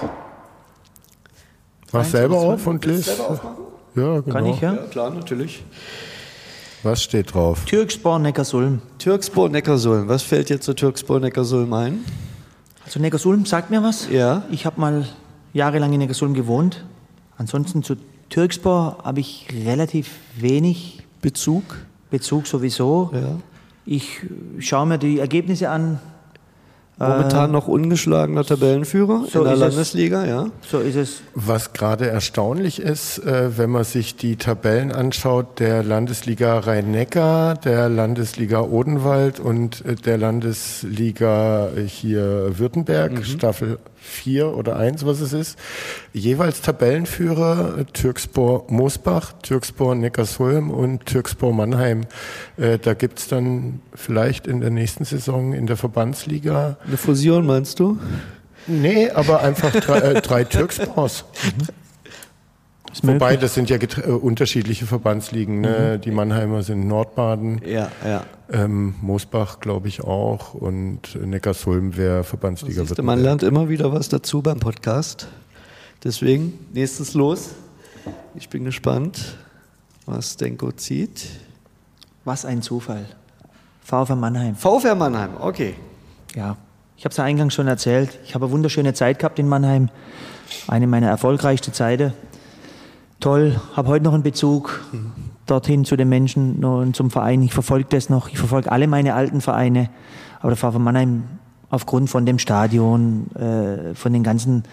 [1.92, 3.18] Mach selber auf und liest.
[3.94, 4.22] Ja, genau.
[4.22, 4.74] Kann ich, ja?
[4.74, 5.64] Ja, klar, natürlich.
[6.82, 7.64] Was steht drauf?
[7.64, 8.82] Türkspor Neckarsulm.
[8.98, 10.08] Türkspor Neckarsulm.
[10.08, 12.04] Was fällt dir zu Türkspor Neckarsulm ein?
[12.84, 14.08] Also Neckarsulm sagt mir was.
[14.10, 14.42] Ja.
[14.50, 15.06] Ich habe mal
[15.52, 16.84] jahrelang in Neckarsulm gewohnt.
[17.38, 17.96] Ansonsten zu
[18.28, 21.62] Türkspor habe ich relativ wenig Bezug.
[22.10, 23.10] Bezug sowieso.
[23.14, 23.38] Ja.
[23.86, 24.20] Ich
[24.58, 26.00] schaue mir die Ergebnisse an,
[26.98, 29.68] Momentan noch ungeschlagener Tabellenführer so in der ist es.
[29.68, 30.46] Landesliga, ja.
[30.62, 31.22] So ist es.
[31.34, 37.88] Was gerade erstaunlich ist, äh, wenn man sich die Tabellen anschaut, der Landesliga Rhein-Neckar, der
[37.88, 45.58] Landesliga Odenwald und äh, der Landesliga hier Württemberg, Staffel 4 oder 1, was es ist,
[46.12, 52.02] jeweils Tabellenführer Türkspor Moosbach, Türkspor Neckarsulm und Türkspor Mannheim.
[52.56, 57.80] Äh, Da gibt's dann vielleicht in der nächsten Saison in der Verbandsliga, Eine Fusion meinst
[57.80, 57.98] du?
[58.66, 61.24] nee, aber einfach drei, äh, drei Türkspors.
[61.60, 61.72] Ist
[63.02, 63.40] Wobei, möglich.
[63.40, 65.60] das sind ja äh, unterschiedliche Verbandsligen.
[65.60, 65.98] Ne?
[65.98, 68.24] Die Mannheimer sind Nordbaden, Ja, ja.
[68.52, 74.08] ähm, Moosbach glaube ich auch und Neckarsulm wäre Verbandsliga Siehste, man lernt immer wieder was
[74.08, 75.28] dazu beim Podcast.
[76.04, 77.50] Deswegen, nächstes Los.
[78.34, 79.36] Ich bin gespannt,
[80.06, 81.26] was Denko zieht.
[82.24, 83.06] Was ein Zufall.
[83.82, 84.54] VfR Mannheim.
[84.54, 85.74] VfR Mannheim, okay.
[86.34, 86.56] Ja,
[86.96, 88.18] ich habe es ja eingangs schon erzählt.
[88.24, 89.88] Ich habe eine wunderschöne Zeit gehabt in Mannheim.
[90.68, 92.12] Eine meiner erfolgreichsten Zeiten.
[93.24, 94.84] Toll, habe heute noch einen Bezug
[95.46, 97.40] dorthin zu den Menschen und zum Verein.
[97.40, 98.28] Ich verfolge das noch.
[98.28, 99.88] Ich verfolge alle meine alten Vereine.
[100.40, 101.24] Aber der VfR Mannheim
[101.70, 104.64] aufgrund von dem Stadion, äh, von den ganzen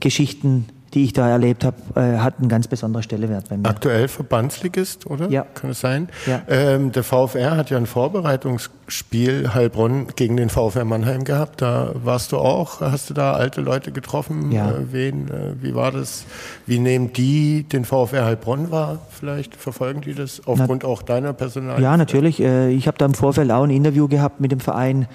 [0.00, 3.68] Geschichten, die ich da erlebt habe, äh, hat einen ganz besonderen Stellenwert bei mir.
[3.68, 5.28] Aktuell Verbandsligist, oder?
[5.28, 5.42] Ja.
[5.54, 6.08] Kann es sein?
[6.26, 6.42] Ja.
[6.48, 11.60] Ähm, der VfR hat ja ein Vorbereitungsspiel Heilbronn gegen den VfR Mannheim gehabt.
[11.62, 12.80] Da warst du auch.
[12.80, 14.50] Hast du da alte Leute getroffen?
[14.52, 14.70] Ja.
[14.70, 15.28] Äh, wen?
[15.28, 16.24] Äh, wie war das?
[16.66, 18.98] Wie nehmen die den VfR Heilbronn wahr?
[19.10, 21.80] Vielleicht verfolgen die das aufgrund auch deiner Personal?
[21.82, 22.40] Ja, natürlich.
[22.40, 25.06] Äh, Ich habe da im Vorfeld auch ein Interview gehabt mit dem Verein.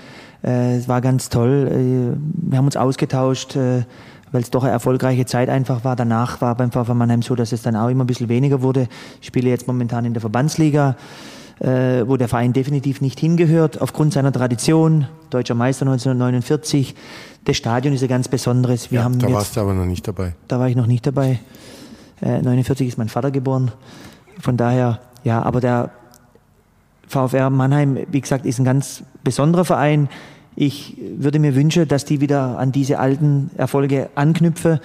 [0.44, 1.68] Äh, Es war ganz toll.
[1.72, 3.58] Äh, Wir haben uns ausgetauscht,
[4.34, 5.96] weil es doch eine erfolgreiche Zeit einfach war.
[5.96, 8.88] Danach war beim VfB Mannheim so, dass es dann auch immer ein bisschen weniger wurde.
[9.22, 10.98] Ich spiele jetzt momentan in der Verbandsliga,
[11.60, 15.08] äh, wo der Verein definitiv nicht hingehört, aufgrund seiner Tradition.
[15.30, 16.96] Deutscher Meister 1949.
[17.46, 18.92] Das Stadion ist ein ganz besonderes.
[18.92, 20.34] Wir Ja, haben da jetzt warst du aber noch nicht dabei.
[20.48, 21.40] da war ich noch nicht dabei.
[22.22, 23.72] Äh, 49 ist mein Vater geboren.
[24.40, 25.92] Von daher, ja, aber der
[27.08, 30.10] VfR Mannheim, wie gesagt, ist ein ganz besonderer Verein.
[30.56, 34.80] Ich würde mir wünschen, dass die wieder an diese alten Erfolge anknüpfen.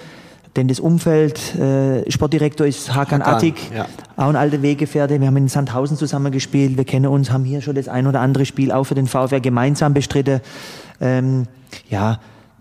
[0.57, 3.87] Denn das Umfeld, äh, Sportdirektor ist Hakan, Hakan, Attik, ja.
[4.17, 5.21] auch ein alter Weggefährte.
[5.21, 6.77] Wir haben in Sandhausen zusammen gespielt.
[6.77, 9.41] Wir kennen uns, haben hier schon das ein oder andere Spiel auch für den VfR
[9.41, 10.41] gemeinsam bestritten.
[11.01, 11.47] Ähm,
[11.89, 12.19] ja,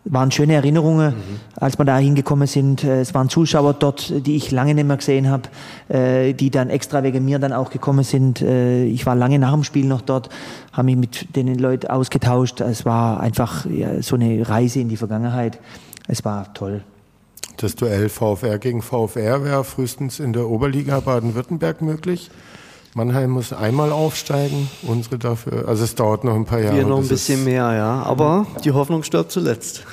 [0.09, 1.13] waren schöne Erinnerungen,
[1.55, 2.83] als wir da hingekommen sind.
[2.83, 5.43] Äh, Es waren Zuschauer dort, die ich lange nicht mehr gesehen habe,
[5.89, 8.41] äh, die dann extra wegen mir dann auch gekommen sind.
[8.41, 10.29] Äh, Ich war lange nach dem Spiel noch dort,
[10.73, 12.61] habe mich mit den Leuten ausgetauscht.
[12.61, 15.59] Es war einfach ja, so eine Reise in die Vergangenheit.
[16.07, 16.81] Es war toll.
[17.57, 22.29] Das Duell VfR gegen VfR wäre frühestens in der Oberliga Baden-Württemberg möglich.
[22.97, 25.67] Mannheim muss einmal aufsteigen, unsere dafür.
[25.67, 26.77] Also es dauert noch ein paar Jahre.
[26.77, 28.01] Wir noch ein bis bisschen mehr, ja.
[28.01, 29.83] Aber die Hoffnung stirbt zuletzt.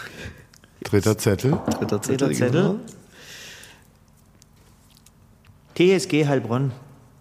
[0.84, 1.58] Dritter Zettel.
[1.66, 2.28] Dritter Zettel.
[2.28, 2.78] Dritter Zettel.
[5.76, 5.98] genau.
[5.98, 6.72] TSG Heilbronn.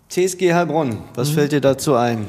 [0.08, 2.28] TSG Heilbronn, was fällt dir dazu ein?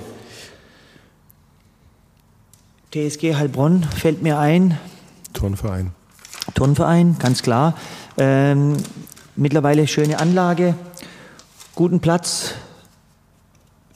[2.90, 4.80] TSG Heilbronn fällt mir ein.
[5.32, 5.92] Turnverein.
[6.54, 7.74] Turnverein, ganz klar.
[8.18, 8.78] Ähm,
[9.36, 10.74] mittlerweile schöne Anlage,
[11.76, 12.54] guten Platz.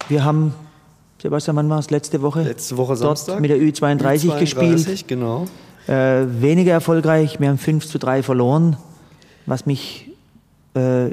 [0.09, 0.54] Wir haben,
[1.20, 1.90] Sebastian, wann war es?
[1.90, 2.42] Letzte Woche?
[2.42, 3.40] Letzte Woche dort Samstag.
[3.40, 4.78] mit der Ü32, gespielt.
[4.78, 5.46] Ü32, Genau.
[5.86, 7.40] Äh, weniger erfolgreich.
[7.40, 8.76] Wir haben 5 zu 3 verloren,
[9.46, 10.11] was mich
[10.74, 11.11] äh,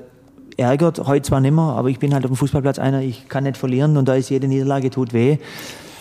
[0.57, 0.99] ärgert.
[1.07, 3.55] Heute zwar nicht mehr, aber ich bin halt auf dem Fußballplatz einer, ich kann nicht
[3.57, 5.37] verlieren und da ist jede Niederlage tut weh.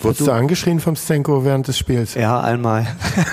[0.01, 2.15] Wurdest du angeschrien vom Stenko während des Spiels?
[2.15, 2.85] Ja, einmal.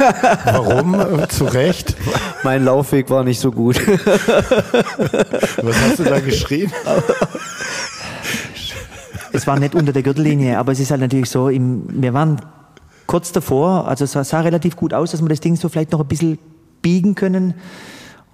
[0.44, 0.94] Warum?
[0.94, 1.96] Äh, Zu Recht.
[2.44, 3.80] mein Laufweg war nicht so gut.
[3.84, 6.70] Was hast du da geschrien?
[9.32, 12.40] Es war nicht unter der Gürtellinie, aber es ist halt natürlich so, im, wir waren
[13.06, 16.00] kurz davor, also es sah, relativ gut aus, dass wir das Ding so vielleicht noch
[16.00, 16.38] ein bisschen
[16.82, 17.54] biegen können.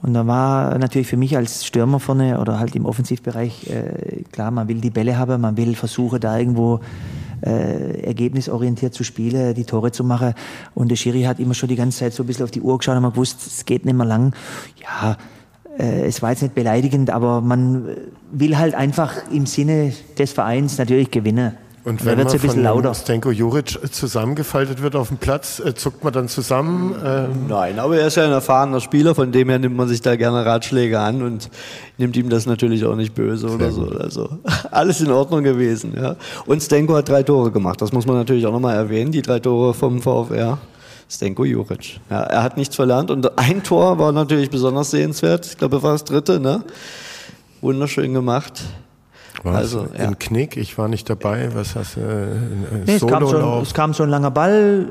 [0.02, 4.50] Und da war natürlich für mich als Stürmer vorne oder halt im Offensivbereich äh, klar,
[4.50, 6.80] man will die Bälle haben, man will versuchen, da irgendwo
[7.44, 10.34] äh, ergebnisorientiert zu spielen, die Tore zu machen.
[10.74, 12.78] Und der Schiri hat immer schon die ganze Zeit so ein bisschen auf die Uhr
[12.78, 14.34] geschaut und man gewusst, es geht nicht mehr lang.
[14.80, 15.16] Ja,
[15.78, 17.88] es war jetzt nicht beleidigend, aber man
[18.32, 21.52] will halt einfach im Sinne des Vereins natürlich gewinnen.
[21.88, 22.92] Und wenn man es ein bisschen von lauter.
[22.92, 26.94] Stenko Juric zusammengefaltet wird auf dem Platz, äh, zuckt man dann zusammen.
[27.02, 30.02] Ähm, Nein, aber er ist ja ein erfahrener Spieler, von dem her nimmt man sich
[30.02, 31.48] da gerne Ratschläge an und
[31.96, 33.86] nimmt ihm das natürlich auch nicht böse oder so.
[33.98, 34.28] Also
[34.70, 35.94] alles in Ordnung gewesen.
[35.96, 36.16] Ja.
[36.44, 39.38] Und Stenko hat drei Tore gemacht, das muss man natürlich auch nochmal erwähnen, die drei
[39.38, 40.58] Tore vom VfR.
[41.10, 42.00] Stenko Juric.
[42.10, 45.46] Ja, er hat nichts verlernt und ein Tor war natürlich besonders sehenswert.
[45.46, 46.62] Ich glaube, er war das dritte, ne?
[47.60, 48.62] Wunderschön gemacht.
[49.42, 49.54] was?
[49.56, 50.04] Also, ja.
[50.04, 51.48] In Knick, ich war nicht dabei.
[51.54, 52.00] Was hast du?
[52.00, 53.62] Äh, Nee, es, kam so, ein- Sololauf?
[53.62, 54.88] es kam so ein langer Ball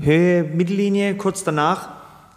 [0.00, 1.88] Höhe, Mittellinie, kurz danach.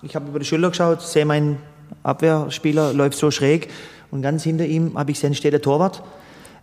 [0.02, 1.58] Ich habe über die Schulter geschaut, sehe mein
[2.04, 3.70] Abwehrspieler läuft so schräg
[4.12, 6.04] und ganz hinter ihm habe ich gesehen, steht der Torwart,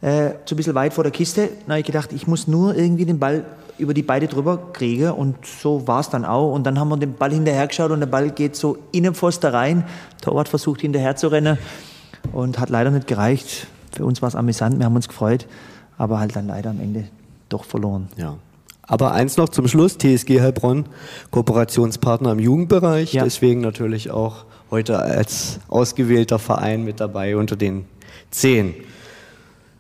[0.00, 1.48] äh, so ein bisschen weit vor der Kiste.
[1.66, 3.44] Da habe ich gedacht, ich muss nur irgendwie den Ball
[3.78, 6.52] über die Beine drüber kriegen und so war es dann auch.
[6.52, 9.14] Und dann haben wir den Ball hinterher geschaut und der Ball geht so in den
[9.14, 9.84] Pfosten rein.
[10.20, 11.58] Torwart versucht hinterher zu rennen
[12.32, 13.66] und hat leider nicht gereicht.
[13.94, 15.46] Für uns war es amüsant, wir haben uns gefreut,
[15.98, 17.04] aber halt dann leider am Ende
[17.48, 18.08] doch verloren.
[18.16, 18.36] Ja.
[18.82, 20.84] Aber eins noch zum Schluss, TSG Heilbronn,
[21.30, 23.24] Kooperationspartner im Jugendbereich, Ja.
[23.24, 27.86] deswegen natürlich auch heute als ausgewählter Verein mit dabei unter den
[28.30, 28.74] zehn.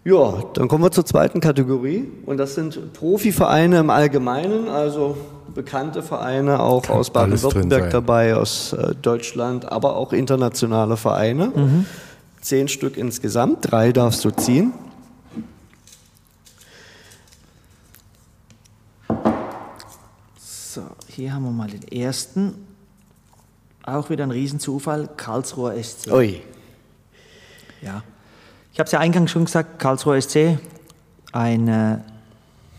[0.04, 5.16] Ja, dann kommen wir zur zweiten Kategorie und das sind Profivereine im Allgemeinen, also
[5.54, 11.86] bekannte Vereine auch Kann aus Baden-Württemberg dabei, aus äh, Deutschland, aber auch internationale Vereine.
[12.42, 14.74] Zehn Stück insgesamt, drei darfst du ziehen.
[20.38, 22.66] So, hier haben wir mal den ersten.
[23.84, 26.10] Auch wieder ein Riesenzufall, Karlsruher SC.
[26.12, 26.42] Ui,
[27.80, 28.02] Ja.
[28.74, 30.58] Ich habe es ja eingangs schon gesagt, Karlsruher SC,
[31.30, 31.98] ein äh,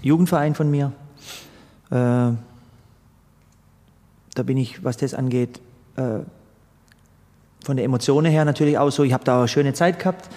[0.01, 0.91] Jugendverein von mir.
[1.89, 2.35] Äh, da
[4.43, 5.61] bin ich, was das angeht,
[5.95, 6.19] äh,
[7.63, 9.03] von der Emotionen her natürlich auch so.
[9.03, 10.27] Ich habe da eine schöne Zeit gehabt.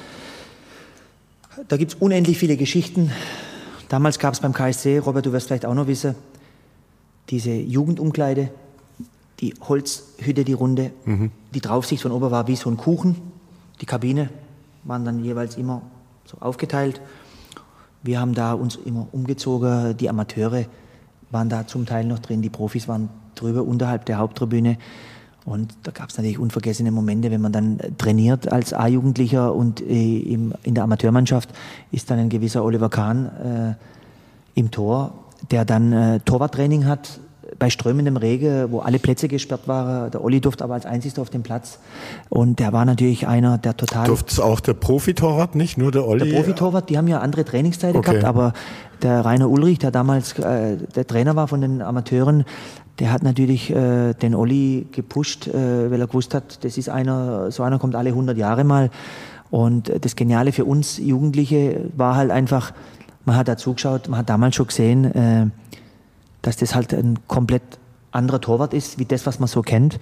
[1.66, 3.10] Da gibt es unendlich viele Geschichten.
[3.88, 6.14] Damals gab es beim KSC, Robert, du wirst vielleicht auch noch wissen,
[7.30, 8.50] diese Jugendumkleide,
[9.40, 10.92] die Holzhütte, die Runde,
[11.52, 13.16] die Draufsicht von oben war wie so ein Kuchen.
[13.80, 14.30] Die Kabine
[14.88, 15.82] waren dann jeweils immer
[16.24, 17.00] so aufgeteilt.
[18.02, 19.96] Wir haben da uns immer umgezogen.
[19.96, 20.64] Die Amateure
[21.30, 24.78] waren da zum Teil noch drin, die Profis waren drüber unterhalb der Haupttribüne.
[25.44, 29.80] Und da gab es natürlich unvergessene Momente, wenn man dann äh, trainiert als A-Jugendlicher und
[29.80, 31.50] äh, im, in der Amateurmannschaft
[31.90, 33.76] ist dann ein gewisser Oliver Kahn
[34.56, 35.14] äh, im Tor,
[35.50, 37.20] der dann äh, Torwarttraining hat
[37.58, 40.10] bei strömendem Regen, wo alle Plätze gesperrt waren.
[40.10, 41.78] Der Olli durfte aber als einzigster auf den Platz.
[42.28, 44.06] Und der war natürlich einer, der total...
[44.06, 46.28] Durfte es auch der Profitorwart, nicht nur der Olli?
[46.30, 48.12] Der Profitorwart, die haben ja andere Trainingszeiten Okay.
[48.12, 48.52] gehabt, aber
[49.02, 52.44] der Rainer Ulrich, der damals äh, der Trainer war von den Amateuren,
[52.98, 57.50] der hat natürlich äh, den Olli gepusht, äh, weil er gewusst hat, das ist einer,
[57.50, 58.90] so einer kommt alle 100 Jahre mal.
[59.50, 62.72] Und das Geniale für uns Jugendliche war halt einfach,
[63.24, 65.46] man hat da zugeschaut, man hat damals schon gesehen, äh,
[66.42, 67.62] dass das halt ein komplett
[68.12, 69.98] anderer Torwart ist, wie das, was man so kennt.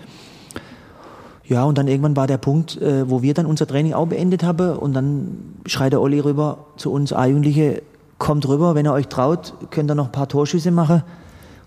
[1.45, 4.43] Ja, und dann irgendwann war der Punkt, äh, wo wir dann unser Training auch beendet
[4.43, 7.83] haben und dann schreit der Olli rüber zu uns A-Jugendliche,
[8.19, 11.03] kommt rüber, wenn ihr euch traut, könnt ihr noch ein paar Torschüsse machen.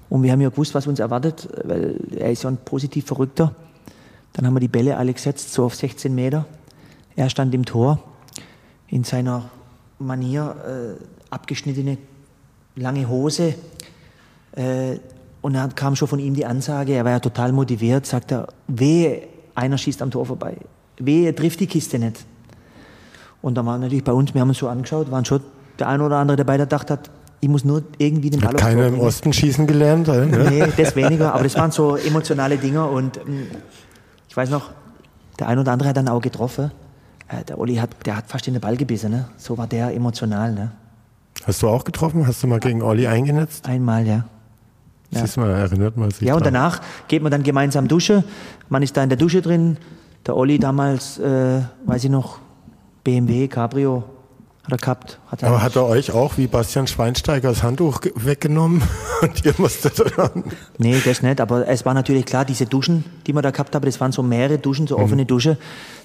[0.10, 3.54] Und wir haben ja gewusst, was uns erwartet, weil er ist ja ein positiv Verrückter.
[4.34, 6.46] Dann haben wir die Bälle alle gesetzt, so auf 16 Meter.
[7.16, 8.00] Er stand im Tor,
[8.88, 9.50] in seiner
[10.00, 10.56] Manier,
[11.00, 11.98] äh, abgeschnittene
[12.76, 13.54] lange Hose.
[14.56, 14.98] Äh,
[15.42, 18.48] und dann kam schon von ihm die Ansage, er war ja total motiviert, sagt er,
[18.68, 19.24] wehe,
[19.56, 20.58] einer schießt am Tor vorbei.
[20.98, 22.26] Wehe, trifft die Kiste nicht.
[23.42, 25.42] Und da war natürlich bei uns, wir haben uns so angeschaut, waren schon
[25.80, 27.10] der eine oder andere dabei, der gedacht hat,
[27.42, 29.00] ich muss nur irgendwie den Ball Hat keiner im.
[29.00, 30.08] Osten schießen gelernt?
[30.10, 30.50] äh, Ne?
[30.50, 33.48] Nee, das weniger, aber das waren so emotionale Dinger und ähm,
[34.28, 34.72] ich weiß noch,
[35.40, 36.72] der ein oder andere hat dann auch getroffen.
[37.30, 39.30] Äh, der Olli hat, der hat fast in den Ball gebissen, ne?
[39.38, 40.72] So war der emotional, ne?
[41.46, 42.28] Hast du auch getroffen?
[42.28, 43.68] Hast du mal gegen Olli eingenetzt?
[43.70, 44.26] Einmal, ja.
[45.12, 45.22] Ja.
[45.22, 46.54] Siehst du mal, erinnert man sich Ja, und dran.
[46.54, 48.24] danach geht man dann gemeinsam duschen.
[48.70, 49.78] Man ist da in der Dusche drin.
[50.26, 52.40] Der Olli damals, äh, weiß ich noch,
[53.04, 54.04] BMW, Cabrio
[54.64, 55.20] hat er gehabt.
[55.32, 58.84] Hat er Aber hat er euch auch wie Bastian Schweinsteiger das Handtuch ge- weggenommen
[59.22, 60.44] und ihr musstet dann...
[60.78, 63.86] Nee, das nicht, aber es war natürlich klar, diese Duschen, die wir da gehabt haben,
[63.86, 65.58] das waren so mehrere Duschen, so offene Duschen.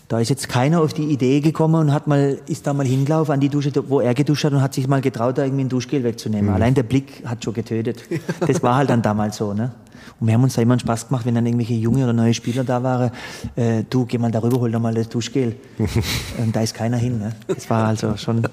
[0.09, 3.32] Da ist jetzt keiner auf die Idee gekommen und hat mal, ist da mal hingelaufen
[3.32, 5.68] an die Dusche, wo er geduscht hat und hat sich mal getraut, da irgendwie ein
[5.68, 6.52] Duschgel wegzunehmen.
[6.52, 8.05] Allein der Blick hat schon getötet.
[8.46, 9.72] Das war halt dann damals so, ne?
[10.20, 12.34] Und wir haben uns da immer einen Spaß gemacht, wenn dann irgendwelche junge oder neue
[12.34, 13.11] Spieler da waren.
[13.57, 15.57] Äh, du, geh mal darüber, hol doch mal das Duschgel.
[16.38, 17.32] und da ist keiner hin, ne?
[17.48, 18.46] Das war also schon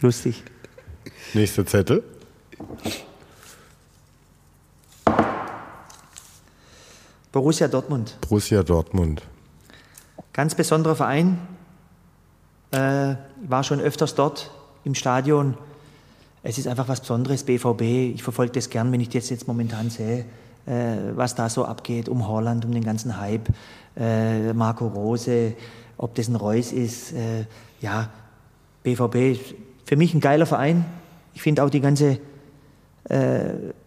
[0.00, 0.42] lustig.
[1.32, 2.02] Nächster Zettel.
[7.32, 8.16] Borussia Dortmund.
[8.20, 9.22] Borussia Dortmund.
[10.34, 11.38] Ganz besonderer Verein.
[12.72, 13.14] Äh,
[13.46, 14.50] war schon öfters dort
[14.82, 15.56] im Stadion.
[16.42, 17.82] Es ist einfach was Besonderes, BVB.
[18.16, 20.24] Ich verfolge das gern, wenn ich das jetzt momentan sehe,
[20.66, 23.48] äh, was da so abgeht um Holland, um den ganzen Hype.
[23.96, 25.54] Äh, Marco Rose,
[25.98, 27.12] ob das ein Reus ist.
[27.12, 27.44] Äh,
[27.80, 28.08] ja,
[28.82, 29.38] BVB
[29.84, 30.84] für mich ein geiler Verein.
[31.34, 32.18] Ich finde auch die ganze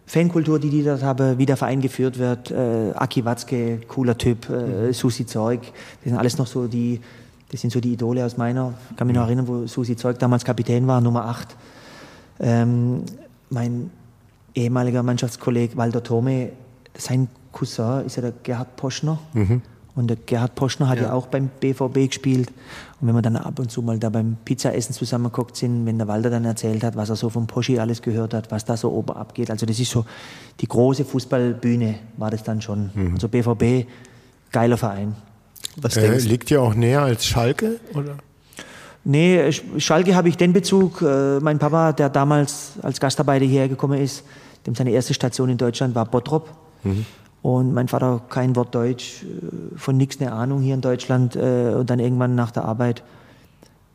[0.06, 2.50] Fankultur, die die dort haben, wie der Verein geführt wird.
[2.50, 7.00] Äh, Aki Watzke, cooler Typ, äh, Susi Zeug, das sind alles noch so die,
[7.50, 10.18] das sind so die Idole aus meiner, ich kann mich noch erinnern, wo Susi Zeug
[10.18, 11.56] damals Kapitän war, Nummer 8.
[12.40, 13.02] Ähm,
[13.50, 13.90] mein
[14.54, 16.50] ehemaliger Mannschaftskollege Walter Thome,
[16.96, 19.18] sein Cousin ist ja der Gerhard Poschner.
[19.94, 21.04] Und der Gerhard Poschner hat ja.
[21.04, 21.12] ja.
[21.12, 22.52] auch beim BVB gespielt.
[23.00, 26.08] Und wenn wir dann ab und zu mal da beim Pizzaessen zusammengeguckt sind, wenn der
[26.08, 28.90] Walter dann erzählt hat, was er so vom Poschi alles gehört hat, was da so
[28.90, 29.50] oben abgeht.
[29.50, 30.04] Also das ist so
[30.60, 32.90] die große Fußballbühne war das dann schon.
[32.94, 33.14] Mhm.
[33.14, 33.86] Also BVB,
[34.50, 35.14] geiler Verein.
[35.76, 38.16] Was äh, liegt ja auch näher als Schalke, oder?
[39.04, 41.00] Nee, Schalke habe ich den Bezug.
[41.00, 44.24] Äh, mein Papa, der damals als Gastarbeiter hierher gekommen ist,
[44.66, 46.50] dem seine erste Station in Deutschland war Bottrop.
[46.82, 47.06] Mhm.
[47.42, 51.36] Und mein Vater kein Wort Deutsch, äh, von nichts eine Ahnung hier in Deutschland.
[51.36, 53.02] Äh, und dann irgendwann nach der Arbeit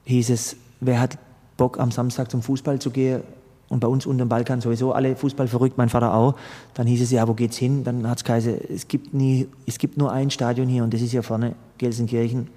[0.05, 1.17] hieß es, wer hat
[1.57, 3.23] Bock am Samstag zum Fußball zu gehen?
[3.69, 6.35] Und bei uns unten im Balkan sowieso alle Fußball verrückt, mein Vater auch.
[6.73, 7.83] Dann hieß es, ja, wo geht's hin?
[7.83, 11.01] Dann hat es geheißen, es gibt, nie, es gibt nur ein Stadion hier und das
[11.01, 12.49] ist hier vorne, Gelsenkirchen.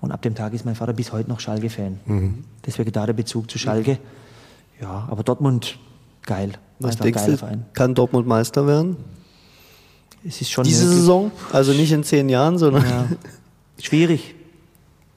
[0.00, 2.00] Und ab dem Tag ist mein Vater bis heute noch Schalke-Fan.
[2.04, 2.44] Mhm.
[2.66, 3.98] Deswegen da der Bezug zu Schalke.
[4.80, 5.78] Ja, aber Dortmund,
[6.24, 6.52] geil.
[6.80, 7.64] Was denkst du, Verein.
[7.72, 8.96] kann Dortmund Meister werden?
[10.26, 10.88] Es ist schon Diese.
[10.88, 11.30] Saison?
[11.52, 12.84] Also nicht in zehn Jahren, sondern.
[12.84, 13.06] Ja.
[13.80, 14.34] Schwierig.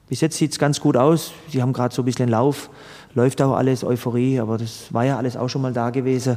[0.08, 1.32] Bis jetzt sieht es ganz gut aus.
[1.48, 2.70] Sie haben gerade so ein bisschen Lauf.
[3.14, 6.36] Läuft auch alles, Euphorie, aber das war ja alles auch schon mal da gewesen.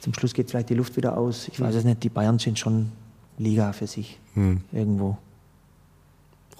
[0.00, 1.48] Zum Schluss geht vielleicht die Luft wieder aus.
[1.50, 2.92] Ich weiß es nicht, die Bayern sind schon
[3.38, 4.18] Liga für sich.
[4.34, 4.60] Hm.
[4.72, 5.16] Irgendwo.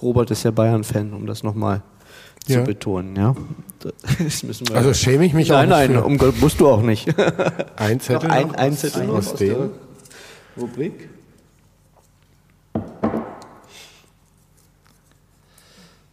[0.01, 1.81] Robert ist ja Bayern-Fan, um das nochmal
[2.47, 2.59] ja.
[2.59, 3.15] zu betonen.
[3.15, 3.35] Ja?
[4.73, 5.89] also schäme ich mich nein, auch nicht.
[5.89, 7.07] Nein, nein, um Gott, musst du auch nicht.
[7.75, 8.29] ein Zettel?
[8.29, 9.69] ein, ein Zettel aus, aus der
[10.59, 11.09] Rubrik.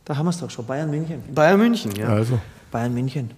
[0.05, 1.23] Da haben wir es doch schon, Bayern München.
[1.35, 2.09] Bayern München, ja.
[2.09, 2.39] Also.
[2.71, 3.31] Bayern München.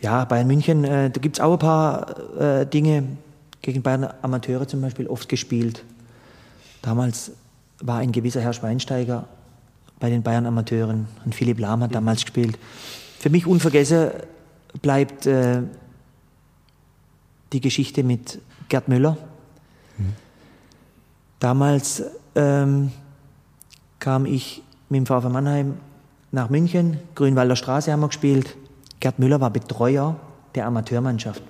[0.00, 3.04] Ja, Bayern München, äh, da gibt es auch ein paar äh, Dinge
[3.60, 5.84] gegen Bayern Amateure zum Beispiel oft gespielt.
[6.82, 7.32] Damals
[7.80, 9.26] war ein gewisser Herr Schweinsteiger
[9.98, 12.58] bei den Bayern Amateuren und Philipp Lahm hat damals gespielt.
[13.18, 14.10] Für mich unvergessen
[14.80, 15.62] bleibt äh,
[17.52, 19.18] die Geschichte mit Gerd Müller.
[19.98, 20.14] Mhm.
[21.38, 22.02] Damals
[22.34, 22.92] ähm,
[23.98, 25.74] kam ich mit dem VfB Mannheim
[26.32, 28.56] nach München, Grünwalder Straße haben wir gespielt.
[28.98, 30.16] Gerd Müller war Betreuer
[30.54, 31.42] der Amateurmannschaft.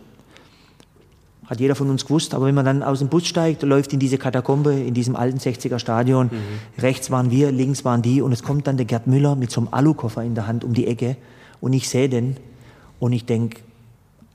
[1.46, 3.98] Hat jeder von uns gewusst, aber wenn man dann aus dem Bus steigt, läuft in
[3.98, 6.80] diese Katakombe, in diesem alten 60er Stadion, mhm.
[6.80, 9.62] rechts waren wir, links waren die und es kommt dann der Gerd Müller mit so
[9.62, 11.16] einem Alukoffer in der Hand um die Ecke
[11.60, 12.36] und ich sehe den
[13.00, 13.62] und ich denke,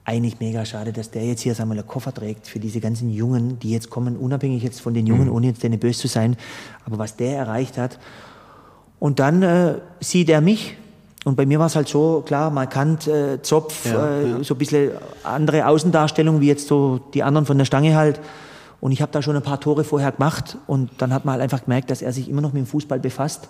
[0.03, 3.09] eigentlich mega schade, dass der jetzt hier sagen wir, einen Koffer trägt für diese ganzen
[3.11, 5.33] Jungen, die jetzt kommen, unabhängig jetzt von den Jungen, mhm.
[5.33, 6.35] ohne jetzt denen böse zu sein,
[6.85, 7.97] aber was der erreicht hat
[8.99, 10.77] und dann äh, sieht er mich.
[11.25, 14.43] Und bei mir war es halt so, klar, markant, äh, Zopf, ja, äh, ja.
[14.43, 14.91] so ein bisschen
[15.23, 18.19] andere Außendarstellung, wie jetzt so die anderen von der Stange halt.
[18.79, 20.57] Und ich habe da schon ein paar Tore vorher gemacht.
[20.67, 22.99] Und dann hat man halt einfach gemerkt, dass er sich immer noch mit dem Fußball
[22.99, 23.47] befasst.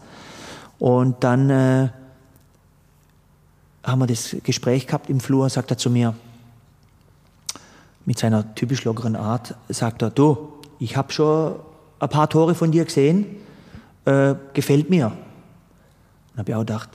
[0.79, 1.89] Und dann äh,
[3.83, 6.15] haben wir das Gespräch gehabt im Flur, sagt er zu mir,
[8.05, 11.55] mit seiner typisch lockeren Art, sagt er, du, ich habe schon
[11.99, 13.25] ein paar Tore von dir gesehen,
[14.05, 15.11] äh, gefällt mir.
[16.35, 16.89] Dann habe ich auch gedacht,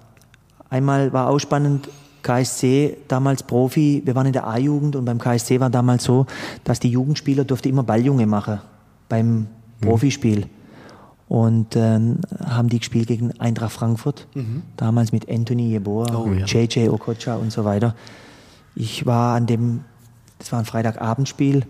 [0.70, 1.90] einmal war auch spannend,
[2.22, 6.26] KSC damals Profi, wir waren in der A-Jugend und beim KSC war damals so,
[6.64, 8.60] dass die Jugendspieler durfte immer Balljunge machen
[9.10, 9.48] beim mhm.
[9.82, 10.48] Profispiel.
[11.28, 14.64] Und dann äh, haben die gespielt gegen Eintracht Frankfurt, mhm.
[14.76, 16.46] damals mit Anthony Jeboa, oh, ja.
[16.46, 17.96] JJ Okocha und so weiter.
[18.76, 19.86] Ich war an dem,
[20.40, 21.66] das war ein Freitagabendspiel,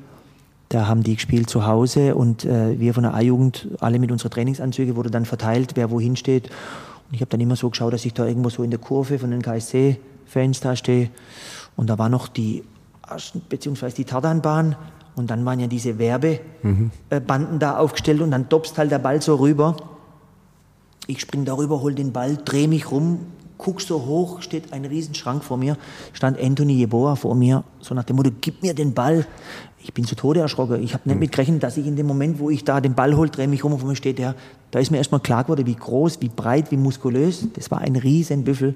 [0.69, 4.31] da haben die gespielt zu Hause und äh, wir von der A-Jugend, alle mit unseren
[4.31, 6.45] Trainingsanzügen, wurde dann verteilt, wer wohin steht.
[6.45, 9.19] Und ich habe dann immer so geschaut, dass ich da irgendwo so in der Kurve
[9.19, 11.09] von den KSC-Fans da stehe.
[11.75, 12.63] Und da war noch die,
[13.49, 14.75] beziehungsweise die Tardanbahn.
[15.15, 17.59] Und dann waren ja diese Werbebanden mhm.
[17.59, 19.75] da aufgestellt und dann dopst halt der Ball so rüber.
[21.07, 23.19] Ich spring darüber, hol den Ball, drehe mich rum,
[23.57, 25.77] guck so hoch, steht ein Riesenschrank vor mir,
[26.13, 29.25] stand Anthony Jeboa vor mir, so nach dem Motto, gib mir den Ball.
[29.83, 30.81] Ich bin zu Tode erschrocken.
[30.81, 31.19] Ich habe nicht hm.
[31.19, 33.63] mit gerechnet, dass ich in dem Moment, wo ich da den Ball hol, drehe mich
[33.63, 34.35] rum und vor mir steht der,
[34.71, 37.47] da ist mir erstmal klar geworden, wie groß, wie breit, wie muskulös.
[37.53, 38.75] Das war ein Riesenbüffel.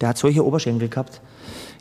[0.00, 1.20] Der hat solche Oberschenkel gehabt.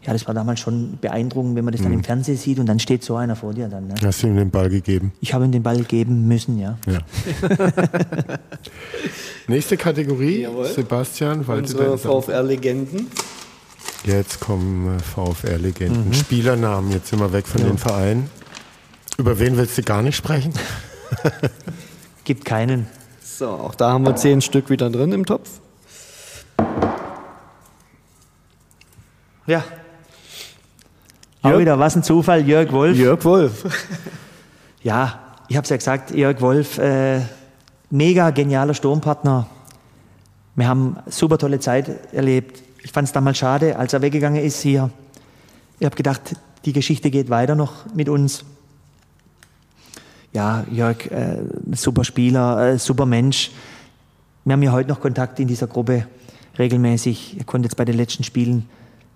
[0.05, 1.99] Ja, das war damals schon beeindruckend, wenn man das dann mhm.
[1.99, 3.87] im Fernsehen sieht und dann steht so einer vor dir dann.
[3.87, 3.95] Ne?
[4.03, 5.11] Hast du ihm den Ball gegeben?
[5.19, 6.77] Ich habe ihm den Ball geben müssen, ja.
[6.87, 6.99] ja.
[9.47, 10.67] Nächste Kategorie, Jawohl.
[10.67, 11.41] Sebastian.
[11.41, 13.07] Unsere VfR-Legenden.
[14.05, 16.07] Jetzt kommen äh, VfR-Legenden.
[16.07, 16.13] Mhm.
[16.13, 17.67] Spielernamen, jetzt sind wir weg von ja.
[17.67, 18.29] den Vereinen.
[19.17, 20.53] Über wen willst du gar nicht sprechen?
[22.23, 22.87] Gibt keinen.
[23.21, 25.49] So, auch da haben wir zehn Stück wieder drin im Topf.
[29.49, 29.63] Ja,
[31.43, 32.95] Jörg, Auch wieder, was ein Zufall, Jörg Wolf.
[32.95, 33.63] Jörg Wolf.
[34.83, 37.21] ja, ich habe es ja gesagt, Jörg Wolf, äh,
[37.89, 39.47] mega genialer Sturmpartner.
[40.53, 42.61] Wir haben super tolle Zeit erlebt.
[42.83, 44.91] Ich fand es damals schade, als er weggegangen ist hier.
[45.79, 46.35] Ich habe gedacht,
[46.65, 48.45] die Geschichte geht weiter noch mit uns.
[50.31, 51.39] Ja, Jörg, äh,
[51.71, 53.49] super Spieler, äh, super Mensch.
[54.45, 56.05] Wir haben ja heute noch Kontakt in dieser Gruppe
[56.59, 57.37] regelmäßig.
[57.39, 58.69] Er konnte jetzt bei den letzten Spielen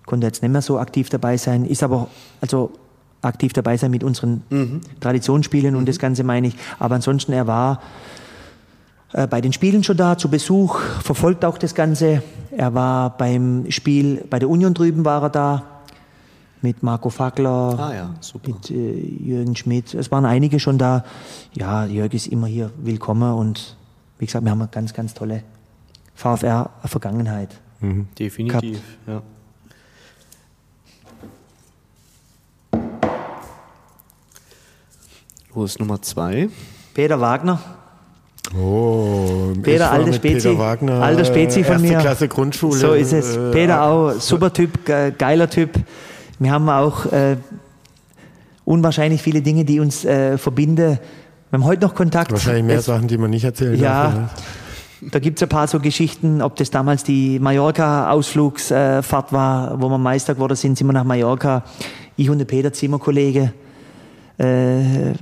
[0.06, 2.08] konnte jetzt nicht mehr so aktiv dabei sein, ist aber
[2.40, 2.72] also
[3.22, 4.80] aktiv dabei sein mit unseren mhm.
[5.00, 5.80] Traditionsspielen mhm.
[5.80, 6.56] und das Ganze meine ich.
[6.78, 7.80] Aber ansonsten, er war
[9.12, 12.22] äh, bei den Spielen schon da, zu Besuch, verfolgt auch das Ganze.
[12.50, 15.62] Er war beim Spiel bei der Union drüben war er da,
[16.60, 18.14] mit Marco Fackler, ah, ja,
[18.46, 19.92] mit äh, Jürgen Schmidt.
[19.94, 21.04] Es waren einige schon da.
[21.52, 23.76] Ja, Jörg ist immer hier willkommen und
[24.18, 25.42] wie gesagt, wir haben eine ganz, ganz tolle
[26.14, 27.60] VfR-Vergangenheit.
[27.80, 28.08] Mhm.
[28.18, 29.06] Definitiv, gehabt.
[29.06, 29.22] ja.
[35.54, 36.48] Wo ist Nummer zwei?
[36.94, 37.60] Peter Wagner.
[38.58, 40.48] Oh, Peter, alter Spezi.
[40.48, 41.98] Peter Wagner, alter Spezi von erste mir.
[41.98, 42.76] Klasse Grundschule.
[42.76, 43.36] So ist es.
[43.36, 45.70] Äh, Peter auch, super Typ, geiler Typ.
[46.40, 47.36] Wir haben auch äh,
[48.64, 50.98] unwahrscheinlich viele Dinge, die uns äh, verbinden.
[51.50, 52.32] Wir haben heute noch Kontakt.
[52.32, 54.14] Wahrscheinlich mehr es, Sachen, die man nicht erzählen ja, darf.
[55.02, 59.88] Ja, da gibt es ein paar so Geschichten, ob das damals die Mallorca-Ausflugsfahrt war, wo
[59.88, 61.62] wir Meister geworden sind, sind wir nach Mallorca.
[62.16, 63.52] Ich und der Peter Zimmerkollege
[64.38, 65.14] äh,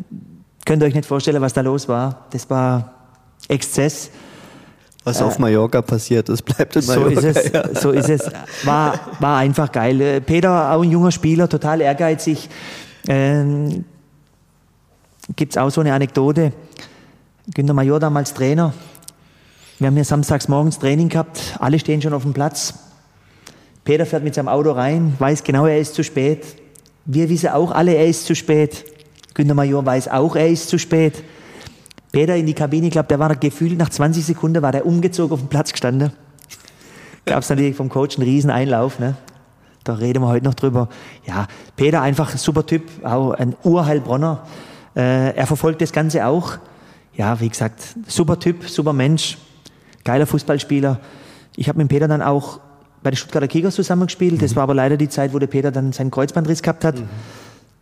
[0.65, 2.27] könnt ihr euch nicht vorstellen, was da los war.
[2.31, 2.93] Das war
[3.49, 4.11] Exzess.
[5.05, 7.21] Was auf äh, Mallorca passiert ist, bleibt in Mallorca.
[7.21, 7.53] So ist es.
[7.53, 7.75] Ja.
[7.75, 8.31] So ist es.
[8.65, 10.01] War, war einfach geil.
[10.01, 12.49] Äh, Peter, auch ein junger Spieler, total ehrgeizig.
[13.09, 13.85] Ähm,
[15.35, 16.53] Gibt es auch so eine Anekdote.
[17.55, 18.73] Günter Major damals Trainer.
[19.79, 21.57] Wir haben hier samstags morgens Training gehabt.
[21.59, 22.75] Alle stehen schon auf dem Platz.
[23.85, 26.47] Peter fährt mit seinem Auto rein, weiß genau, er ist zu spät.
[27.05, 28.85] Wir wissen auch alle, er ist zu spät.
[29.35, 31.23] Günter Major weiß auch, er ist zu spät.
[32.13, 35.33] Peter in die Kabine, ich glaube, der war gefühlt nach 20 Sekunden war der umgezogen
[35.33, 36.13] auf dem Platz gestanden.
[37.25, 38.99] Gab es natürlich vom Coach einen riesen Einlauf.
[38.99, 39.17] Ne?
[39.85, 40.89] Da reden wir heute noch drüber.
[41.27, 41.47] Ja,
[41.77, 44.47] Peter einfach ein super Typ, auch ein Urheilbronner.
[44.95, 46.59] Äh, er verfolgt das Ganze auch.
[47.15, 49.39] Ja, wie gesagt, super Typ, super Mensch,
[50.05, 51.01] geiler Fußballspieler.
[51.57, 52.61] Ich habe mit Peter dann auch
[53.03, 54.43] bei den Stuttgarter Kickers zusammengespielt.
[54.43, 54.57] Das mhm.
[54.57, 57.01] war aber leider die Zeit, wo der Peter dann seinen Kreuzbandriss gehabt hat.
[57.01, 57.09] Mhm.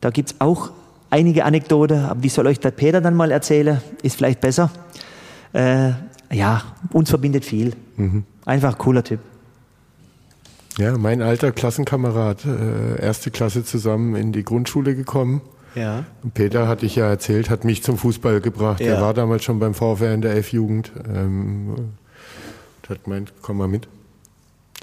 [0.00, 0.70] Da gibt es auch
[1.10, 3.80] einige Anekdoten, aber wie soll euch der Peter dann mal erzählen?
[4.02, 4.70] Ist vielleicht besser.
[5.52, 5.90] Äh,
[6.32, 6.62] ja,
[6.92, 7.74] uns verbindet viel.
[7.96, 8.24] Mhm.
[8.44, 9.20] Einfach cooler Typ.
[10.78, 15.42] Ja, mein alter Klassenkamerad, äh, erste Klasse zusammen in die Grundschule gekommen.
[15.74, 16.04] Ja.
[16.34, 18.80] Peter, hatte ich ja erzählt, hat mich zum Fußball gebracht.
[18.80, 18.94] Ja.
[18.94, 20.92] Er war damals schon beim VfR in der F-Jugend.
[21.12, 21.74] Ähm,
[22.88, 23.86] hat gemeint, komm mal mit.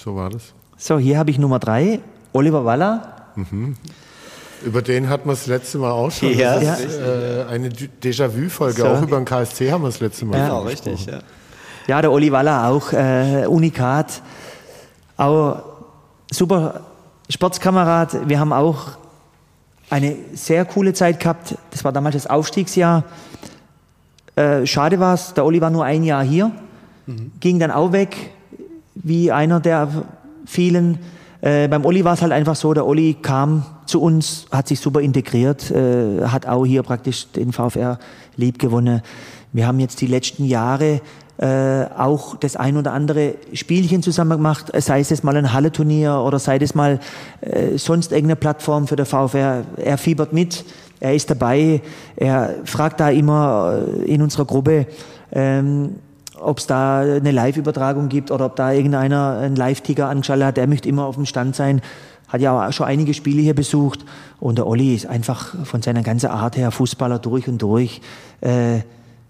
[0.01, 0.53] So war das.
[0.77, 1.99] So, hier habe ich Nummer drei,
[2.31, 3.27] Oliver Waller.
[3.35, 3.75] Mhm.
[4.65, 6.35] Über den hatten wir das letzte Mal auch schon.
[6.37, 8.81] Ja, das ist, äh, eine Déjà-vu-Folge.
[8.81, 8.87] So.
[8.87, 10.37] Auch über den KSC haben wir das letzte Mal.
[10.37, 11.05] Ja, genau, richtig.
[11.05, 11.19] Ja.
[11.87, 14.21] ja, der Oli Waller auch äh, Unikat.
[15.15, 15.63] Auch
[16.31, 16.81] super
[17.29, 18.27] Sportskamerad.
[18.27, 18.97] Wir haben auch
[19.89, 21.55] eine sehr coole Zeit gehabt.
[21.71, 23.03] Das war damals das Aufstiegsjahr.
[24.35, 26.51] Äh, schade war es, der Oli war nur ein Jahr hier,
[27.05, 27.31] mhm.
[27.39, 28.31] ging dann auch weg,
[28.95, 30.05] wie einer der
[30.45, 30.99] vielen.
[31.41, 34.79] Äh, beim Olli war es halt einfach so, der Olli kam zu uns, hat sich
[34.79, 37.99] super integriert, äh, hat auch hier praktisch den VfR
[38.35, 39.01] lieb gewonnen.
[39.53, 41.01] Wir haben jetzt die letzten Jahre
[41.37, 46.39] äh, auch das ein oder andere Spielchen zusammen gemacht, sei es mal ein Halleturnier oder
[46.39, 46.99] sei es mal
[47.41, 49.63] äh, sonst irgendeine Plattform für der VfR.
[49.77, 50.65] Er fiebert mit,
[50.99, 51.81] er ist dabei,
[52.15, 54.87] er fragt da immer äh, in unserer Gruppe,
[55.31, 55.97] ähm,
[56.41, 60.57] ob es da eine Live-Übertragung gibt oder ob da irgendeiner einen Live-Ticker angeschaltet hat.
[60.57, 61.81] Der möchte immer auf dem Stand sein.
[62.27, 64.05] Hat ja auch schon einige Spiele hier besucht.
[64.39, 68.01] Und der Olli ist einfach von seiner ganzen Art her Fußballer durch und durch.
[68.41, 68.79] Äh,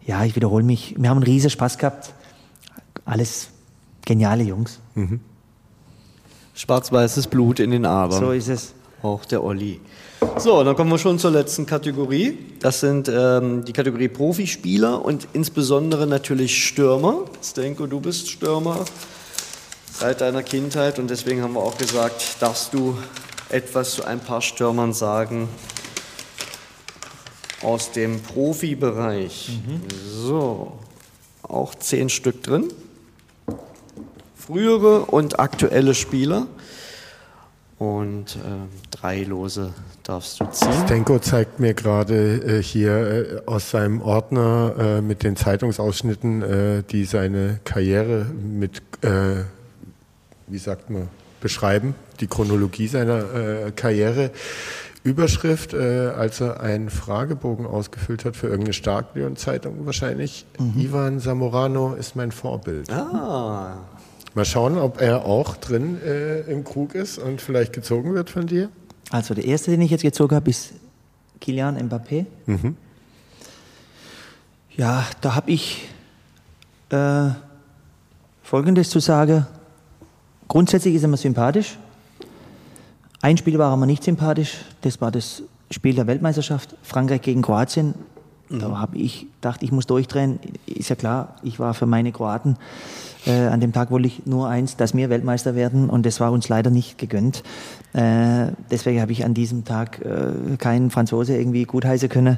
[0.06, 0.96] ja, ich wiederhole mich.
[0.98, 2.14] Wir haben einen riesen Spaß gehabt.
[3.06, 3.50] Alles
[4.06, 4.80] geniale Jungs.
[4.96, 5.20] Mhm.
[6.56, 8.20] Schwarz-weißes Blut in den Adern.
[8.20, 8.74] So ist es.
[9.02, 9.80] Auch der Olli.
[10.38, 12.38] So, dann kommen wir schon zur letzten Kategorie.
[12.60, 17.26] Das sind ähm, die Kategorie Profispieler und insbesondere natürlich Stürmer.
[17.44, 18.86] Stenko, du bist Stürmer
[19.94, 22.98] seit deiner Kindheit und deswegen haben wir auch gesagt, darfst du
[23.49, 25.48] etwas zu ein paar Stürmern sagen
[27.64, 29.60] aus dem Profibereich.
[29.65, 29.82] Mhm.
[30.06, 30.74] So,
[31.44, 32.72] auch zehn Stück drin.
[34.36, 36.48] Frühere und aktuelle Spieler.
[37.80, 40.72] Und äh, drei Lose darfst du ziehen.
[40.86, 46.84] Stenko zeigt mir gerade äh, hier äh, aus seinem Ordner äh, mit den Zeitungsausschnitten, äh,
[46.84, 49.44] die seine Karriere mit, äh,
[50.48, 51.10] wie sagt man,
[51.41, 54.32] beschreiben, die Chronologie seiner Karriere.
[55.03, 60.45] Überschrift, als er einen Fragebogen ausgefüllt hat für irgendeine Starkleon-Zeitung wahrscheinlich.
[60.60, 60.82] Mhm.
[60.82, 62.91] Ivan Zamorano ist mein Vorbild.
[62.91, 63.78] Ah,
[64.34, 68.48] Mal schauen, ob er auch drin äh, im Krug ist und vielleicht gezogen wird von
[68.48, 68.69] dir.
[69.10, 70.74] Also der erste, den ich jetzt gezogen habe, ist
[71.40, 72.26] Kilian Mbappé.
[72.46, 72.76] Mhm.
[74.76, 75.88] Ja, da habe ich
[76.90, 77.30] äh,
[78.44, 79.48] Folgendes zu sagen.
[80.48, 81.78] Grundsätzlich ist er mir sympathisch.
[83.22, 84.58] Ein Spiel war er mir nicht sympathisch.
[84.82, 87.96] Das war das Spiel der Weltmeisterschaft, Frankreich gegen Kroatien.
[88.50, 88.80] Da mhm.
[88.80, 90.40] habe ich gedacht, ich muss durchdrehen.
[90.66, 92.58] Ist ja klar, ich war für meine Kroaten
[93.28, 96.32] äh, an dem Tag wollte ich nur eins, dass wir Weltmeister werden und das war
[96.32, 97.44] uns leider nicht gegönnt.
[97.93, 102.38] Äh, deswegen habe ich an diesem Tag äh, keinen Franzose irgendwie gutheißen können.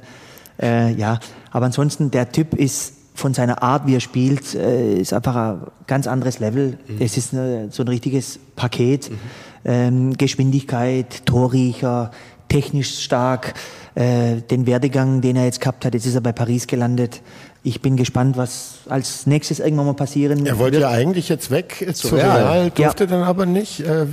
[0.62, 1.20] Äh, ja,
[1.52, 5.62] aber ansonsten der Typ ist von seiner Art, wie er spielt, äh, ist einfach ein
[5.88, 6.78] ganz anderes Level.
[6.88, 6.98] Mhm.
[7.00, 9.10] Es ist eine, so ein richtiges Paket.
[9.10, 9.18] Mhm.
[9.66, 12.12] Ähm, Geschwindigkeit, Torriecher,
[12.50, 13.54] technisch stark,
[13.96, 15.94] äh, den Werdegang, den er jetzt gehabt hat.
[15.94, 17.22] Jetzt ist er bei Paris gelandet
[17.62, 20.84] ich bin gespannt, was als nächstes irgendwann mal passieren Er wollte wird.
[20.84, 23.10] ja eigentlich jetzt weg zu Real, durfte ja.
[23.10, 23.82] dann aber nicht.
[23.82, 24.06] Äh,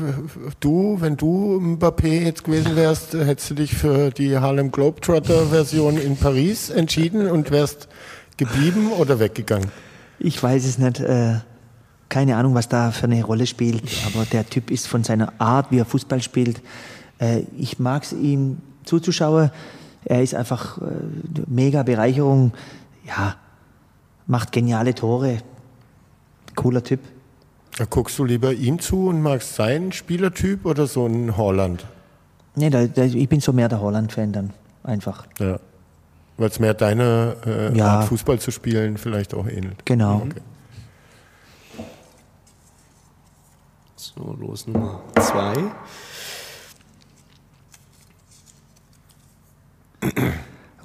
[0.59, 6.17] du, wenn du Mbappé jetzt gewesen wärst, hättest du dich für die Harlem Globetrotter-Version in
[6.17, 7.89] Paris entschieden und wärst
[8.37, 9.71] geblieben oder weggegangen?
[10.19, 10.99] Ich weiß es nicht.
[11.01, 11.37] Äh,
[12.09, 13.83] keine Ahnung, was da für eine Rolle spielt.
[14.07, 16.61] Aber der Typ ist von seiner Art, wie er Fußball spielt.
[17.19, 19.51] Äh, ich mag es ihm zuzuschauen.
[20.05, 20.79] Er ist einfach
[21.49, 22.53] mega Bereicherung
[23.07, 23.37] ja,
[24.27, 25.39] macht geniale Tore.
[26.55, 27.01] Cooler Typ.
[27.77, 31.87] Da guckst du lieber ihm zu und magst seinen Spielertyp oder so einen Holland?
[32.55, 34.53] Nee, da, da, ich bin so mehr der Holland-Fan dann.
[34.83, 35.27] Einfach.
[35.39, 35.61] Ja.
[36.39, 37.99] Weil es mehr deine äh, ja.
[37.99, 39.85] Art, Fußball zu spielen, vielleicht auch ähnelt.
[39.85, 40.23] Genau.
[40.25, 40.41] Okay.
[43.97, 45.55] So, los Nummer zwei.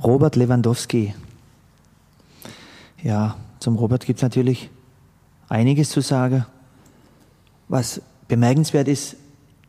[0.03, 1.13] Robert Lewandowski.
[3.03, 4.69] Ja, zum Robert gibt es natürlich
[5.49, 6.45] einiges zu sagen.
[7.67, 9.15] Was bemerkenswert ist,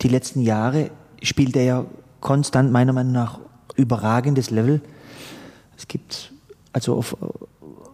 [0.02, 0.90] die letzten Jahre
[1.22, 1.84] spielt er ja
[2.20, 3.38] konstant meiner Meinung nach
[3.76, 4.80] überragendes Level.
[5.76, 6.32] Es gibt
[6.72, 7.16] also auf,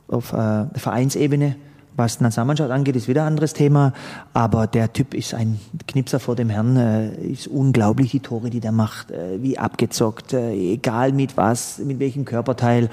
[0.09, 1.57] auf äh, Vereinsebene,
[1.99, 3.93] was Nationalmannschaft angeht, ist wieder ein anderes Thema.
[4.33, 6.77] Aber der Typ ist ein Knipser vor dem Herrn.
[6.77, 9.11] Äh, ist unglaublich, die Tore, die der macht.
[9.11, 12.89] Äh, wie abgezockt, äh, egal mit was, mit welchem Körperteil.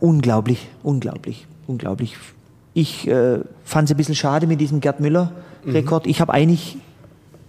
[0.00, 2.16] Unglaublich, unglaublich, unglaublich.
[2.74, 3.08] Ich
[3.64, 6.04] fand es ein bisschen schade mit diesem Gerd Müller-Rekord.
[6.04, 6.10] Mhm.
[6.10, 6.76] Ich habe eigentlich,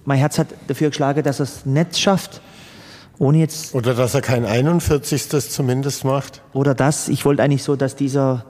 [0.05, 2.41] mein Herz hat dafür geschlagen, dass er es nicht schafft.
[3.17, 3.75] Ohne jetzt.
[3.75, 5.29] Oder dass er kein 41.
[5.51, 6.41] zumindest macht.
[6.53, 7.09] Oder das.
[7.09, 8.45] Ich wollte eigentlich so, dass dieser,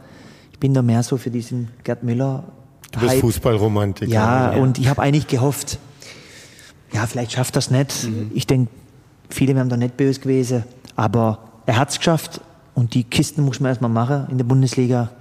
[0.59, 2.43] bin da mehr so für diesen Gerd Müller.
[2.91, 4.11] Du bist Fußballromantiker.
[4.11, 5.77] Ja, ja, und ich habe eigentlich gehofft,
[6.91, 8.05] ja, vielleicht schafft er es nicht.
[8.05, 8.31] Mhm.
[8.33, 8.71] Ich denke,
[9.29, 10.63] viele wären da nicht böse gewesen.
[10.95, 12.41] Aber er hat es geschafft
[12.73, 15.11] und die Kisten muss man erstmal machen in der Bundesliga.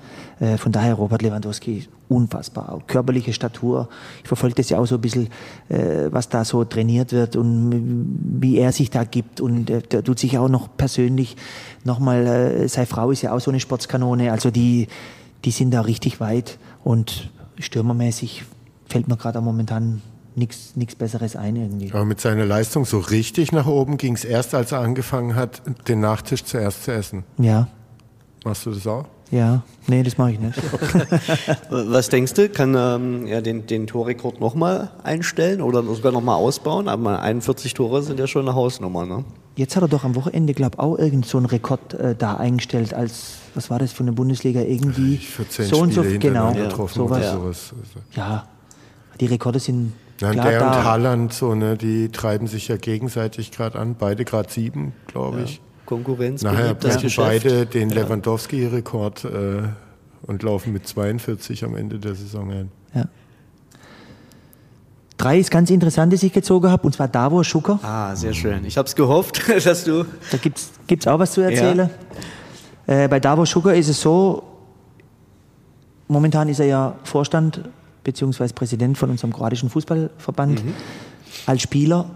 [0.40, 2.72] Äh, von daher Robert Lewandowski unfassbar.
[2.72, 3.88] Auch körperliche Statur.
[4.22, 5.28] Ich verfolge das ja auch so ein bisschen,
[5.68, 9.40] äh, was da so trainiert wird und wie er sich da gibt.
[9.40, 11.36] Und äh, der tut sich auch noch persönlich
[11.84, 14.32] nochmal, seine Frau ist ja auch so eine Sportskanone.
[14.32, 14.88] Also die,
[15.44, 16.58] die sind da richtig weit.
[16.84, 18.44] Und stürmermäßig
[18.86, 20.02] fällt mir gerade momentan
[20.34, 21.90] nichts Besseres ein irgendwie.
[21.92, 25.62] Aber mit seiner Leistung so richtig nach oben ging es erst, als er angefangen hat,
[25.88, 27.24] den Nachtisch zuerst zu essen.
[27.38, 27.68] Ja.
[28.44, 29.04] Machst du das auch?
[29.30, 30.58] Ja, nee, das mache ich nicht.
[31.70, 36.88] Was denkst du, kann ähm, er den, den Torrekord nochmal einstellen oder sogar nochmal ausbauen?
[36.88, 39.24] Aber 41 Tore sind ja schon eine Hausnummer, ne?
[39.56, 42.36] Jetzt hat er doch am Wochenende, glaube ich, auch irgend so einen Rekord äh, da
[42.36, 46.52] eingestellt als, was war das von der Bundesliga, irgendwie 14 so und so, Spiele genau,
[46.52, 47.18] getroffen sowas.
[47.18, 47.32] oder Ja.
[47.32, 47.74] sowas.
[48.14, 48.42] Also.
[49.18, 50.66] die Rekorde sind Ja, klar der da.
[50.78, 53.96] und Haaland, so, ne, die treiben sich ja gegenseitig gerade an.
[53.98, 55.60] Beide gerade sieben, glaube ich.
[55.86, 57.26] Konkurrenz, Nachher brechen Geschäft.
[57.26, 59.62] beide den Lewandowski-Rekord äh,
[60.22, 62.70] und laufen mit 42 am Ende der Saison ein.
[62.94, 63.06] Ja.
[65.16, 67.80] Drei ist ganz interessant, das ich gezogen habe, und zwar Davor Schucker.
[67.82, 68.64] Ah, sehr schön.
[68.64, 70.04] Ich habe es gehofft, dass du...
[70.30, 70.58] Da gibt
[70.90, 71.90] es auch was zu erzählen.
[72.88, 74.42] Äh, bei Davos Sugar ist es so,
[76.08, 77.60] momentan ist er ja Vorstand
[78.02, 78.48] bzw.
[78.54, 80.62] Präsident von unserem kroatischen Fußballverband.
[81.46, 82.06] Als Spieler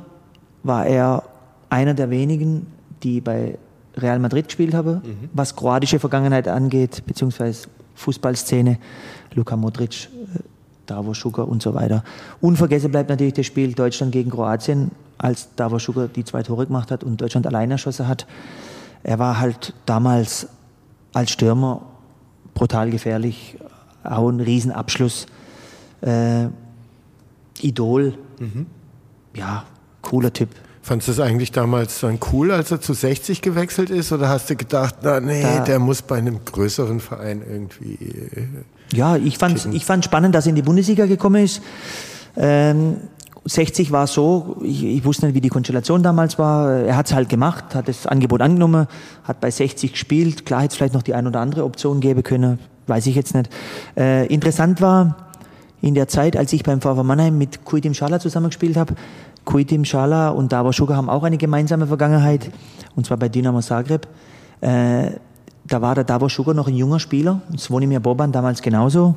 [0.62, 1.24] war er
[1.68, 2.66] einer der wenigen,
[3.02, 3.58] die bei
[3.98, 5.02] Real Madrid gespielt haben,
[5.34, 8.78] was kroatische Vergangenheit angeht, beziehungsweise Fußballszene,
[9.34, 10.38] Luka Modric, äh,
[10.86, 12.02] Davos Sugar und so weiter.
[12.40, 16.90] Unvergessen bleibt natürlich das Spiel Deutschland gegen Kroatien, als Davos Sugar die zwei Tore gemacht
[16.90, 18.26] hat und Deutschland allein erschossen hat.
[19.02, 20.48] Er war halt damals
[21.12, 21.82] als Stürmer
[22.54, 23.56] brutal gefährlich,
[24.04, 25.26] auch ein Riesenabschluss.
[26.00, 26.46] Äh,
[27.60, 28.14] Idol.
[29.34, 29.64] Ja,
[30.02, 30.48] cooler Typ.
[30.82, 34.10] Fandest du es eigentlich damals dann cool, als er zu 60 gewechselt ist?
[34.10, 37.94] Oder hast du gedacht, na nee, Da- der muss bei einem größeren Verein irgendwie.
[37.94, 38.46] äh,
[38.96, 41.62] Ja, ich fand ich fand spannend, dass er in die Bundesliga gekommen ist.
[42.36, 42.96] Ähm,
[43.44, 46.70] 60 war so, ich, ich wusste nicht, wie die Konstellation damals war.
[46.70, 48.86] Er hat es halt gemacht, hat das Angebot angenommen,
[49.24, 50.46] hat bei 60 gespielt.
[50.46, 53.34] Klar hätte es vielleicht noch die ein oder andere Option geben können, weiß ich jetzt
[53.34, 53.50] nicht.
[53.96, 55.16] Äh, interessant war,
[55.80, 58.94] in der Zeit, als ich beim VV Mannheim mit Kuitim Schala zusammengespielt habe,
[59.44, 62.50] Kuitim Schala und Davor Sugar haben auch eine gemeinsame Vergangenheit,
[62.94, 64.06] und zwar bei Dynamo Zagreb.
[64.60, 65.10] Äh,
[65.64, 69.16] da war der Davor Sugar noch ein junger Spieler, Svonimir Boban damals genauso.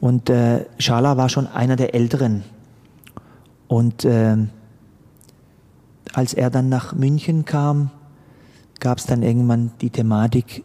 [0.00, 2.42] Und äh, Schala war schon einer der Älteren.
[3.70, 4.36] Und äh,
[6.12, 7.90] als er dann nach München kam,
[8.80, 10.64] gab es dann irgendwann die Thematik,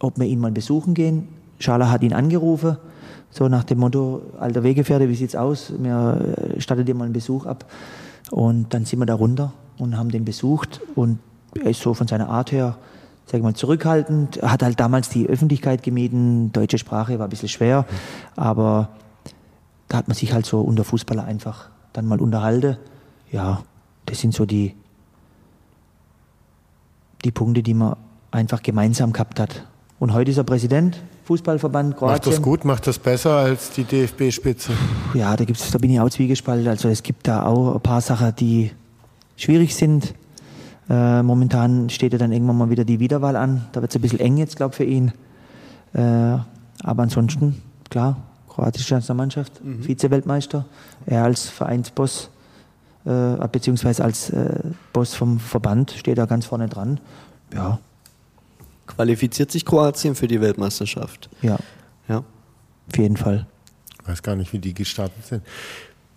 [0.00, 1.28] ob wir ihn mal besuchen gehen.
[1.60, 2.76] Schala hat ihn angerufen,
[3.30, 5.70] so nach dem Motto, alter Wegefährte, wie sieht's aus?
[5.78, 7.66] Mir äh, stattet dir mal einen Besuch ab.
[8.32, 10.80] Und dann sind wir da runter und haben den besucht.
[10.96, 11.20] Und
[11.54, 12.78] er ist so von seiner Art her,
[13.26, 14.38] sag ich mal, zurückhaltend.
[14.38, 16.50] Er hat halt damals die Öffentlichkeit gemieden.
[16.50, 17.86] Deutsche Sprache war ein bisschen schwer.
[18.34, 18.88] Aber
[19.86, 22.76] da hat man sich halt so unter Fußballer einfach dann mal unterhalten.
[23.32, 23.62] Ja,
[24.04, 24.74] das sind so die,
[27.24, 27.96] die Punkte, die man
[28.30, 29.66] einfach gemeinsam gehabt hat.
[29.98, 32.16] Und heute ist er Präsident, Fußballverband Kroatien.
[32.16, 34.72] Macht das gut, macht das besser als die DFB-Spitze?
[35.14, 36.68] Ja, da, gibt's, da bin ich auch zwiegespalten.
[36.68, 38.72] Also es gibt da auch ein paar Sachen, die
[39.36, 40.14] schwierig sind.
[40.90, 43.66] Äh, momentan steht ja dann irgendwann mal wieder die Wiederwahl an.
[43.72, 45.12] Da wird es ein bisschen eng jetzt, glaube ich, für ihn.
[45.94, 46.00] Äh,
[46.82, 48.16] aber ansonsten, klar,
[48.54, 50.64] kroatische Nationalmannschaft, Vize-Weltmeister.
[51.06, 52.30] Er als Vereinsboss,
[53.04, 54.60] äh, beziehungsweise als äh,
[54.92, 57.00] Boss vom Verband, steht da ganz vorne dran.
[57.52, 57.78] Ja,
[58.86, 61.30] Qualifiziert sich Kroatien für die Weltmeisterschaft?
[61.40, 61.56] ja,
[62.06, 62.18] Ja.
[62.18, 63.46] auf jeden Fall.
[64.02, 65.42] Ich weiß gar nicht, wie die gestartet sind.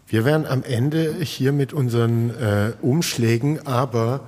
[0.06, 4.22] Wir wären am Ende hier mit unseren äh, Umschlägen, aber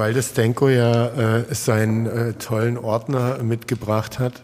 [0.00, 1.08] weil das Denko ja
[1.40, 4.42] äh, seinen äh, tollen Ordner mitgebracht hat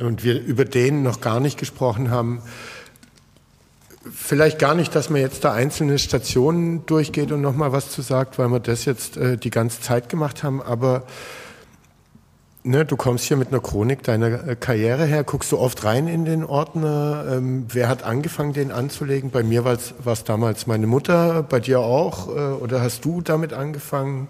[0.00, 2.42] und wir über den noch gar nicht gesprochen haben,
[4.12, 8.40] vielleicht gar nicht, dass man jetzt da einzelne Stationen durchgeht und nochmal was zu sagt,
[8.40, 11.04] weil wir das jetzt äh, die ganze Zeit gemacht haben, aber
[12.64, 16.08] Ne, du kommst hier mit einer Chronik deiner äh, Karriere her, guckst du oft rein
[16.08, 17.24] in den Ordner.
[17.30, 19.30] Ähm, wer hat angefangen, den anzulegen?
[19.30, 22.28] Bei mir war es damals meine Mutter, bei dir auch?
[22.28, 24.28] Äh, oder hast du damit angefangen?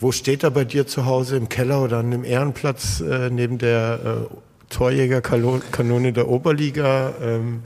[0.00, 1.36] Wo steht er bei dir zu Hause?
[1.36, 7.14] Im Keller oder an dem Ehrenplatz äh, neben der äh, Torjägerkanone der Oberliga?
[7.20, 7.62] Ähm,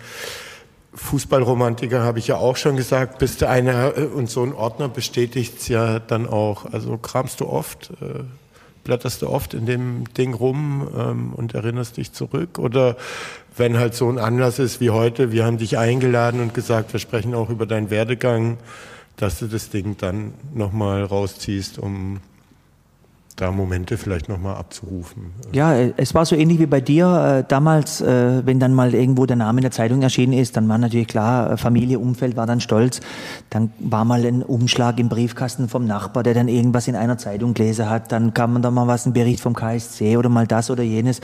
[0.94, 4.88] Fußballromantiker habe ich ja auch schon gesagt, bist du einer äh, und so ein Ordner
[4.88, 6.72] bestätigt ja dann auch.
[6.72, 7.90] Also kramst du oft?
[8.00, 8.24] Äh,
[8.84, 12.58] blätterst du oft in dem Ding rum ähm, und erinnerst dich zurück?
[12.58, 12.96] Oder
[13.56, 17.00] wenn halt so ein Anlass ist wie heute, wir haben dich eingeladen und gesagt, wir
[17.00, 18.56] sprechen auch über deinen Werdegang,
[19.16, 22.20] dass du das Ding dann nochmal rausziehst, um
[23.36, 25.32] da Momente vielleicht nochmal abzurufen.
[25.52, 27.40] Ja, äh, es war so ähnlich wie bei dir.
[27.40, 30.68] Äh, damals, äh, wenn dann mal irgendwo der Name in der Zeitung erschienen ist, dann
[30.68, 33.00] war natürlich klar, Familie, Umfeld war dann stolz.
[33.50, 37.54] Dann war mal ein Umschlag im Briefkasten vom Nachbar, der dann irgendwas in einer Zeitung
[37.54, 38.12] gelesen hat.
[38.12, 41.20] Dann kam man da mal was, ein Bericht vom KSC oder mal das oder jenes.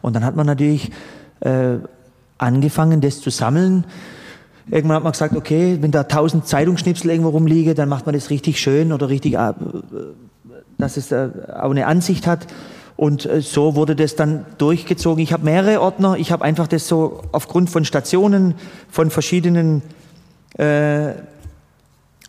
[0.00, 0.92] Und dann hat man natürlich
[2.38, 3.84] angefangen, das zu sammeln.
[4.70, 8.30] Irgendwann hat man gesagt, okay, wenn da tausend Zeitungsschnipsel irgendwo rumliegen, dann macht man das
[8.30, 9.52] richtig schön oder richtig, äh,
[10.78, 12.46] dass es äh, auch eine Ansicht hat.
[12.96, 15.22] und äh, so wurde das dann durchgezogen.
[15.22, 16.16] Ich habe mehrere Ordner.
[16.16, 18.54] Ich habe einfach das so aufgrund von Stationen,
[18.90, 19.82] von verschiedenen
[20.58, 21.12] äh,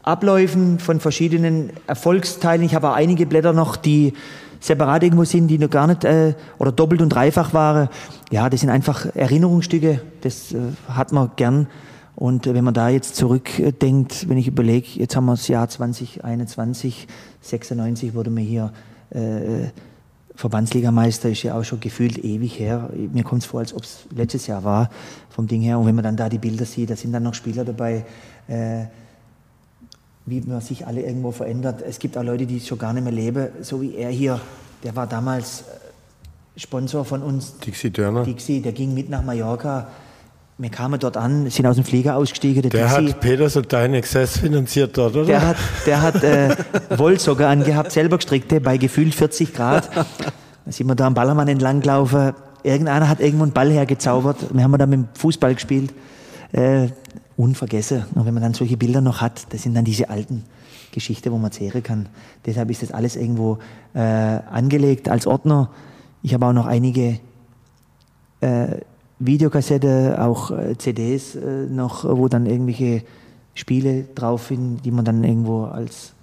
[0.02, 2.66] Abläufen, von verschiedenen Erfolgsteilen.
[2.66, 4.14] Ich habe auch einige Blätter noch, die
[4.60, 7.90] separat irgendwo sind, die noch gar nicht äh, oder doppelt und dreifach waren.
[8.32, 10.02] Ja, das sind einfach Erinnerungsstücke.
[10.22, 10.58] Das äh,
[10.90, 11.68] hat man gern.
[12.16, 15.68] Und äh, wenn man da jetzt zurückdenkt, wenn ich überlege, jetzt haben wir das Jahr
[15.68, 17.08] 2021,
[17.42, 18.72] 96 wurde mir hier
[19.10, 19.70] äh,
[20.36, 22.90] Verbandsligameister ist ja auch schon gefühlt ewig her.
[23.12, 24.90] Mir kommt es vor, als ob es letztes Jahr war,
[25.30, 25.78] vom Ding her.
[25.78, 28.06] Und wenn man dann da die Bilder sieht, da sind dann noch Spieler dabei,
[28.48, 28.86] äh,
[30.26, 31.84] wie man sich alle irgendwo verändert.
[31.88, 34.40] Es gibt auch Leute, die schon gar nicht mehr leben, so wie er hier.
[34.84, 37.58] Der war damals äh, Sponsor von uns.
[37.60, 38.24] Dixie Dörner.
[38.24, 39.88] Dixie, der ging mit nach Mallorca.
[40.58, 42.62] Wir kamen dort an, sind aus dem Flieger ausgestiegen.
[42.62, 45.26] Der, der hat Peters und dein Exzess finanziert dort, oder?
[45.26, 45.58] Der hat,
[45.88, 46.56] der hat äh,
[46.96, 49.90] Wollsocker angehabt, selber gestrickte, bei gefühlt 40 Grad.
[49.96, 52.34] Da sind wir da am Ballermann entlanglaufen.
[52.62, 54.54] Irgendeiner hat irgendwo einen Ball hergezaubert.
[54.54, 55.92] Wir haben da mit dem Fußball gespielt.
[56.52, 56.90] Äh,
[57.36, 58.06] unvergessen.
[58.14, 60.44] Und wenn man dann solche Bilder noch hat, das sind dann diese alten
[60.92, 62.10] Geschichten, wo man zehren kann.
[62.46, 63.58] Deshalb ist das alles irgendwo
[63.94, 65.70] äh, angelegt als Ordner.
[66.22, 67.20] Ich habe auch noch einige
[68.42, 68.78] äh,
[69.20, 73.04] Videokassette, auch äh, CDs äh, noch, wo dann irgendwelche
[73.54, 76.14] Spiele drauf sind, die man dann irgendwo als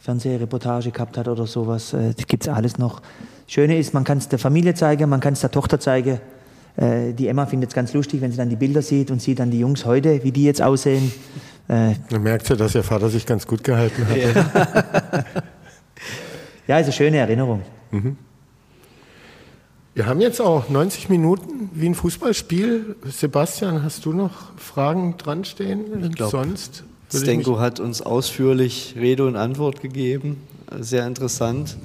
[0.00, 1.92] Fernsehreportage gehabt hat oder sowas.
[1.92, 3.02] Äh, das gibt es alles noch.
[3.48, 6.20] Schöne ist, man kann es der Familie zeigen, man kann es der Tochter zeigen.
[6.76, 9.38] Äh, die Emma findet es ganz lustig, wenn sie dann die Bilder sieht und sieht
[9.38, 11.10] dann die Jungs heute, wie die jetzt aussehen.
[11.68, 14.16] Äh, Man merkt ja, dass ihr Vater sich ganz gut gehalten hat.
[14.16, 14.28] Ja,
[16.68, 17.62] ja ist eine schöne Erinnerung.
[17.90, 18.16] Mhm.
[19.96, 22.96] Wir haben jetzt auch 90 Minuten wie ein Fußballspiel.
[23.10, 26.04] Sebastian, hast du noch Fragen dran stehen?
[26.04, 26.84] Ich glaub, Sonst?
[27.10, 30.42] Stenko hat uns ausführlich Rede und Antwort gegeben.
[30.78, 31.78] Sehr interessant.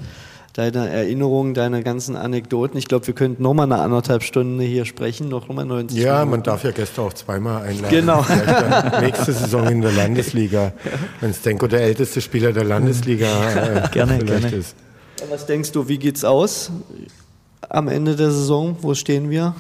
[0.52, 2.78] Deine Erinnerungen, deine ganzen Anekdoten.
[2.78, 6.16] Ich glaube, wir könnten noch mal eine anderthalb Stunden hier sprechen, noch mal 90 Ja,
[6.16, 6.32] Minuten.
[6.32, 7.92] man darf ja Gäste auch zweimal einladen.
[7.92, 8.26] Genau.
[9.00, 10.74] nächste Saison in der Landesliga,
[11.22, 13.28] wenn Stenko der älteste Spieler der Landesliga
[13.86, 14.58] äh, gerne, vielleicht gerne.
[14.58, 14.76] ist.
[15.30, 16.72] Was denkst du, wie geht's aus?
[17.70, 18.78] Am Ende der Saison?
[18.82, 19.56] Wo stehen wir?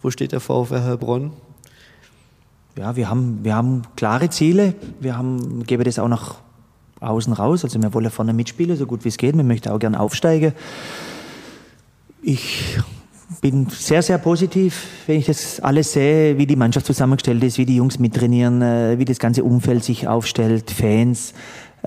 [0.00, 1.32] Wo steht der VfR Heilbronn?
[2.76, 4.74] Ja, wir haben, wir haben klare Ziele.
[5.00, 6.36] Wir haben, gebe das auch nach
[7.00, 7.64] außen raus.
[7.64, 9.36] Also wir wollen vorne mitspielen, so gut wie es geht.
[9.36, 10.52] Wir möchten auch gerne aufsteigen.
[12.22, 12.78] Ich
[13.40, 17.66] bin sehr, sehr positiv, wenn ich das alles sehe, wie die Mannschaft zusammengestellt ist, wie
[17.66, 21.34] die Jungs mittrainieren, äh, wie das ganze Umfeld sich aufstellt, Fans.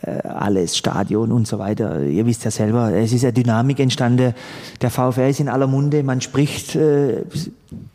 [0.01, 2.03] Äh, alles, Stadion und so weiter.
[2.03, 4.33] Ihr wisst ja selber, es ist eine Dynamik entstanden.
[4.81, 6.03] Der VfR ist in aller Munde.
[6.03, 7.23] Man spricht äh,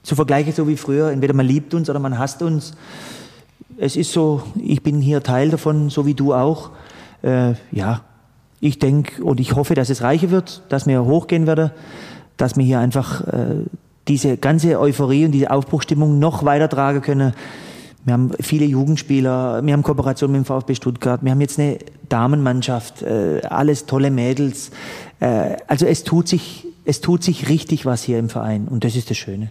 [0.02, 1.10] zu vergleichen so wie früher.
[1.10, 2.72] Entweder man liebt uns oder man hasst uns.
[3.76, 6.70] Es ist so, ich bin hier Teil davon, so wie du auch.
[7.22, 8.00] Äh, ja,
[8.60, 11.70] ich denke und ich hoffe, dass es reicher wird, dass wir hochgehen werden,
[12.38, 13.64] dass wir hier einfach äh,
[14.08, 17.34] diese ganze Euphorie und diese Aufbruchstimmung noch weiter tragen können.
[18.04, 21.78] Wir haben viele Jugendspieler, wir haben Kooperation mit dem VfB Stuttgart, wir haben jetzt eine
[22.08, 24.70] Damenmannschaft, äh, alles tolle Mädels.
[25.20, 28.96] Äh, also es tut, sich, es tut sich richtig was hier im Verein und das
[28.96, 29.50] ist das Schöne.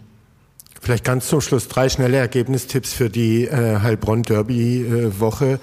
[0.80, 5.60] Vielleicht ganz zum Schluss drei schnelle Ergebnistipps für die äh, Heilbronn-Derby-Woche.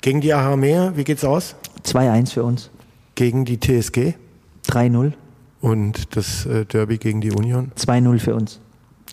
[0.00, 1.56] Gegen die Meer, wie geht's aus?
[1.84, 2.70] 2-1 für uns.
[3.16, 4.14] Gegen die TSG?
[4.68, 5.12] 3-0.
[5.60, 7.72] Und das äh, Derby gegen die Union?
[7.76, 8.60] 2-0 für uns.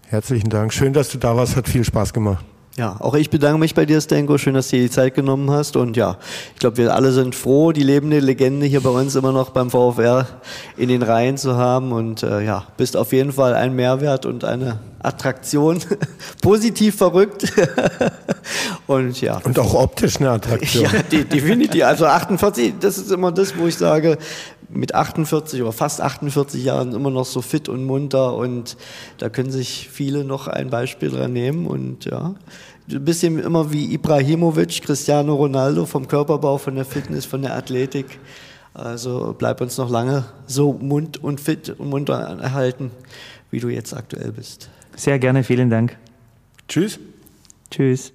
[0.08, 0.72] Herzlichen Dank.
[0.72, 1.56] Schön, dass du da warst.
[1.56, 2.46] Hat viel Spaß gemacht.
[2.76, 4.40] Ja, auch ich bedanke mich bei dir, Stenko.
[4.40, 5.76] Schön, dass du dir die Zeit genommen hast.
[5.76, 6.18] Und ja,
[6.56, 9.70] ich glaube, wir alle sind froh, die lebende Legende hier bei uns immer noch beim
[9.70, 10.26] VfR
[10.76, 11.92] in den Reihen zu haben.
[11.92, 15.82] Und äh, ja, bist auf jeden Fall ein Mehrwert und eine Attraktion.
[16.42, 17.46] Positiv verrückt.
[18.88, 19.40] und ja.
[19.44, 20.88] Und auch optisch eine Attraktion.
[21.12, 21.84] Ja, definitiv.
[21.84, 24.18] Also 48, das ist immer das, wo ich sage,
[24.74, 28.78] mit 48 oder fast 48 Jahren immer noch so fit und munter und
[29.18, 32.36] da können sich viele noch ein Beispiel dran nehmen und ja,
[32.92, 38.20] ein bisschen immer wie Ibrahimovic, Cristiano Ronaldo vom Körperbau, von der Fitness, von der Athletik.
[38.74, 42.92] Also bleib uns noch lange so mund und fit und munter erhalten,
[43.52, 44.70] wie du jetzt aktuell bist.
[44.96, 45.98] Sehr gerne, vielen Dank.
[46.68, 47.00] Tschüss.
[47.70, 48.14] Tschüss.